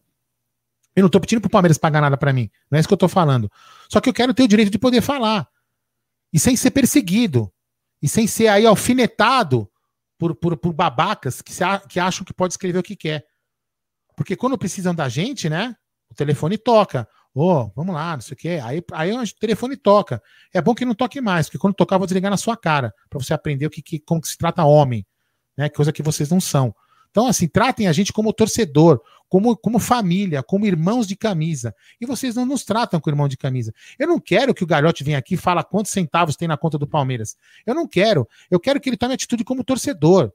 [0.95, 2.49] Eu não tô pedindo pro Palmeiras pagar nada para mim.
[2.70, 3.52] Não é isso que eu tô falando.
[3.90, 5.48] Só que eu quero ter o direito de poder falar.
[6.34, 7.53] E sem ser perseguido
[8.01, 9.69] e sem ser aí alfinetado
[10.18, 13.26] por, por, por babacas que, se, que acham que pode escrever o que quer.
[14.15, 15.76] Porque quando precisam da gente, né?
[16.10, 17.07] O telefone toca.
[17.34, 18.60] Ô, oh, vamos lá, não sei o quê.
[18.64, 20.22] Aí, aí o telefone toca.
[20.53, 22.93] É bom que não toque mais, porque quando tocar, eu vou desligar na sua cara,
[23.10, 25.05] para você aprender o que, que, como que se trata homem,
[25.57, 25.69] né?
[25.69, 26.76] Coisa que vocês não são.
[27.10, 29.01] Então, assim, tratem a gente como torcedor,
[29.34, 31.73] como, como família, como irmãos de camisa.
[31.99, 33.73] E vocês não nos tratam como irmão de camisa.
[33.97, 36.77] Eu não quero que o Galhote venha aqui e fale quantos centavos tem na conta
[36.77, 37.35] do Palmeiras.
[37.65, 38.30] Eu não quero.
[38.51, 40.31] Eu quero que ele tome atitude como torcedor.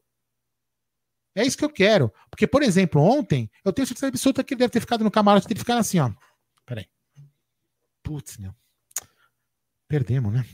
[1.32, 2.12] É isso que eu quero.
[2.28, 5.46] Porque, por exemplo, ontem, eu tenho certeza absoluta que ele deve ter ficado no camarote,
[5.46, 6.10] deve ficar assim, ó.
[6.66, 6.88] Peraí.
[8.02, 8.52] Putz, meu.
[9.86, 10.44] Perdemos, né?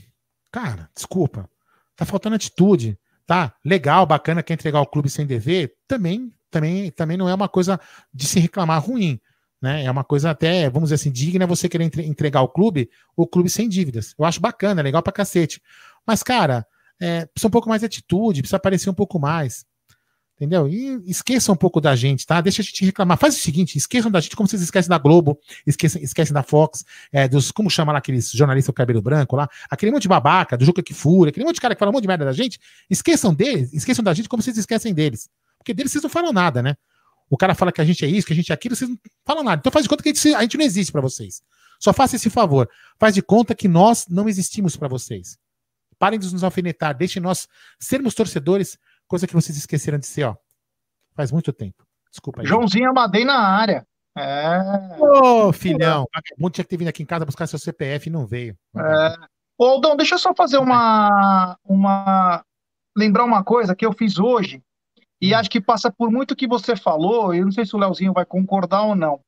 [0.51, 1.49] Cara, desculpa.
[1.95, 2.95] Tá faltando atitude.
[3.25, 3.55] tá?
[3.65, 7.79] Legal, bacana, quer entregar o clube sem dever, também, também, também não é uma coisa
[8.13, 9.19] de se reclamar ruim.
[9.61, 9.83] Né?
[9.83, 13.49] É uma coisa até, vamos dizer assim, digna você querer entregar o clube, o clube
[13.49, 14.15] sem dívidas.
[14.17, 15.61] Eu acho bacana, legal pra cacete.
[16.07, 16.65] Mas, cara,
[16.99, 19.65] é, precisa um pouco mais de atitude, precisa aparecer um pouco mais.
[20.35, 20.67] Entendeu?
[20.67, 22.41] E esqueçam um pouco da gente, tá?
[22.41, 23.17] Deixa a gente reclamar.
[23.17, 26.83] Faz o seguinte: esqueçam da gente como vocês esquecem da Globo, esquecem, esquecem da Fox,
[27.11, 30.57] é, dos, como chama lá aqueles jornalistas com cabelo branco lá, aquele monte de babaca,
[30.57, 32.33] do Juca que fura, aquele monte de cara que fala um monte de merda da
[32.33, 32.59] gente.
[32.89, 35.29] Esqueçam deles, esqueçam da gente como vocês esquecem deles.
[35.65, 36.77] Porque deles vocês não falam nada, né?
[37.27, 38.99] O cara fala que a gente é isso, que a gente é aquilo, vocês não
[39.25, 39.59] falam nada.
[39.59, 41.41] Então faz de conta que a gente, a gente não existe para vocês.
[41.79, 42.69] Só faça esse favor.
[42.99, 45.39] Faz de conta que nós não existimos para vocês.
[45.97, 47.47] Parem de nos alfinetar, deixem nós
[47.79, 48.77] sermos torcedores,
[49.07, 50.35] coisa que vocês esqueceram de ser, ó.
[51.15, 51.83] Faz muito tempo.
[52.11, 52.47] Desculpa aí.
[52.47, 53.87] Joãozinho Amadei na área.
[54.15, 54.59] É.
[54.99, 58.27] Ô, filhão, vagabundo tinha que ter vindo aqui em casa buscar seu CPF e não
[58.27, 58.55] veio.
[58.77, 59.15] É.
[59.57, 62.45] Ô, Aldão, deixa eu só fazer uma, uma.
[62.95, 64.61] Lembrar uma coisa que eu fiz hoje,
[65.21, 68.13] e acho que passa por muito que você falou, eu não sei se o Leozinho
[68.13, 69.19] vai concordar ou não.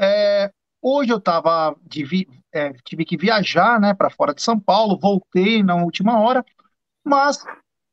[0.00, 0.50] É,
[0.82, 5.62] hoje eu tava vi, é, tive que viajar né, para fora de São Paulo, voltei
[5.62, 6.44] na última hora,
[7.04, 7.44] mas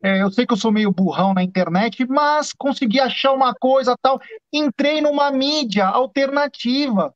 [0.03, 3.95] é, eu sei que eu sou meio burrão na internet, mas consegui achar uma coisa
[4.01, 4.19] tal.
[4.51, 7.13] Entrei numa mídia alternativa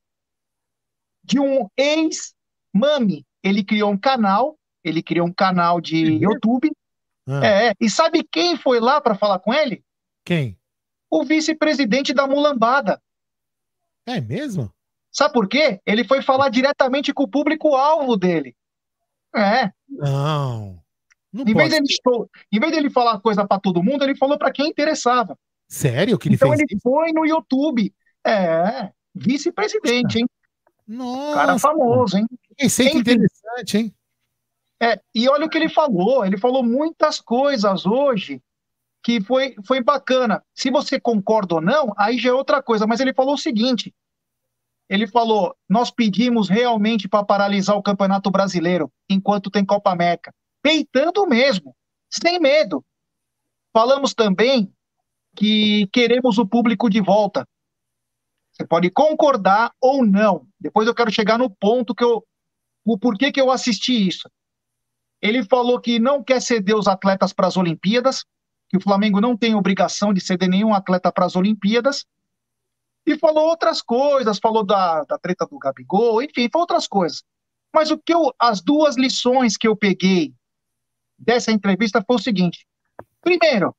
[1.24, 3.26] de um ex-mami.
[3.41, 6.72] Ele criou um canal, ele criou um canal de YouTube.
[7.28, 7.45] Ah.
[7.45, 9.84] É, e sabe quem foi lá para falar com ele?
[10.26, 10.57] Quem?
[11.10, 12.99] O vice-presidente da Mulambada.
[14.07, 14.73] É mesmo?
[15.11, 15.80] Sabe por quê?
[15.85, 18.56] Ele foi falar diretamente com o público-alvo dele.
[19.34, 19.72] É.
[19.88, 20.84] Não.
[21.31, 21.85] Não em, vez dele,
[22.52, 25.38] em vez dele falar coisa para todo mundo, ele falou para quem interessava.
[25.68, 27.93] Sério que ele então fez ele foi no YouTube.
[28.26, 30.26] É, vice-presidente, hein?
[30.88, 31.35] Nossa.
[31.35, 32.26] Cara famoso, hein?
[32.60, 32.99] Isso Enfim.
[32.99, 33.95] interessante, hein?
[34.81, 36.26] É, e olha o que ele falou.
[36.26, 38.41] Ele falou muitas coisas hoje
[39.06, 40.44] que foi, foi bacana.
[40.52, 42.88] Se você concorda ou não, aí já é outra coisa.
[42.88, 43.94] Mas ele falou o seguinte:
[44.90, 51.27] ele falou, nós pedimos realmente para paralisar o Campeonato Brasileiro enquanto tem Copa América, peitando
[51.27, 51.76] mesmo,
[52.10, 52.84] sem medo.
[53.72, 54.73] Falamos também
[55.36, 57.48] que queremos o público de volta.
[58.52, 60.48] Você pode concordar ou não.
[60.60, 62.26] Depois eu quero chegar no ponto que eu,
[62.84, 64.27] o porquê que eu assisti isso.
[65.22, 68.26] Ele falou que não quer ceder os atletas para as Olimpíadas,
[68.69, 72.05] que o Flamengo não tem obrigação de ceder nenhum atleta para as Olimpíadas,
[73.05, 77.23] e falou outras coisas, falou da, da treta do Gabigol, enfim, falou outras coisas.
[77.73, 80.33] Mas o que eu, as duas lições que eu peguei
[81.17, 82.65] dessa entrevista foi o seguinte:
[83.21, 83.75] primeiro,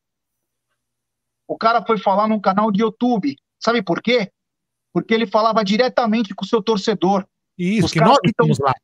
[1.47, 4.31] o cara foi falar num canal de YouTube, sabe por quê?
[4.93, 7.27] Porque ele falava diretamente com o seu torcedor.
[7.59, 8.75] Isso, Os que nós estamos lá.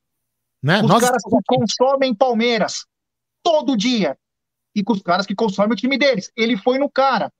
[0.63, 0.81] Né?
[0.81, 2.87] os Nós caras que consomem Palmeiras
[3.43, 4.17] todo dia
[4.75, 6.31] e com os caras que consomem o time deles.
[6.37, 7.33] Ele foi no cara.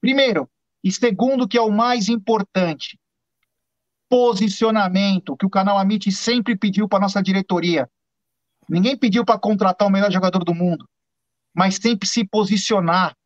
[0.00, 0.48] Primeiro.
[0.82, 2.98] E segundo, que é o mais importante,
[4.08, 7.88] posicionamento, que o canal Amit sempre pediu para nossa diretoria.
[8.68, 10.88] Ninguém pediu para contratar o melhor jogador do mundo,
[11.54, 13.16] mas sempre se posicionar,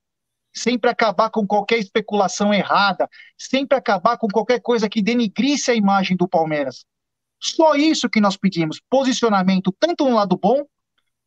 [0.55, 6.17] sempre acabar com qualquer especulação errada, sempre acabar com qualquer coisa que denigrisse a imagem
[6.17, 6.85] do Palmeiras.
[7.41, 10.65] Só isso que nós pedimos, posicionamento tanto no lado bom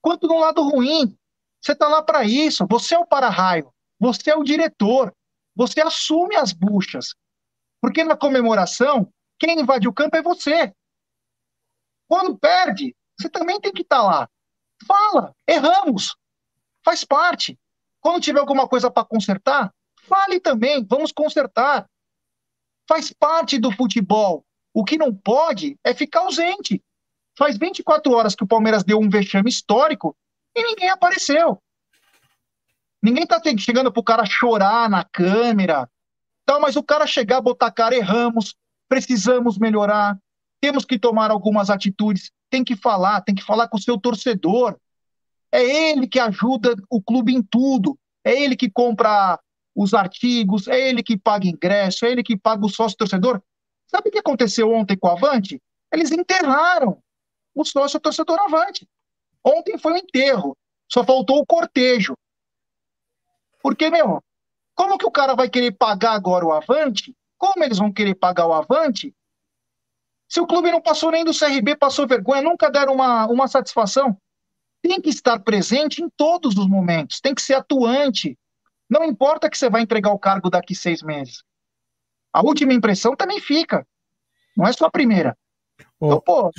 [0.01, 1.15] quanto no lado ruim.
[1.61, 5.13] Você está lá para isso, você é o para-raio, você é o diretor,
[5.55, 7.13] você assume as buchas.
[7.79, 10.73] Porque na comemoração, quem invade o campo é você.
[12.07, 14.27] Quando perde, você também tem que estar lá.
[14.87, 16.15] Fala, erramos,
[16.83, 17.59] faz parte.
[17.99, 19.71] Quando tiver alguma coisa para consertar,
[20.03, 21.87] fale também, vamos consertar.
[22.87, 24.43] Faz parte do futebol.
[24.73, 26.83] O que não pode é ficar ausente.
[27.37, 30.15] Faz 24 horas que o Palmeiras deu um vexame histórico
[30.55, 31.61] e ninguém apareceu.
[33.01, 35.89] Ninguém tá chegando pro cara chorar na câmera.
[36.45, 38.55] Tá, mas o cara chegar, botar a cara, erramos,
[38.87, 40.17] precisamos melhorar,
[40.59, 44.77] temos que tomar algumas atitudes, tem que falar, tem que falar com o seu torcedor.
[45.51, 47.97] É ele que ajuda o clube em tudo.
[48.23, 49.39] É ele que compra
[49.75, 53.41] os artigos, é ele que paga ingresso, é ele que paga o sócio torcedor.
[53.87, 55.61] Sabe o que aconteceu ontem com o Avante?
[55.91, 57.01] Eles enterraram
[57.55, 58.87] o sócio torcedor Avante.
[59.43, 60.57] Ontem foi o enterro,
[60.91, 62.15] só faltou o cortejo.
[63.61, 64.23] Porque, meu,
[64.75, 67.15] como que o cara vai querer pagar agora o Avante?
[67.37, 69.15] Como eles vão querer pagar o Avante?
[70.27, 74.17] Se o clube não passou nem do CRB, passou vergonha, nunca deram uma, uma satisfação.
[74.81, 78.37] Tem que estar presente em todos os momentos, tem que ser atuante.
[78.89, 81.43] Não importa que você vai entregar o cargo daqui seis meses.
[82.33, 83.85] A última impressão também fica.
[84.55, 85.37] Não é só a primeira.
[86.01, 86.49] Então, pô,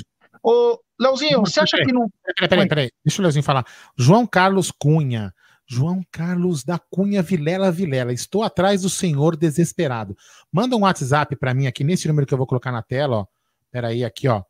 [0.43, 2.07] ô, Leozinho, você acha que não.
[2.35, 2.91] Peraí, peraí, peraí.
[3.03, 3.65] Deixa o Leozinho falar.
[3.97, 5.33] João Carlos Cunha.
[5.65, 8.11] João Carlos da Cunha Vilela Vilela.
[8.11, 10.15] Estou atrás do senhor desesperado.
[10.51, 13.25] Manda um WhatsApp para mim aqui nesse número que eu vou colocar na tela, ó.
[13.71, 14.43] Peraí, aqui, ó.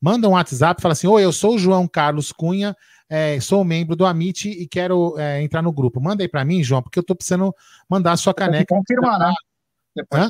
[0.00, 2.76] Manda um WhatsApp, fala assim: Oi, eu sou o João Carlos Cunha,
[3.08, 6.00] é, sou membro do Amit e quero é, entrar no grupo.
[6.00, 7.54] Manda aí para mim, João, porque eu tô precisando
[7.88, 8.74] mandar a sua caneca.
[8.74, 9.32] Confirmar, né?
[10.12, 10.28] Hã?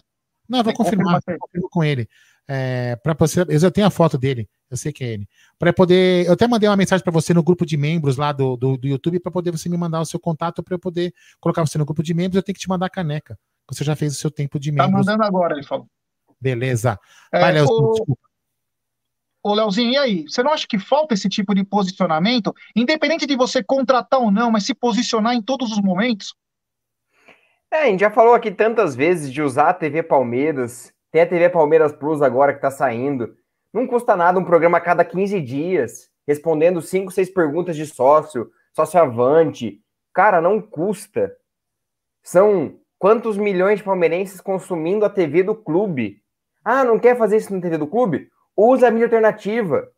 [0.49, 2.09] Não, eu vou confirmar, confirmo com ele.
[2.49, 5.29] É, para você, eu já tenho a foto dele, eu sei que é ele.
[5.59, 8.57] Para poder, eu até mandei uma mensagem para você no grupo de membros lá do,
[8.57, 11.67] do, do YouTube para poder você me mandar o seu contato para eu poder colocar
[11.67, 12.37] você no grupo de membros.
[12.37, 13.39] Eu tenho que te mandar a caneca.
[13.69, 15.07] Você já fez o seu tempo de Tá membros.
[15.07, 15.87] mandando agora, ele falou.
[16.41, 16.99] Beleza.
[17.33, 18.23] É, Vai, Léo, o- desculpa.
[19.43, 20.23] Ô, Leozinho, e aí?
[20.29, 22.55] Você não acha que falta esse tipo de posicionamento?
[22.77, 26.35] Independente de você contratar ou não, mas se posicionar em todos os momentos?
[27.73, 31.27] É, a gente já falou aqui tantas vezes de usar a TV Palmeiras, tem a
[31.27, 33.35] TV Palmeiras Plus agora que tá saindo.
[33.73, 38.51] Não custa nada um programa a cada 15 dias, respondendo 5, 6 perguntas de sócio,
[38.73, 39.81] sócio avante.
[40.13, 41.37] Cara, não custa.
[42.23, 46.23] São quantos milhões de palmeirenses consumindo a TV do clube?
[46.65, 48.31] Ah, não quer fazer isso na TV do clube?
[48.57, 49.91] Usa a mídia alternativa.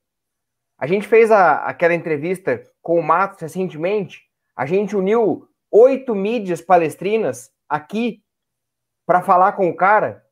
[0.79, 4.23] A gente fez a- aquela entrevista com o Matos recentemente.
[4.55, 8.23] A gente uniu oito mídias palestrinas aqui
[9.07, 10.25] para falar com o cara.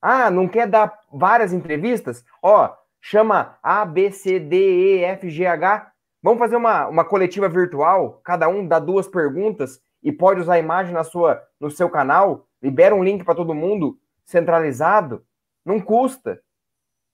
[0.00, 2.24] Ah, não quer dar várias entrevistas?
[2.42, 5.90] Ó, chama A, B, C, D, E, F, G, H.
[6.22, 10.58] Vamos fazer uma, uma coletiva virtual, cada um dá duas perguntas e pode usar a
[10.58, 12.46] imagem na sua, no seu canal.
[12.62, 15.24] Libera um link para todo mundo centralizado.
[15.64, 16.40] Não custa.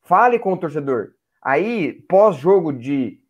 [0.03, 1.13] Fale com o torcedor.
[1.43, 3.21] Aí, pós-jogo de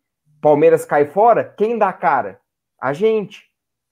[0.41, 2.41] Palmeiras cai fora, quem dá a cara?
[2.79, 3.49] A gente.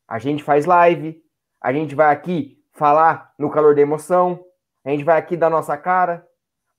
[0.07, 1.23] A gente faz live,
[1.61, 4.43] a gente vai aqui falar no calor da emoção,
[4.83, 6.27] a gente vai aqui dar nossa cara,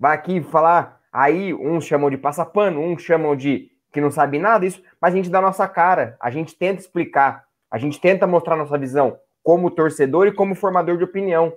[0.01, 0.99] vai aqui falar.
[1.13, 5.17] Aí, uns chamam de passapano, uns chamam de que não sabe nada, isso, mas a
[5.17, 9.71] gente dá nossa cara, a gente tenta explicar, a gente tenta mostrar nossa visão como
[9.71, 11.53] torcedor e como formador de opinião.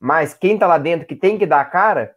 [0.00, 2.16] Mas quem tá lá dentro que tem que dar a cara,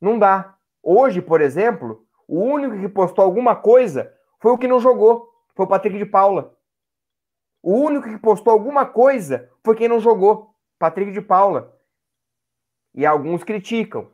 [0.00, 0.54] não dá.
[0.82, 5.66] Hoje, por exemplo, o único que postou alguma coisa foi o que não jogou, foi
[5.66, 6.56] o Patrick de Paula.
[7.62, 11.78] O único que postou alguma coisa foi quem não jogou, Patrick de Paula.
[12.94, 14.10] E alguns criticam.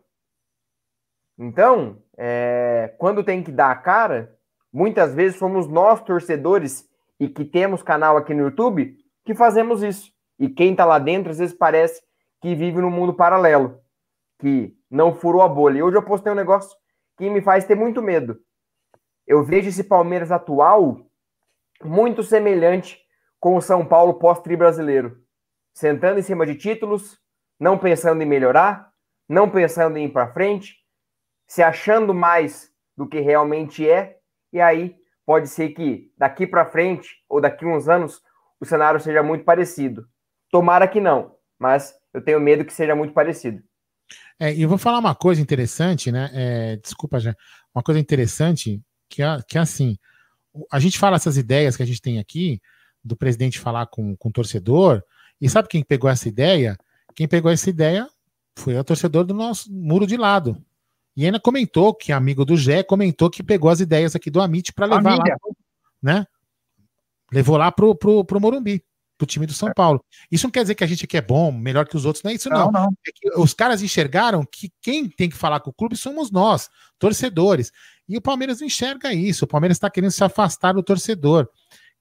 [1.38, 4.36] Então, é, quando tem que dar a cara,
[4.72, 6.88] muitas vezes somos nós, torcedores,
[7.18, 10.12] e que temos canal aqui no YouTube, que fazemos isso.
[10.38, 12.02] E quem tá lá dentro, às vezes parece
[12.40, 13.80] que vive num mundo paralelo,
[14.38, 15.78] que não furou a bolha.
[15.78, 16.76] E hoje eu postei um negócio
[17.16, 18.38] que me faz ter muito medo.
[19.26, 21.00] Eu vejo esse Palmeiras atual
[21.82, 23.00] muito semelhante
[23.40, 25.18] com o São Paulo pós-tri brasileiro.
[25.74, 27.18] Sentando em cima de títulos,
[27.58, 28.90] não pensando em melhorar,
[29.28, 30.76] não pensando em ir para frente,
[31.46, 34.16] se achando mais do que realmente é,
[34.52, 38.22] e aí pode ser que daqui para frente ou daqui uns anos
[38.60, 40.06] o cenário seja muito parecido.
[40.50, 43.62] Tomara que não, mas eu tenho medo que seja muito parecido.
[44.38, 46.30] É, e vou falar uma coisa interessante, né?
[46.32, 47.34] É, desculpa, já.
[47.74, 49.96] Uma coisa interessante que é, que é assim:
[50.70, 52.60] a gente fala essas ideias que a gente tem aqui,
[53.02, 55.02] do presidente falar com, com o torcedor,
[55.40, 56.76] e sabe quem pegou essa ideia?
[57.16, 58.06] Quem pegou essa ideia
[58.58, 60.62] foi o torcedor do nosso muro de lado.
[61.16, 64.72] E ainda comentou que amigo do Gé comentou que pegou as ideias aqui do Amit
[64.74, 65.24] para levar lá,
[66.02, 66.26] né?
[67.32, 68.84] Levou lá pro, pro, pro Morumbi,
[69.16, 70.04] pro time do São Paulo.
[70.30, 72.30] Isso não quer dizer que a gente aqui é bom, melhor que os outros, não
[72.30, 72.70] é isso, não.
[72.70, 72.92] Não, não.
[73.06, 76.68] É que os caras enxergaram que quem tem que falar com o clube somos nós,
[76.98, 77.72] torcedores.
[78.06, 79.46] E o Palmeiras não enxerga isso.
[79.46, 81.48] O Palmeiras está querendo se afastar do torcedor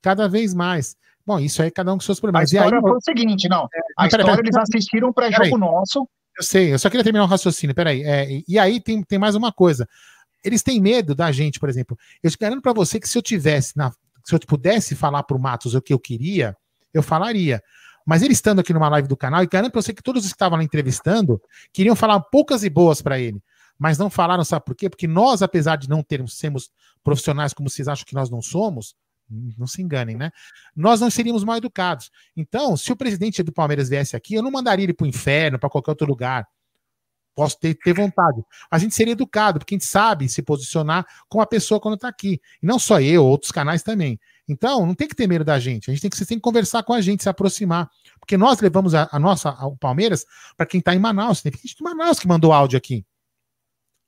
[0.01, 0.97] cada vez mais.
[1.26, 2.52] Bom, isso aí cada um com seus A problemas.
[2.53, 3.64] Aí, história foi o seguinte, não.
[3.64, 3.69] A
[4.03, 4.39] Mas peraí, história, peraí.
[4.43, 5.31] eles assistiram um Peraí.
[5.34, 6.07] pré-jogo nosso.
[6.38, 8.03] Eu sei, eu só queria terminar o raciocínio, peraí.
[8.03, 9.88] É, e- aí tem, tem mais uma coisa.
[10.43, 11.97] Eles têm medo da gente, por exemplo.
[12.22, 13.91] Eu te garanto para você que se eu tivesse, na,
[14.23, 16.56] se eu pudesse falar pro Matos o que eu queria,
[16.93, 17.64] eu falaria.
[18.06, 20.30] Mas ele estando aqui numa live do canal, e garanto pra você que todos os
[20.31, 21.41] que estavam lá entrevistando
[21.73, 23.41] queriam falar poucas e boas para ele.
[23.80, 24.89] Mas não falaram, sabe por quê?
[24.89, 26.69] Porque nós, apesar de não termos sermos
[27.03, 28.95] profissionais como vocês acham que nós não somos,
[29.30, 30.31] não se enganem, né?
[30.76, 32.11] Nós não seríamos mal educados.
[32.35, 35.60] Então, se o presidente do Palmeiras viesse aqui, eu não mandaria ele para o inferno,
[35.60, 36.47] para qualquer outro lugar.
[37.35, 38.41] Posso ter, ter vontade.
[38.72, 42.07] A gente seria educado, porque a gente sabe se posicionar com a pessoa quando está
[42.07, 42.39] aqui.
[42.64, 44.18] E não só eu, outros canais também.
[44.47, 45.89] Então, não tem que ter medo da gente.
[45.89, 47.89] A gente tem que, que conversar com a gente, se aproximar.
[48.19, 50.26] Porque nós levamos a, a nossa, o Palmeiras
[50.56, 51.41] para quem está em Manaus.
[51.41, 53.06] Tem gente de Manaus que mandou áudio aqui.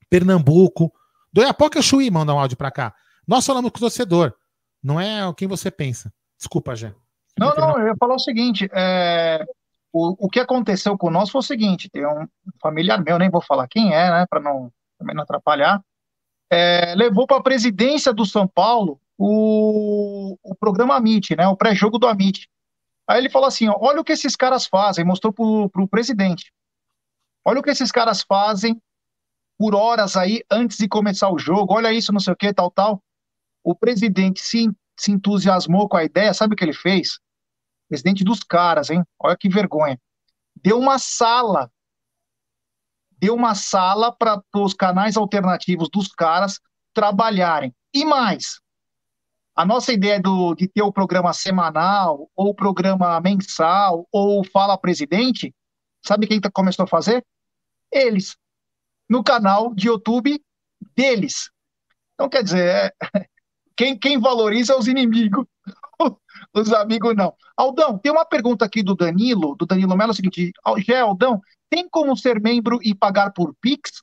[0.09, 0.93] Pernambuco.
[1.33, 2.95] Do Iapoca Chuí manda um áudio para cá.
[3.27, 4.33] Nós falamos com o torcedor.
[4.83, 6.11] Não é quem você pensa.
[6.37, 6.93] Desculpa, Jé.
[7.37, 9.45] Não, não, eu ia falar o seguinte: é,
[9.91, 12.27] o, o que aconteceu com nós foi o seguinte: tem um
[12.61, 15.81] familiar meu, nem vou falar quem é, né, para não, também não atrapalhar,
[16.49, 21.47] é, levou para a presidência do São Paulo o, o programa Amit, né?
[21.47, 22.47] O pré-jogo do Amit.
[23.07, 26.51] Aí ele falou assim: ó, olha o que esses caras fazem, mostrou pro, pro presidente.
[27.45, 28.81] Olha o que esses caras fazem
[29.57, 32.69] por horas aí antes de começar o jogo, olha isso, não sei o que, tal,
[32.69, 33.01] tal.
[33.67, 37.19] O presidente se, se entusiasmou com a ideia, sabe o que ele fez?
[37.89, 39.03] Presidente dos caras, hein?
[39.19, 39.99] Olha que vergonha.
[40.63, 41.69] Deu uma sala.
[43.19, 46.61] Deu uma sala para os canais alternativos dos caras
[46.93, 47.75] trabalharem.
[47.93, 48.61] E mais,
[49.53, 54.77] a nossa ideia do, de ter o programa semanal, ou o programa mensal, ou Fala
[54.77, 55.53] Presidente,
[56.01, 57.21] sabe quem tá, começou a fazer?
[57.91, 58.37] Eles.
[59.09, 60.41] No canal de YouTube
[60.95, 61.51] deles.
[62.13, 63.27] Então, quer dizer, é,
[63.77, 65.45] quem, quem valoriza é os inimigos.
[66.53, 67.33] os amigos não.
[67.55, 71.39] Aldão, tem uma pergunta aqui do Danilo, do Danilo Melo, é o seguinte, Gé, Aldão,
[71.69, 74.01] tem como ser membro e pagar por Pix?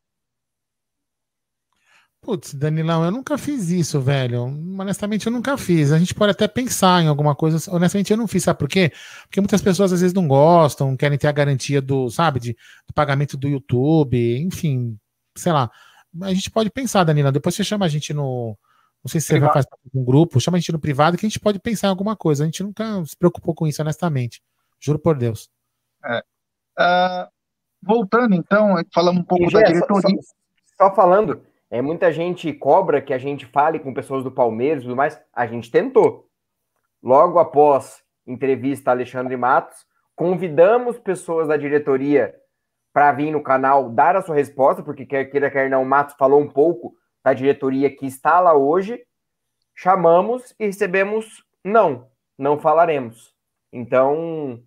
[2.24, 4.44] Putz, Danilão, eu nunca fiz isso, velho.
[4.78, 5.92] Honestamente, eu nunca fiz.
[5.92, 7.70] A gente pode até pensar em alguma coisa.
[7.70, 8.44] Honestamente, eu não fiz.
[8.44, 8.90] Sabe por quê?
[9.24, 12.52] Porque muitas pessoas às vezes não gostam, querem ter a garantia do, sabe, de,
[12.88, 14.98] do pagamento do YouTube, enfim,
[15.36, 15.70] sei lá.
[16.22, 17.30] A gente pode pensar, Danila.
[17.30, 18.56] Depois você chama a gente no.
[19.04, 19.52] Não sei se você privado.
[19.52, 21.90] vai fazer um grupo, chama a gente no privado que a gente pode pensar em
[21.90, 22.42] alguma coisa.
[22.42, 24.42] A gente nunca se preocupou com isso, honestamente.
[24.80, 25.50] Juro por Deus.
[26.04, 26.18] É.
[26.78, 27.28] Uh,
[27.82, 30.22] voltando, então, falando um pouco e, da diretoria.
[30.76, 34.82] Só, só falando é, muita gente cobra que a gente fale com pessoas do Palmeiras
[34.82, 35.20] e tudo mais.
[35.32, 36.28] A gente tentou.
[37.02, 39.84] Logo após entrevista Alexandre Matos,
[40.16, 42.34] convidamos pessoas da diretoria
[42.92, 46.14] para vir no canal dar a sua resposta, porque quer queira, quer não, o Matos
[46.16, 46.94] falou um pouco
[47.24, 49.04] da diretoria que está lá hoje.
[49.74, 53.34] Chamamos e recebemos não, não falaremos.
[53.72, 54.62] Então,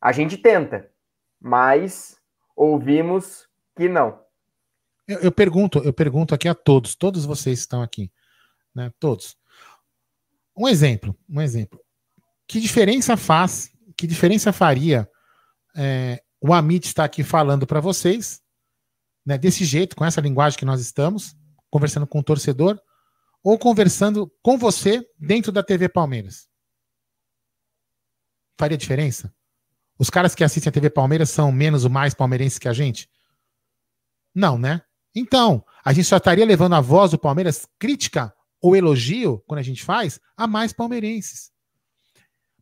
[0.00, 0.88] a gente tenta,
[1.40, 2.16] mas
[2.56, 4.22] ouvimos que não.
[5.06, 8.10] Eu, eu, pergunto, eu pergunto aqui a todos, todos vocês estão aqui,
[8.74, 8.90] né?
[8.98, 9.36] Todos.
[10.56, 11.78] Um exemplo, um exemplo.
[12.46, 13.70] Que diferença faz?
[13.96, 15.10] Que diferença faria
[15.76, 18.40] é, o Amit estar aqui falando para vocês,
[19.26, 19.36] né?
[19.36, 21.36] Desse jeito, com essa linguagem que nós estamos,
[21.74, 22.80] conversando com o torcedor,
[23.42, 26.46] ou conversando com você dentro da TV Palmeiras?
[28.56, 29.34] Faria diferença?
[29.98, 33.10] Os caras que assistem a TV Palmeiras são menos ou mais palmeirenses que a gente?
[34.32, 34.82] Não, né?
[35.16, 38.32] Então, a gente só estaria levando a voz do Palmeiras crítica
[38.62, 41.50] ou elogio, quando a gente faz, a mais palmeirenses.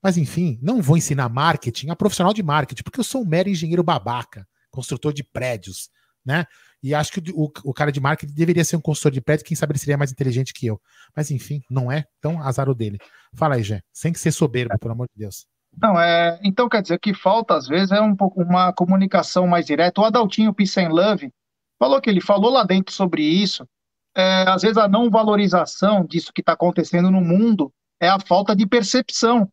[0.02, 3.50] Mas enfim, não vou ensinar marketing a profissional de marketing, porque eu sou um mero
[3.50, 5.90] engenheiro babaca, construtor de prédios,
[6.24, 6.46] né?
[6.82, 9.56] E acho que o, o cara de marketing deveria ser um consultor de prédio, quem
[9.56, 10.80] sabe ele seria mais inteligente que eu.
[11.16, 12.98] Mas enfim, não é, então azar o dele.
[13.34, 15.46] Fala aí, Jé, sem que ser soberbo, pelo amor de Deus.
[15.80, 19.64] Não, é, então quer dizer, que falta às vezes é um pouco uma comunicação mais
[19.64, 20.00] direta.
[20.00, 21.30] O Adaltinho Peace and Love
[21.78, 23.66] falou que ele falou lá dentro sobre isso.
[24.14, 28.54] É, às vezes a não valorização disso que está acontecendo no mundo é a falta
[28.54, 29.48] de percepção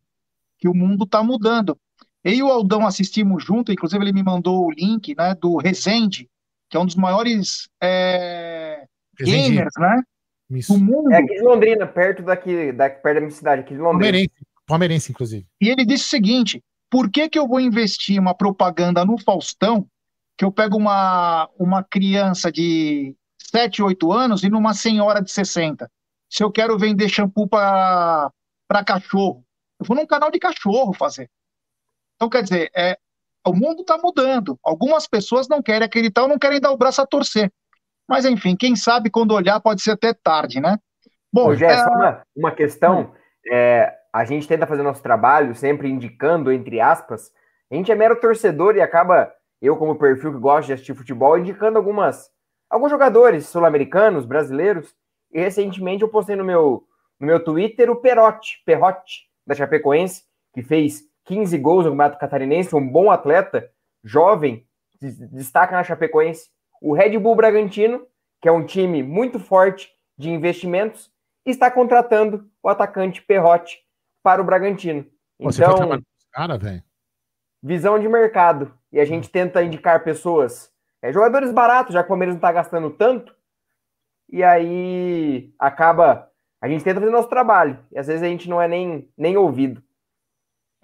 [0.58, 1.78] que o mundo está mudando.
[2.22, 6.28] Eu e o Aldão assistimos junto, inclusive ele me mandou o link né, do Resende,
[6.70, 8.84] que é um dos maiores é,
[9.18, 10.02] gamers, né?
[10.50, 10.72] Isso.
[10.72, 11.12] Do mundo.
[11.12, 14.04] É aqui de Londrina, perto daqui, daqui perto da minha cidade, aqui de Londrina.
[14.04, 15.46] Palmeirense, Palmeirense inclusive.
[15.60, 19.86] E ele disse o seguinte: por que, que eu vou investir uma propaganda no Faustão
[20.40, 23.14] que eu pego uma, uma criança de
[23.50, 25.90] 7, 8 anos e numa senhora de 60.
[26.30, 28.32] Se eu quero vender shampoo para
[28.86, 29.44] cachorro,
[29.78, 31.28] eu vou num canal de cachorro fazer.
[32.14, 32.96] Então, quer dizer, é,
[33.46, 34.58] o mundo está mudando.
[34.62, 37.52] Algumas pessoas não querem acreditar ou não querem dar o braço a torcer.
[38.08, 40.78] Mas, enfim, quem sabe quando olhar pode ser até tarde, né?
[41.32, 41.76] Bom, Ô, Gé, é...
[41.76, 43.12] só uma, uma questão.
[43.50, 47.32] É, a gente tenta fazer nosso trabalho sempre indicando, entre aspas,
[47.70, 51.38] a gente é mero torcedor e acaba eu como perfil que gosta de assistir futebol,
[51.38, 52.28] indicando algumas
[52.68, 54.94] alguns jogadores sul-americanos, brasileiros.
[55.32, 56.84] E recentemente eu postei no meu
[57.18, 62.74] no meu Twitter o Perotti, Perrotti da Chapecoense, que fez 15 gols no Campeonato Catarinense,
[62.74, 63.70] um bom atleta,
[64.02, 64.66] jovem,
[65.00, 66.50] destaca na Chapecoense.
[66.80, 68.06] O Red Bull Bragantino,
[68.40, 71.10] que é um time muito forte de investimentos,
[71.44, 73.78] está contratando o atacante Perrotti
[74.22, 75.06] para o Bragantino.
[75.38, 75.64] Então, Você
[76.32, 76.82] cara, velho.
[77.62, 80.72] Visão de mercado e a gente tenta indicar pessoas,
[81.02, 83.34] é, jogadores baratos, já que o Palmeiras não está gastando tanto,
[84.28, 86.28] e aí acaba.
[86.60, 89.36] A gente tenta fazer nosso trabalho, e às vezes a gente não é nem, nem
[89.36, 89.82] ouvido.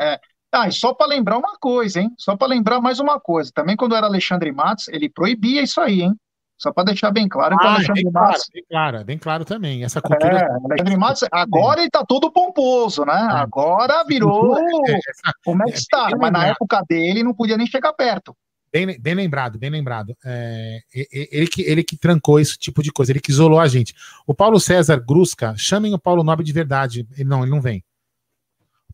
[0.00, 0.20] É.
[0.52, 2.10] Ah, e só para lembrar uma coisa, hein?
[2.16, 3.50] Só para lembrar mais uma coisa.
[3.52, 6.14] Também quando era Alexandre Matos, ele proibia isso aí, hein?
[6.58, 7.56] Só para deixar bem claro.
[7.60, 8.42] Ah, Alexandre bem Matos...
[8.42, 9.84] claro, bem claro, bem claro também.
[9.84, 10.38] Essa cultura.
[10.38, 13.12] É, Alexandre Matos, agora ele tá todo pomposo, né?
[13.12, 13.36] É.
[13.36, 14.98] Agora virou é,
[15.46, 18.34] o Max Star, mas na época dele não podia nem chegar perto.
[18.72, 20.14] Bem, bem lembrado, bem lembrado.
[20.24, 20.80] É,
[21.12, 23.94] ele, que, ele que trancou esse tipo de coisa, ele que isolou a gente.
[24.26, 27.06] O Paulo César Grusca, chamem o Paulo Nobre de verdade.
[27.12, 27.82] Ele não, ele não vem.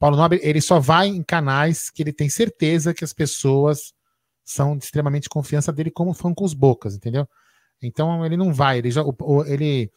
[0.03, 3.95] Paulo Nobre, ele só vai em canais que ele tem certeza que as pessoas
[4.45, 7.25] são de extremamente confiança dele, como fã com os bocas, entendeu?
[7.81, 9.01] Então ele não vai, ele já,
[9.47, 9.93] ele,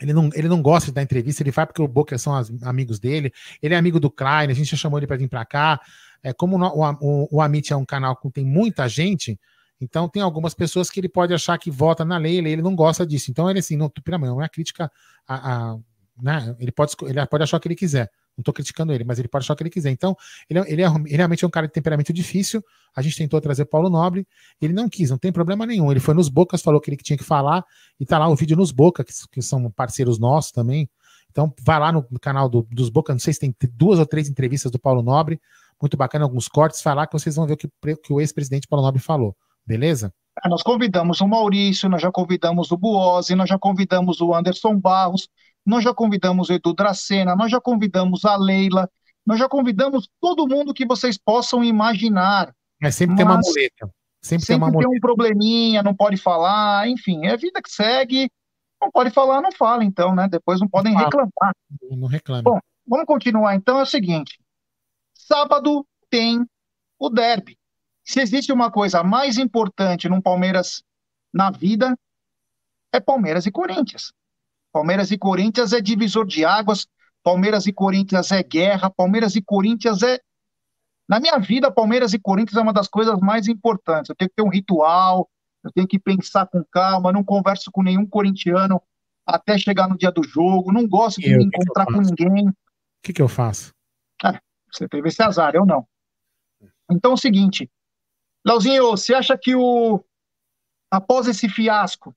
[0.00, 2.50] ele não, ele não gosta de dar entrevista, ele vai porque o Boca são as,
[2.62, 5.44] amigos dele, ele é amigo do Klein, a gente já chamou ele para vir para
[5.44, 5.78] cá.
[6.22, 9.38] É, como o, o, o Amit é um canal que tem muita gente,
[9.78, 13.06] então tem algumas pessoas que ele pode achar que vota na lei, ele não gosta
[13.06, 13.30] disso.
[13.30, 14.90] Então ele assim, não, não é crítica
[15.28, 15.78] a, a
[16.22, 16.56] né?
[16.58, 18.10] Ele pode, ele pode achar o que ele quiser.
[18.36, 19.90] Não estou criticando ele, mas ele pode achar o que ele quiser.
[19.90, 20.16] Então,
[20.48, 22.62] ele, é, ele, é, ele realmente é um cara de temperamento difícil.
[22.94, 24.26] A gente tentou trazer Paulo Nobre,
[24.60, 25.90] ele não quis, não tem problema nenhum.
[25.90, 27.64] Ele foi nos Bocas, falou que ele tinha que falar,
[27.98, 30.88] e tá lá o vídeo nos Boca, que, que são parceiros nossos também.
[31.30, 34.28] Então, vai lá no, canal do, dos Boca, não sei se tem duas ou três
[34.28, 35.40] entrevistas do Paulo Nobre,
[35.80, 38.68] muito bacana, alguns cortes, vai lá que vocês vão ver o que, que o ex-presidente
[38.68, 39.36] Paulo Nobre falou.
[39.66, 40.12] Beleza?
[40.44, 44.78] É, nós convidamos o Maurício, nós já convidamos o Buozzi, nós já convidamos o Anderson
[44.78, 45.28] Barros,
[45.64, 48.88] nós já convidamos o Edu Dracena, nós já convidamos a Leila,
[49.26, 52.54] nós já convidamos todo mundo que vocês possam imaginar.
[52.80, 53.90] Mas sempre tem uma muleta.
[54.20, 54.88] Sempre, sempre tem, uma muleta.
[54.88, 58.30] tem um probleminha, não pode falar, enfim, é vida que segue.
[58.80, 60.28] Não pode falar, não fala, então, né?
[60.28, 61.54] Depois não podem não reclamar.
[61.90, 62.42] Não reclama.
[62.42, 63.78] Bom, vamos continuar então.
[63.78, 64.38] É o seguinte:
[65.14, 66.44] sábado tem
[66.98, 67.56] o derby.
[68.04, 70.82] Se existe uma coisa mais importante num Palmeiras
[71.32, 71.96] na vida,
[72.92, 74.12] é Palmeiras e Corinthians.
[74.74, 76.88] Palmeiras e Corinthians é divisor de águas,
[77.22, 80.18] Palmeiras e Corinthians é guerra, Palmeiras e Corinthians é.
[81.08, 84.08] Na minha vida, Palmeiras e Corinthians é uma das coisas mais importantes.
[84.08, 85.30] Eu tenho que ter um ritual,
[85.62, 88.82] eu tenho que pensar com calma, não converso com nenhum corintiano
[89.24, 92.48] até chegar no dia do jogo, não gosto de eu, me encontrar com ninguém.
[92.48, 92.54] O
[93.00, 93.72] que, que eu faço?
[94.24, 94.40] Ah,
[94.72, 95.86] você teve esse azar, eu não.
[96.90, 97.70] Então é o seguinte,
[98.44, 100.04] Leozinho, você acha que o
[100.90, 102.12] após esse fiasco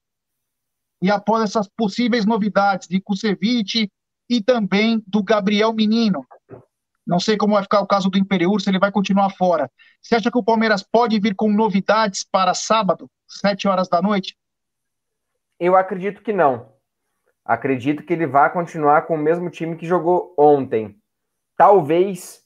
[1.01, 3.89] e após essas possíveis novidades de Kusevich
[4.29, 6.25] e também do Gabriel Menino.
[7.05, 9.71] Não sei como vai ficar o caso do Imperiur, se ele vai continuar fora.
[10.01, 14.37] Você acha que o Palmeiras pode vir com novidades para sábado, sete horas da noite?
[15.59, 16.73] Eu acredito que não.
[17.45, 20.97] Acredito que ele vai continuar com o mesmo time que jogou ontem.
[21.55, 22.41] Talvez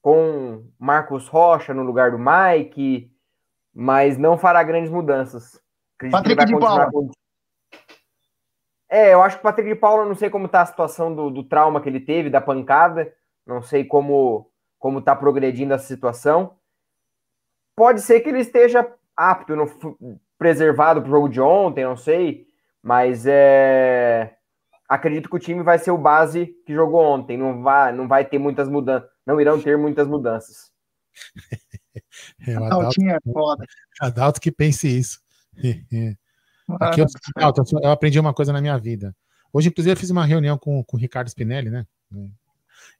[0.00, 3.12] com Marcos Rocha no lugar do Mike,
[3.74, 5.60] mas não fará grandes mudanças.
[5.96, 6.90] Acredito Patrick de Paula.
[6.90, 7.10] Com...
[8.88, 11.30] É, eu acho que o Patrick de Paula, não sei como tá a situação do,
[11.30, 13.12] do trauma que ele teve, da pancada,
[13.46, 16.56] não sei como como tá progredindo essa situação.
[17.74, 22.46] Pode ser que ele esteja apto, no, preservado para o jogo de ontem, não sei,
[22.82, 24.36] mas é,
[24.88, 28.24] acredito que o time vai ser o base que jogou ontem, não vai, não vai
[28.24, 30.70] ter muitas mudanças, não irão ter muitas mudanças.
[32.46, 33.64] é, o Adalto, é foda.
[34.00, 35.20] Adalto que pense isso.
[36.80, 37.06] Aqui eu,
[37.82, 39.14] eu, aprendi uma coisa na minha vida.
[39.52, 41.86] Hoje, inclusive, eu fiz uma reunião com, com o Ricardo Spinelli, né?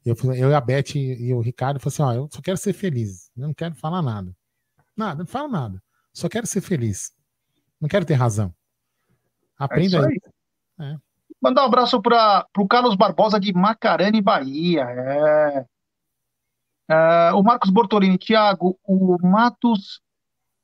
[0.04, 2.72] Eu, eu e a Beth e, o Ricardo falou assim: ó, eu só quero ser
[2.72, 3.30] feliz.
[3.36, 4.34] Eu não quero falar nada.
[4.96, 5.82] Nada, não falo nada.
[6.12, 7.12] Só quero ser feliz.
[7.80, 8.54] Não quero ter razão.
[9.58, 10.20] Aprenda é aí.
[10.78, 10.92] aí.
[10.92, 10.96] É.
[11.42, 14.82] Mandar um abraço para o Carlos Barbosa de Macarane, Bahia.
[14.82, 15.66] É.
[16.88, 20.00] é o Marcos Bortolini, Thiago, o Matos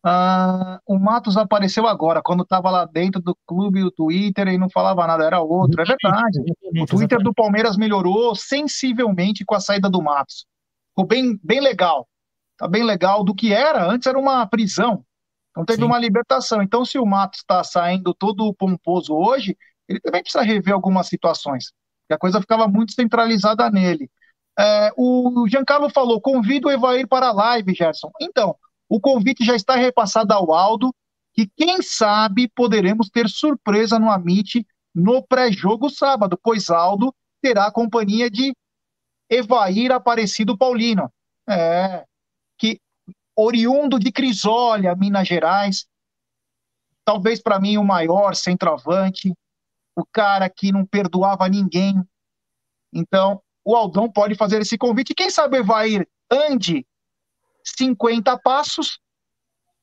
[0.05, 4.69] ah, o Matos apareceu agora, quando estava lá dentro do clube do Twitter e não
[4.69, 5.81] falava nada, era outro.
[5.81, 6.41] É verdade.
[6.81, 10.45] O Twitter do Palmeiras melhorou sensivelmente com a saída do Matos.
[10.89, 12.09] Ficou bem, bem legal.
[12.57, 13.89] Tá bem legal do que era.
[13.89, 15.05] Antes era uma prisão.
[15.51, 15.87] Então teve Sim.
[15.87, 16.63] uma libertação.
[16.63, 19.57] Então, se o Matos está saindo todo pomposo hoje,
[19.89, 21.73] ele também precisa rever algumas situações.
[22.03, 24.11] Porque a coisa ficava muito centralizada nele.
[24.59, 28.11] É, o Giancarlo falou: convido o Evair para a live, Gerson.
[28.21, 28.57] Então,
[28.89, 30.95] o convite já está repassado ao Aldo,
[31.33, 37.73] que quem sabe poderemos ter surpresa no Amit no pré-jogo sábado, pois Aldo terá a
[37.73, 38.55] companhia de
[39.31, 41.11] Evair Aparecido Paulino,
[41.49, 42.05] é,
[42.59, 42.79] que
[43.35, 45.87] oriundo de Crisólia, Minas Gerais,
[47.05, 49.33] talvez para mim o maior centroavante,
[49.97, 51.95] o cara que não perdoava ninguém.
[52.93, 55.15] Então, o Aldão pode fazer esse convite.
[55.15, 56.87] Quem sabe Evair ande
[57.65, 58.99] 50 passos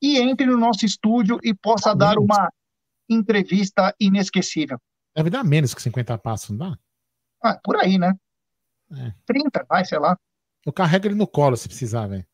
[0.00, 2.50] e entre no nosso estúdio e possa dar uma
[3.08, 4.78] entrevista inesquecível.
[5.14, 6.78] Deve dar menos que 50 passos, não dá?
[7.42, 8.14] Ah, por aí, né?
[8.92, 9.12] É.
[9.26, 10.16] 30, vai, sei lá.
[10.64, 12.24] Eu carrego ele no colo se precisar, velho.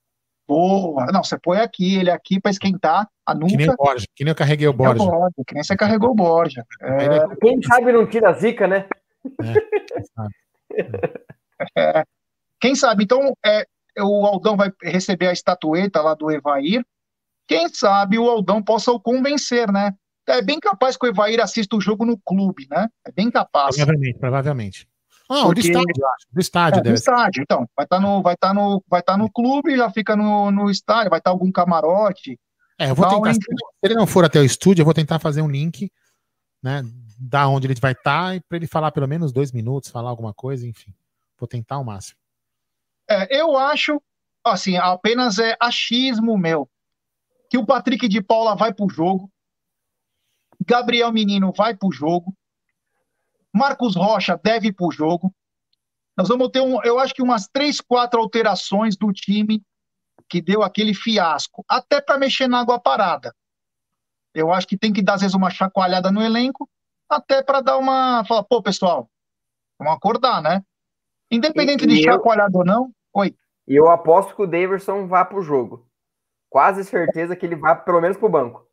[0.47, 1.06] Boa!
[1.06, 3.48] Não, você põe aqui, ele aqui para esquentar a nuca.
[3.48, 5.05] Que nem o Borja, que nem eu carreguei o Borja.
[5.05, 6.64] Que, Borja, que nem você carregou o Borja.
[6.81, 7.36] É...
[7.40, 8.89] Quem sabe não tira a zica, né?
[10.70, 10.81] É,
[12.01, 12.05] é.
[12.60, 13.05] Quem sabe?
[13.05, 13.66] Então, é,
[13.98, 16.85] o Aldão vai receber a estatueta lá do Evair.
[17.47, 19.94] Quem sabe o Aldão possa o convencer, né?
[20.28, 22.89] É bem capaz que o Evair assista o jogo no clube, né?
[23.06, 23.77] É bem capaz.
[23.77, 24.89] Provavelmente, provavelmente.
[25.28, 26.05] Ah, do estádio.
[26.32, 27.68] Do estádio, é, do estádio, então.
[27.77, 30.16] Vai estar tá no, vai estar tá no, vai estar tá no clube, já fica
[30.16, 32.39] no, no estádio, vai estar algum camarote.
[32.78, 33.40] É, eu vou tentar, se
[33.82, 35.90] ele não for até o estúdio, eu vou tentar fazer um link,
[36.62, 36.85] né,
[37.18, 40.35] da onde ele vai estar, e para ele falar pelo menos dois minutos, falar alguma
[40.35, 40.93] coisa, enfim.
[41.39, 42.18] Vou tentar o máximo.
[43.09, 44.03] É, eu acho,
[44.45, 46.69] assim, apenas é achismo meu,
[47.49, 49.31] que o Patrick de Paula vai pro jogo,
[50.65, 52.35] Gabriel Menino vai pro jogo,
[53.53, 55.35] Marcos Rocha deve ir para o jogo.
[56.16, 59.62] Nós vamos ter, um, eu acho que umas três, quatro alterações do time
[60.28, 63.35] que deu aquele fiasco, até para mexer na água parada.
[64.35, 66.69] Eu acho que tem que dar, às vezes, uma chacoalhada no elenco,
[67.09, 68.24] até para dar uma.
[68.24, 69.09] Falar, pô, pessoal,
[69.78, 70.62] vamos acordar, né?
[71.31, 72.93] Independente e, de eu, ou não.
[73.17, 73.35] Oi.
[73.67, 75.89] E eu aposto que o Davidson vá para o jogo.
[76.51, 78.67] Quase certeza que ele vá pelo menos para o banco.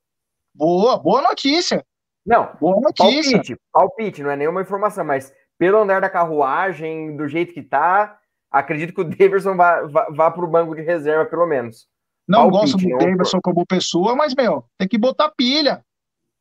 [0.53, 1.83] Boa, boa notícia.
[2.25, 3.37] Não, boa notícia.
[3.37, 8.19] Palpite, palpite, não é nenhuma informação, mas pelo andar da carruagem, do jeito que tá,
[8.51, 11.87] acredito que o Davidson vá, vá, vá para o banco de reserva, pelo menos.
[12.27, 15.85] Não palpite, gosto do Davidson como pessoa, mas, meu, tem que botar pilha.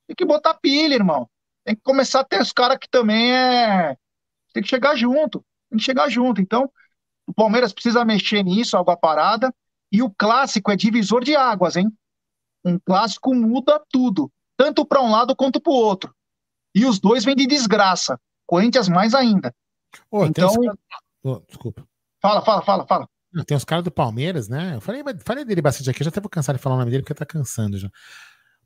[0.08, 1.28] Tem que botar pilha, irmão.
[1.64, 3.96] Tem que começar a ter os caras que também é.
[4.52, 5.44] Tem que chegar junto.
[5.70, 6.40] Tem que chegar junto.
[6.40, 6.68] Então,
[7.26, 9.54] o Palmeiras precisa mexer nisso, água parada.
[9.90, 11.92] E o clássico é divisor de águas, hein?
[12.64, 14.30] Um clássico muda tudo
[14.62, 16.14] tanto para um lado quanto para o outro.
[16.72, 18.18] E os dois vêm de desgraça.
[18.46, 19.52] Corinthians mais ainda.
[20.10, 20.54] Oh, então.
[21.22, 21.84] Oh, desculpa.
[22.20, 23.08] Fala, fala, fala, fala.
[23.44, 24.76] Tem os caras do Palmeiras, né?
[24.76, 26.90] Eu falei, falei dele bastante aqui, eu já até vou cansar de falar o nome
[26.90, 27.90] dele porque tá cansando já.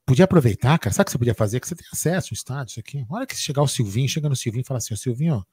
[0.04, 0.92] Podia aproveitar, cara.
[0.92, 1.60] Sabe o que você podia fazer?
[1.60, 3.06] Que você tem acesso ao estádio, isso aqui.
[3.08, 5.44] Olha que chegar o Silvinho, chega no Silvinho e fala assim: Ô Silvinho, me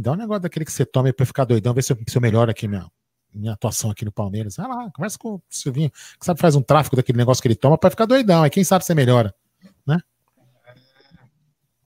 [0.00, 2.22] dá um negócio daquele que você toma pra ficar doidão, ver se eu, se eu
[2.22, 2.86] melhoro aqui minha,
[3.34, 4.56] minha atuação aqui no Palmeiras.
[4.56, 7.56] Vai lá, conversa com o Silvinho, que sabe faz um tráfico daquele negócio que ele
[7.56, 8.42] toma pra ficar doidão.
[8.42, 9.34] Aí quem sabe você melhora
[9.86, 9.98] né?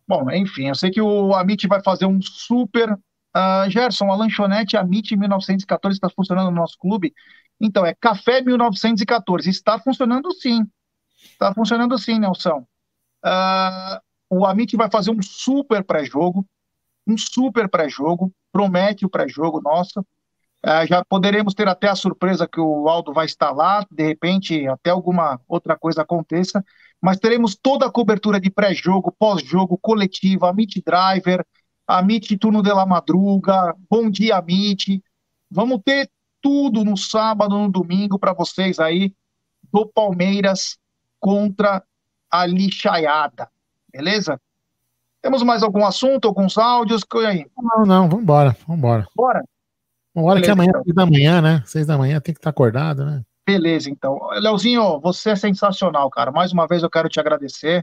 [0.06, 2.92] Bom, enfim, eu sei que o Amit vai fazer um super.
[3.36, 7.12] Uh, Gerson, a lanchonete Amit 1914 está funcionando no nosso clube.
[7.60, 9.48] Então, é Café 1914.
[9.48, 10.64] Está funcionando sim.
[11.32, 12.64] Está funcionando sim, Nelson.
[13.24, 13.98] Uh,
[14.30, 16.46] o Amit vai fazer um super pré-jogo.
[17.06, 18.32] Um super pré-jogo.
[18.52, 20.00] Promete o pré-jogo nosso.
[20.64, 23.84] Uh, já poderemos ter até a surpresa que o Aldo vai estar lá.
[23.90, 26.64] De repente, até alguma outra coisa aconteça
[27.04, 31.44] mas teremos toda a cobertura de pré-jogo, pós-jogo, coletiva, Meet Driver,
[31.86, 35.02] a Meet Turno de la Madruga, Bom Dia Meet.
[35.50, 36.10] Vamos ter
[36.40, 39.14] tudo no sábado, no domingo para vocês aí
[39.70, 40.78] do Palmeiras
[41.20, 41.84] contra
[42.30, 43.50] a lixaiada.
[43.92, 44.40] Beleza?
[45.24, 47.02] Temos mais algum assunto, alguns áudios?
[47.02, 47.46] Que aí?
[47.56, 49.06] Não, não, vambora, vambora.
[49.16, 49.42] Bora.
[50.14, 50.82] Vambora que amanhã, então.
[50.84, 51.62] seis da manhã, né?
[51.64, 53.22] Seis da manhã tem que estar acordado, né?
[53.46, 54.18] Beleza, então.
[54.34, 56.30] Leozinho, você é sensacional, cara.
[56.30, 57.82] Mais uma vez eu quero te agradecer.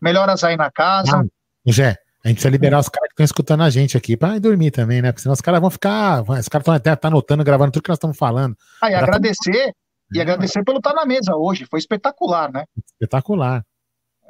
[0.00, 1.16] Melhoras aí na casa.
[1.16, 1.24] Ah,
[1.66, 4.70] Jé, a gente precisa liberar os caras que estão escutando a gente aqui para dormir
[4.70, 5.10] também, né?
[5.10, 6.22] Porque senão os caras vão ficar.
[6.22, 8.56] Os caras estão até tá anotando, gravando tudo que nós estamos falando.
[8.80, 9.72] Ah, e agradecer,
[10.14, 11.66] e agradecer pelo estar tá na mesa hoje.
[11.68, 12.64] Foi espetacular, né?
[12.92, 13.64] Espetacular.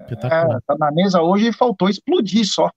[0.00, 0.56] Espetacular.
[0.56, 2.70] É, tá na mesa hoje e faltou explodir só.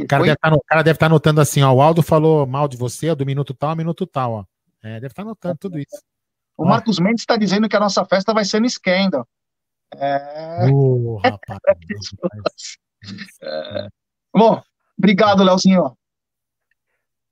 [0.00, 0.28] O cara, foi...
[0.28, 1.72] deve tá, cara deve estar tá anotando assim, ó.
[1.72, 4.44] O Aldo falou mal de você, do minuto tal, minuto tal, ó.
[4.82, 6.02] É, deve estar tá anotando tudo isso.
[6.56, 9.26] O Marcos Mendes está dizendo que a nossa festa vai ser no Scandal.
[9.94, 10.70] É...
[10.70, 11.58] Uh, rapaz,
[13.42, 13.88] é...
[14.34, 14.62] Bom,
[14.96, 15.96] obrigado, Leozinho.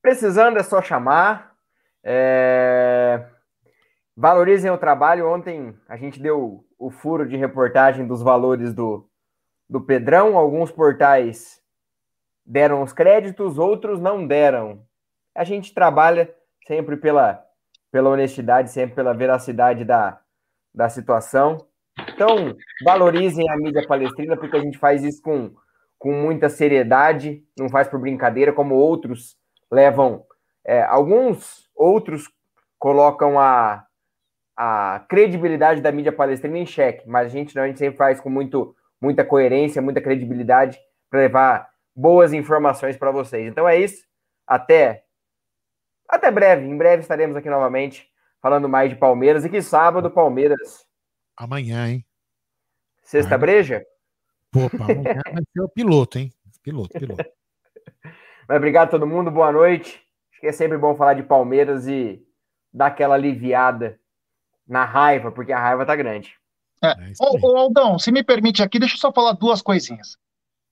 [0.03, 1.55] Precisando é só chamar.
[2.03, 3.27] É...
[4.17, 5.31] Valorizem o trabalho.
[5.33, 9.10] Ontem a gente deu o furo de reportagem dos valores do,
[9.71, 10.37] do Pedrão.
[10.37, 11.63] Alguns portais
[12.45, 14.85] deram os créditos, outros não deram.
[15.35, 16.35] A gente trabalha
[16.67, 17.47] sempre pela
[17.91, 20.21] pela honestidade, sempre pela veracidade da,
[20.75, 21.67] da situação.
[22.15, 25.53] Então, valorizem a mídia palestrina, porque a gente faz isso com,
[25.99, 29.37] com muita seriedade, não faz por brincadeira, como outros
[29.71, 30.25] levam.
[30.65, 32.31] É, alguns outros
[32.79, 33.85] colocam a,
[34.57, 38.21] a credibilidade da mídia palestrina em xeque, mas a gente não, a gente sempre faz
[38.21, 40.79] com muito, muita coerência, muita credibilidade
[41.09, 43.47] para levar boas informações para vocês.
[43.47, 44.05] Então é isso.
[44.47, 45.05] Até
[46.11, 48.11] até breve, em breve estaremos aqui novamente
[48.43, 49.45] falando mais de Palmeiras.
[49.45, 50.85] E que sábado, Palmeiras.
[51.37, 52.05] Amanhã, hein?
[53.03, 53.85] Sexta breja?
[54.55, 56.33] Opa, amanhã vai ser o piloto, hein?
[56.63, 57.25] Piloto, piloto.
[58.49, 60.03] Mas obrigado a todo mundo, boa noite.
[60.33, 62.21] Acho que é sempre bom falar de Palmeiras e
[62.73, 64.01] dar aquela aliviada
[64.67, 66.40] na raiva, porque a raiva tá grande.
[66.83, 66.89] É.
[66.89, 70.17] é ô, ô, Aldão, se me permite aqui, deixa eu só falar duas coisinhas.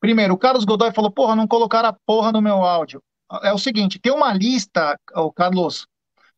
[0.01, 3.02] Primeiro, o Carlos Godoy falou: porra, não colocaram a porra no meu áudio
[3.43, 5.86] é o seguinte: tem uma lista, oh, Carlos,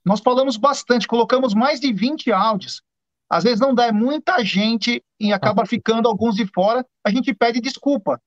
[0.05, 2.83] nós falamos bastante, colocamos mais de 20 áudios.
[3.29, 7.33] Às vezes não dá, é muita gente e acaba ficando alguns de fora, a gente
[7.33, 8.21] pede desculpa.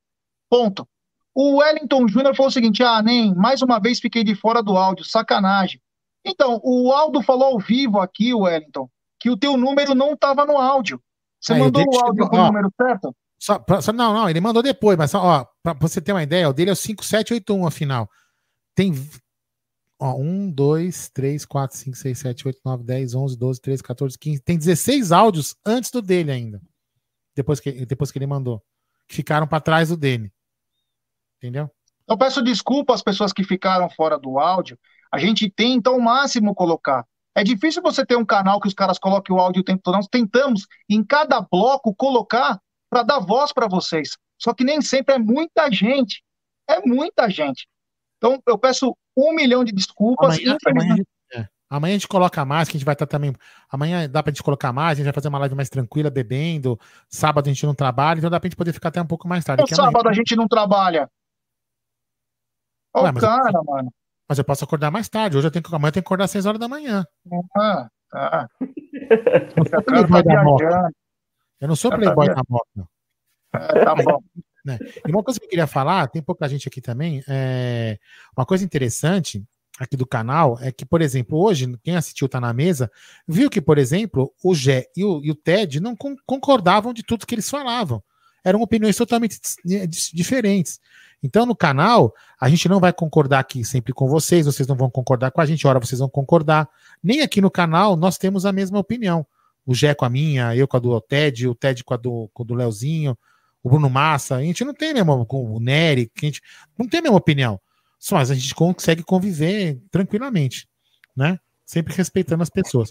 [0.50, 0.88] Ponto.
[1.36, 4.78] O Wellington Júnior falou o seguinte: ah, nem mais uma vez fiquei de fora do
[4.78, 5.82] áudio, sacanagem.
[6.26, 8.88] Então, o Aldo falou ao vivo aqui, Wellington,
[9.20, 11.02] que o teu número não estava no áudio.
[11.44, 13.16] Você É, mandou o áudio com o número certo?
[13.38, 16.24] Só, pra- só- não, não, ele mandou depois, mas só, ó, pra você ter uma
[16.24, 18.10] ideia, o dele é o 5781, afinal.
[18.74, 18.94] Tem.
[20.00, 24.18] Ó, 1, 2, 3, 4, 5, 6, 7, 8, 9, 10, 11, 12, 13, 14,
[24.18, 24.42] 15.
[24.42, 26.62] Tem 16 áudios antes do dele ainda.
[27.36, 28.62] Depois que, depois que ele mandou.
[29.08, 30.32] Que ficaram para trás do dele.
[31.38, 31.70] Entendeu?
[32.08, 34.78] Eu peço desculpa às pessoas que ficaram fora do áudio.
[35.12, 37.06] A gente tenta ao máximo colocar.
[37.36, 39.96] É difícil você ter um canal que os caras coloquem o áudio o tempo todo.
[39.96, 44.18] Nós tentamos, em cada bloco, colocar para dar voz para vocês.
[44.40, 46.24] Só que nem sempre é muita gente.
[46.70, 47.68] É muita gente.
[48.18, 50.36] Então, eu peço um milhão de desculpas.
[50.38, 51.04] Amanhã, Infelizmente, amanhã,
[51.34, 51.48] é.
[51.70, 53.34] Amanhã a gente coloca mais, que a gente vai estar também.
[53.70, 56.80] Amanhã dá pra gente colocar mais, a gente vai fazer uma live mais tranquila, bebendo.
[57.10, 59.44] Sábado a gente não trabalha, então dá pra gente poder ficar até um pouco mais
[59.44, 59.64] tarde.
[59.64, 61.10] no amanhã- sábado a gente não trabalha.
[62.94, 63.92] Olha o mas eu cara, mano.
[64.34, 65.38] Mas eu posso acordar mais tarde.
[65.38, 67.06] Hoje eu tenho que, amanhã eu tenho que acordar às 6 horas da manhã.
[67.56, 68.50] Ah, tá.
[68.60, 70.64] Eu não sou playboy tá da moto.
[71.62, 72.90] Eu não sou playboy da moto.
[73.54, 74.24] É, tá bom.
[74.66, 74.80] né?
[75.08, 78.00] E uma coisa que eu queria falar, tem pouca gente aqui também, é
[78.36, 79.44] uma coisa interessante
[79.80, 82.90] aqui do canal é que, por exemplo, hoje, quem assistiu Tá na Mesa,
[83.28, 87.04] viu que, por exemplo, o Gé e o, e o Ted não con- concordavam de
[87.04, 88.04] tudo que eles falavam.
[88.44, 90.80] Eram opiniões totalmente dis- diferentes.
[91.22, 94.90] Então, no canal, a gente não vai concordar aqui sempre com vocês, vocês não vão
[94.90, 96.68] concordar com a gente, hora vocês vão concordar.
[97.02, 99.26] Nem aqui no canal nós temos a mesma opinião.
[99.66, 102.30] O Gé com a minha, eu com a do Ted, o Ted com a do,
[102.34, 103.18] com do Leozinho,
[103.64, 106.42] o Bruno Massa, a gente não tem a mesma, com o Nery, a gente
[106.78, 107.58] não tem a mesma opinião.
[107.98, 110.68] Só mas a gente consegue conviver tranquilamente,
[111.16, 111.40] né?
[111.66, 112.90] Sempre respeitando as pessoas.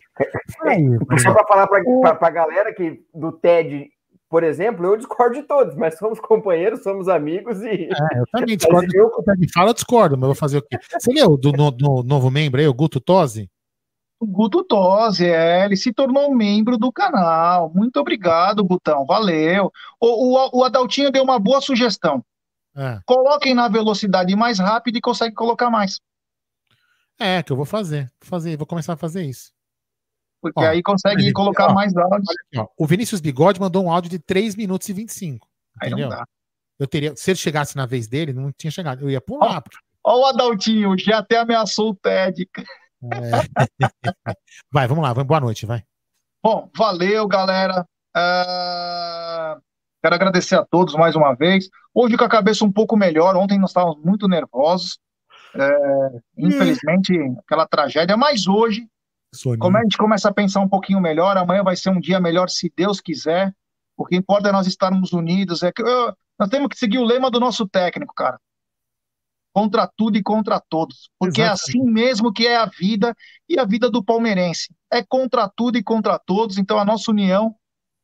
[0.66, 0.82] Aí,
[1.22, 3.90] Só para falar para a galera que do TED,
[4.32, 7.84] por exemplo, eu discordo de todos, mas somos companheiros, somos amigos e.
[7.84, 8.88] É, eu também discordo.
[8.88, 10.78] o Ted fala, eu discordo, mas eu vou fazer o quê?
[10.98, 13.50] Você leu do no- do novo membro aí, o Guto Tosi?
[14.18, 17.70] O Guto Tosi, é, ele se tornou um membro do canal.
[17.74, 19.70] Muito obrigado, Gutão, valeu.
[20.00, 22.24] O, o, o Adaltinho deu uma boa sugestão.
[22.74, 23.00] É.
[23.04, 26.00] Coloquem na velocidade mais rápida e consegue colocar mais.
[27.20, 28.04] É, que eu vou fazer.
[28.22, 29.52] Vou fazer, vou começar a fazer isso.
[30.42, 31.92] Porque Ó, aí consegue exemplo, colocar ó, mais
[32.56, 35.48] ó, o Vinícius Bigode mandou um áudio de 3 minutos e 25.
[35.80, 36.18] Aí não Entendeu?
[36.18, 36.26] dá.
[36.78, 39.02] Eu teria, se ele chegasse na vez dele, não tinha chegado.
[39.02, 39.62] Eu ia pular.
[39.62, 42.48] porque- Ó o Adaltinho, já até ameaçou o TED.
[42.56, 42.66] é.
[44.70, 45.84] Vai, vamos lá, vamos- boa noite, vai.
[46.42, 47.86] Bom, valeu, galera.
[48.14, 49.58] Ah,
[50.02, 51.68] Quero agradecer a todos mais uma vez.
[51.94, 53.36] Hoje com a cabeça um pouco melhor.
[53.36, 54.98] Ontem nós estávamos muito nervosos.
[55.54, 58.16] É, infelizmente, aquela tragédia.
[58.16, 58.88] Mas hoje,
[59.58, 62.48] como a gente começa a pensar um pouquinho melhor, amanhã vai ser um dia melhor,
[62.50, 63.54] se Deus quiser.
[63.96, 65.62] O que importa é nós estarmos unidos.
[65.62, 68.38] É que, eu- nós temos que seguir o lema do nosso técnico, cara.
[69.54, 71.10] Contra tudo e contra todos.
[71.18, 73.14] Porque é assim mesmo que é a vida
[73.48, 74.74] e a vida do palmeirense.
[74.90, 76.56] É contra tudo e contra todos.
[76.56, 77.54] Então a nossa união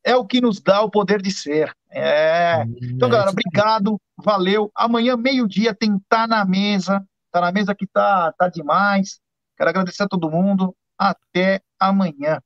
[0.03, 1.73] é o que nos dá o poder de ser.
[1.91, 2.63] É.
[2.83, 4.71] Então, galera, obrigado, valeu.
[4.75, 7.03] Amanhã, meio-dia, tem Tá na Mesa.
[7.31, 9.19] Tá na mesa que tá, tá demais.
[9.57, 10.75] Quero agradecer a todo mundo.
[10.99, 12.41] Até amanhã.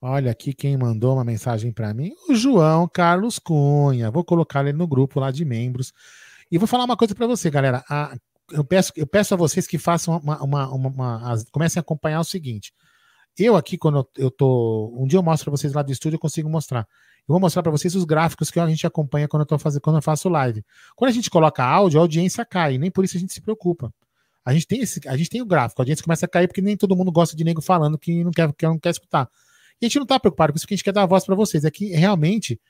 [0.00, 4.10] Olha aqui quem mandou uma mensagem para mim, o João Carlos Cunha.
[4.10, 5.92] Vou colocar ele no grupo lá de membros.
[6.50, 7.82] E vou falar uma coisa para você, galera.
[7.88, 8.14] A-
[8.52, 12.20] eu, peço, eu peço a vocês que façam uma, uma- uma- uma- comecem a acompanhar
[12.20, 12.72] o seguinte.
[13.38, 14.94] Eu aqui, quando eu, eu tô.
[14.96, 16.86] Um dia eu mostro para vocês lá do estúdio, eu consigo mostrar.
[17.26, 19.80] Eu vou mostrar para vocês os gráficos que a gente acompanha quando eu, tô fazendo,
[19.80, 20.62] quando eu faço live.
[20.94, 23.90] Quando a gente coloca áudio, a audiência cai, nem por isso a gente se preocupa.
[24.44, 26.60] A gente tem, esse, a gente tem o gráfico, a audiência começa a cair porque
[26.60, 29.28] nem todo mundo gosta de nego falando que não quer, que não quer escutar.
[29.80, 31.34] E a gente não tá preocupado com isso, porque a gente quer dar voz para
[31.34, 31.64] vocês.
[31.64, 32.60] É que realmente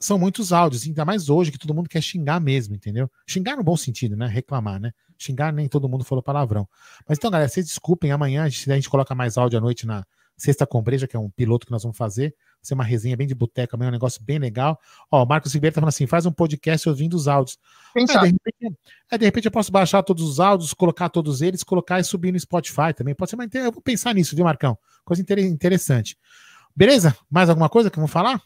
[0.00, 3.10] são muitos áudios, ainda mais hoje que todo mundo quer xingar mesmo, entendeu?
[3.26, 4.26] Xingar no bom sentido, né?
[4.26, 4.92] Reclamar, né?
[5.16, 6.68] Xingar nem todo mundo falou palavrão.
[7.08, 9.86] Mas então, galera, vocês desculpem, amanhã a gente, a gente coloca mais áudio à noite
[9.86, 10.04] na
[10.42, 12.30] Sexta com Breja, que é um piloto que nós vamos fazer.
[12.30, 14.76] Vai ser uma resenha bem de boteca, um negócio bem legal.
[15.08, 17.56] Ó, o Marcos Ribeiro tá falando assim: faz um podcast ouvindo os áudios.
[17.92, 18.78] Quem É, de, repente,
[19.12, 22.32] é, de repente eu posso baixar todos os áudios, colocar todos eles, colocar e subir
[22.32, 23.14] no Spotify também.
[23.14, 24.76] Pode ser, mas eu vou pensar nisso, viu, Marcão?
[25.04, 26.18] Coisa inter- interessante.
[26.74, 27.16] Beleza?
[27.30, 28.42] Mais alguma coisa que vamos falar?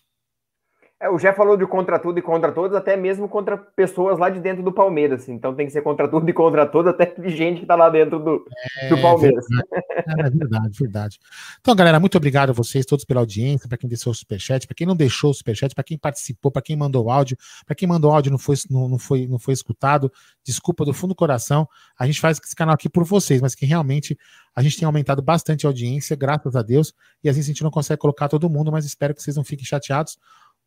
[0.98, 4.30] É, o Jé falou de contra tudo e contra todos, até mesmo contra pessoas lá
[4.30, 5.28] de dentro do Palmeiras.
[5.28, 7.90] Então tem que ser contra tudo e contra todos, até de gente que tá lá
[7.90, 8.44] dentro do,
[8.88, 9.44] do Palmeiras.
[10.06, 11.18] É verdade, verdade.
[11.60, 14.74] Então, galera, muito obrigado a vocês todos pela audiência, para quem deixou o superchat, para
[14.74, 17.36] quem não deixou o superchat, para quem participou, para quem mandou áudio,
[17.66, 20.10] para quem mandou áudio e não foi, não, não, foi, não foi escutado.
[20.42, 21.68] Desculpa do fundo do coração.
[21.98, 24.16] A gente faz esse canal aqui por vocês, mas que realmente
[24.54, 26.94] a gente tem aumentado bastante a audiência, graças a Deus.
[27.22, 29.44] E às vezes a gente não consegue colocar todo mundo, mas espero que vocês não
[29.44, 30.16] fiquem chateados.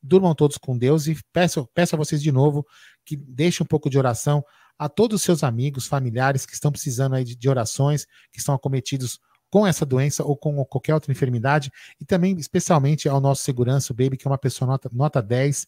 [0.01, 2.65] Durmam todos com Deus e peço, peço a vocês de novo
[3.05, 4.43] que deixem um pouco de oração
[4.77, 8.55] a todos os seus amigos, familiares que estão precisando aí de, de orações, que estão
[8.55, 9.19] acometidos
[9.49, 13.95] com essa doença ou com qualquer outra enfermidade, e também especialmente ao nosso segurança, o
[13.95, 15.67] Baby, que é uma pessoa nota, nota 10,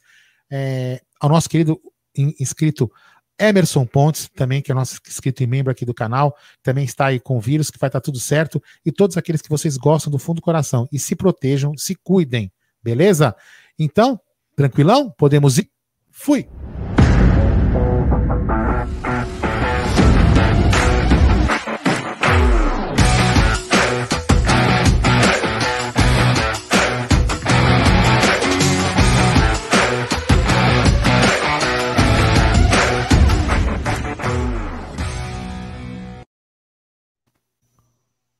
[0.49, 1.82] é, ao nosso querido
[2.16, 2.91] inscrito
[3.40, 7.20] Emerson Pontes, também, que é nosso inscrito e membro aqui do canal, também está aí
[7.20, 10.20] com o vírus, que vai estar tudo certo, e todos aqueles que vocês gostam do
[10.20, 10.88] fundo do coração.
[10.91, 12.52] E se protejam, se cuidem,
[12.84, 13.36] beleza?
[13.84, 14.20] Então,
[14.56, 15.12] tranquilão?
[15.18, 15.68] Podemos ir?
[16.12, 16.48] Fui!